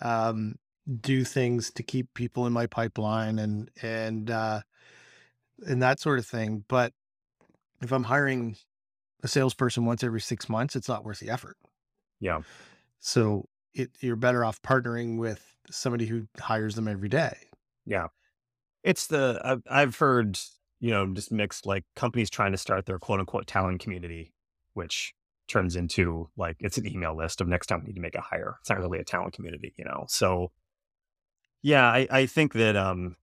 to 0.00 0.08
um, 0.08 0.56
do 1.00 1.24
things 1.24 1.70
to 1.72 1.82
keep 1.82 2.12
people 2.14 2.46
in 2.46 2.52
my 2.52 2.66
pipeline 2.66 3.38
and 3.38 3.70
and 3.82 4.30
uh, 4.30 4.60
and 5.66 5.82
that 5.82 6.00
sort 6.00 6.18
of 6.18 6.26
thing. 6.26 6.64
But 6.68 6.92
if 7.82 7.92
I'm 7.92 8.04
hiring 8.04 8.56
a 9.22 9.28
salesperson 9.28 9.84
once 9.84 10.04
every 10.04 10.20
six 10.20 10.48
months, 10.48 10.76
it's 10.76 10.88
not 10.88 11.04
worth 11.04 11.20
the 11.20 11.30
effort. 11.30 11.56
Yeah. 12.20 12.40
So 13.00 13.48
it, 13.74 13.90
you're 14.00 14.16
better 14.16 14.44
off 14.44 14.62
partnering 14.62 15.18
with 15.18 15.56
somebody 15.70 16.06
who 16.06 16.26
hires 16.38 16.74
them 16.74 16.88
every 16.88 17.08
day. 17.08 17.36
Yeah. 17.86 18.08
It's 18.82 19.06
the, 19.06 19.40
I've, 19.42 19.62
I've 19.70 19.96
heard, 19.96 20.38
you 20.78 20.90
know, 20.90 21.06
just 21.14 21.32
mixed 21.32 21.66
like 21.66 21.84
companies 21.96 22.30
trying 22.30 22.52
to 22.52 22.58
start 22.58 22.86
their 22.86 22.98
quote 22.98 23.20
unquote 23.20 23.46
talent 23.46 23.80
community, 23.80 24.34
which 24.74 25.14
turns 25.54 25.76
into 25.76 26.28
like 26.36 26.56
it's 26.58 26.78
an 26.78 26.86
email 26.86 27.16
list 27.16 27.40
of 27.40 27.46
next 27.46 27.68
time 27.68 27.80
we 27.80 27.86
need 27.86 27.94
to 27.94 28.00
make 28.00 28.16
a 28.16 28.20
hire. 28.20 28.56
It's 28.60 28.68
not 28.70 28.80
really 28.80 28.98
a 28.98 29.04
talent 29.04 29.34
community, 29.34 29.72
you 29.76 29.84
know? 29.84 30.04
So 30.08 30.50
yeah, 31.62 31.86
I, 31.86 32.08
I 32.10 32.26
think 32.26 32.54
that 32.54 32.76
um 32.76 33.16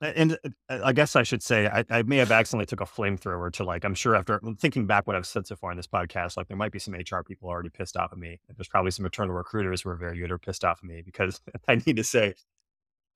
and 0.00 0.36
uh, 0.68 0.80
I 0.82 0.92
guess 0.92 1.14
I 1.14 1.22
should 1.22 1.40
say 1.40 1.68
I, 1.68 1.84
I 1.88 2.02
may 2.02 2.16
have 2.16 2.32
accidentally 2.32 2.66
took 2.66 2.80
a 2.80 2.84
flamethrower 2.84 3.52
to 3.52 3.64
like 3.64 3.84
I'm 3.84 3.94
sure 3.94 4.16
after 4.16 4.40
thinking 4.58 4.88
back 4.88 5.06
what 5.06 5.14
I've 5.14 5.26
said 5.26 5.46
so 5.46 5.54
far 5.54 5.70
in 5.70 5.76
this 5.76 5.86
podcast, 5.86 6.36
like 6.36 6.48
there 6.48 6.56
might 6.56 6.72
be 6.72 6.80
some 6.80 6.94
HR 6.94 7.22
people 7.24 7.48
already 7.48 7.70
pissed 7.70 7.96
off 7.96 8.12
at 8.12 8.18
me. 8.18 8.40
There's 8.56 8.68
probably 8.68 8.90
some 8.90 9.04
internal 9.04 9.36
recruiters 9.36 9.82
who 9.82 9.90
are 9.90 9.96
very 9.96 10.18
good 10.18 10.32
or 10.32 10.38
pissed 10.38 10.64
off 10.64 10.80
at 10.82 10.88
me 10.88 11.02
because 11.02 11.40
I 11.68 11.76
need 11.86 11.96
to 11.96 12.04
say, 12.04 12.34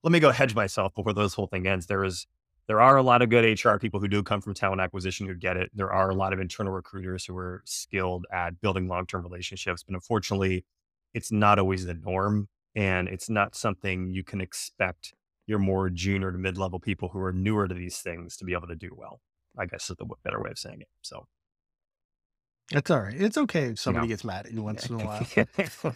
let 0.04 0.12
me 0.12 0.20
go 0.20 0.30
hedge 0.30 0.54
myself 0.54 0.94
before 0.94 1.12
this 1.12 1.34
whole 1.34 1.48
thing 1.48 1.66
ends. 1.66 1.86
There 1.86 2.04
is 2.04 2.28
there 2.68 2.80
are 2.80 2.96
a 2.96 3.02
lot 3.02 3.22
of 3.22 3.28
good 3.28 3.64
HR 3.64 3.76
people 3.76 4.00
who 4.00 4.08
do 4.08 4.22
come 4.22 4.40
from 4.40 4.54
talent 4.54 4.80
acquisition 4.80 5.26
who 5.26 5.34
get 5.34 5.56
it. 5.56 5.70
There 5.74 5.92
are 5.92 6.10
a 6.10 6.14
lot 6.14 6.32
of 6.32 6.40
internal 6.40 6.72
recruiters 6.72 7.24
who 7.24 7.36
are 7.36 7.62
skilled 7.64 8.26
at 8.32 8.60
building 8.60 8.88
long 8.88 9.06
term 9.06 9.22
relationships, 9.22 9.82
but 9.82 9.94
unfortunately, 9.94 10.64
it's 11.14 11.30
not 11.30 11.58
always 11.58 11.86
the 11.86 11.94
norm, 11.94 12.48
and 12.74 13.08
it's 13.08 13.30
not 13.30 13.54
something 13.54 14.10
you 14.10 14.24
can 14.24 14.40
expect 14.40 15.14
your 15.46 15.58
more 15.58 15.88
junior 15.90 16.32
to 16.32 16.38
mid 16.38 16.58
level 16.58 16.80
people 16.80 17.08
who 17.08 17.20
are 17.20 17.32
newer 17.32 17.68
to 17.68 17.74
these 17.74 17.98
things 17.98 18.36
to 18.36 18.44
be 18.44 18.52
able 18.52 18.66
to 18.66 18.76
do 18.76 18.90
well. 18.96 19.20
I 19.58 19.66
guess 19.66 19.88
is 19.88 19.96
the 19.96 20.06
better 20.22 20.42
way 20.42 20.50
of 20.50 20.58
saying 20.58 20.80
it. 20.82 20.88
So 21.02 21.26
that's 22.70 22.90
all 22.90 23.00
right. 23.00 23.14
It's 23.18 23.38
okay 23.38 23.66
if 23.66 23.78
somebody 23.78 24.08
gets 24.08 24.24
mad 24.24 24.46
at 24.46 24.52
you 24.52 24.62
once 24.62 24.88
in 24.88 25.00
a 25.00 25.04
while. 25.04 25.26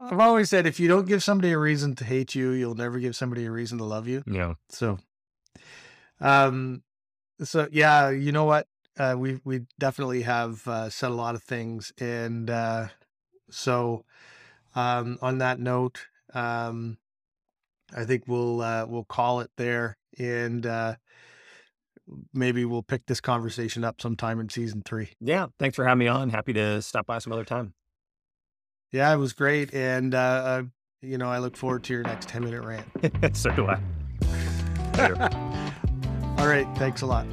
I've 0.00 0.20
always 0.20 0.50
said 0.50 0.66
if 0.66 0.78
you 0.78 0.88
don't 0.88 1.06
give 1.06 1.22
somebody 1.22 1.52
a 1.52 1.58
reason 1.58 1.94
to 1.96 2.04
hate 2.04 2.34
you, 2.34 2.50
you'll 2.50 2.74
never 2.74 2.98
give 2.98 3.16
somebody 3.16 3.46
a 3.46 3.50
reason 3.50 3.78
to 3.78 3.84
love 3.84 4.06
you. 4.06 4.22
Yeah. 4.26 4.54
So, 4.68 4.98
um, 6.20 6.82
so 7.42 7.68
yeah, 7.70 8.10
you 8.10 8.32
know 8.32 8.44
what? 8.44 8.66
Uh, 8.98 9.14
we 9.18 9.40
we 9.44 9.66
definitely 9.78 10.22
have 10.22 10.66
uh, 10.66 10.88
said 10.88 11.10
a 11.10 11.14
lot 11.14 11.34
of 11.34 11.42
things, 11.42 11.92
and 11.98 12.48
uh, 12.48 12.88
so 13.50 14.04
um, 14.74 15.18
on 15.20 15.38
that 15.38 15.60
note, 15.60 16.06
um, 16.34 16.98
I 17.94 18.04
think 18.04 18.24
we'll 18.26 18.62
uh, 18.62 18.86
we'll 18.86 19.04
call 19.04 19.40
it 19.40 19.50
there, 19.56 19.98
and 20.18 20.64
uh, 20.64 20.96
maybe 22.32 22.64
we'll 22.64 22.82
pick 22.82 23.06
this 23.06 23.20
conversation 23.20 23.84
up 23.84 24.00
sometime 24.00 24.40
in 24.40 24.48
season 24.48 24.82
three. 24.84 25.10
Yeah, 25.20 25.46
thanks 25.58 25.76
for 25.76 25.84
having 25.84 25.98
me 25.98 26.08
on. 26.08 26.30
Happy 26.30 26.52
to 26.54 26.80
stop 26.82 27.06
by 27.06 27.18
some 27.18 27.32
other 27.32 27.44
time. 27.44 27.74
Yeah, 28.92 29.12
it 29.12 29.18
was 29.18 29.32
great, 29.32 29.74
and 29.74 30.14
uh, 30.14 30.62
you 31.02 31.18
know 31.18 31.28
I 31.28 31.38
look 31.38 31.56
forward 31.56 31.84
to 31.84 31.92
your 31.92 32.02
next 32.02 32.28
ten 32.28 32.44
minute 32.44 32.64
rant. 32.64 33.36
so 33.36 33.50
do 33.50 33.68
I. 33.68 33.78
All 36.38 36.46
right, 36.46 36.66
thanks 36.76 37.02
a 37.02 37.06
lot. 37.06 37.26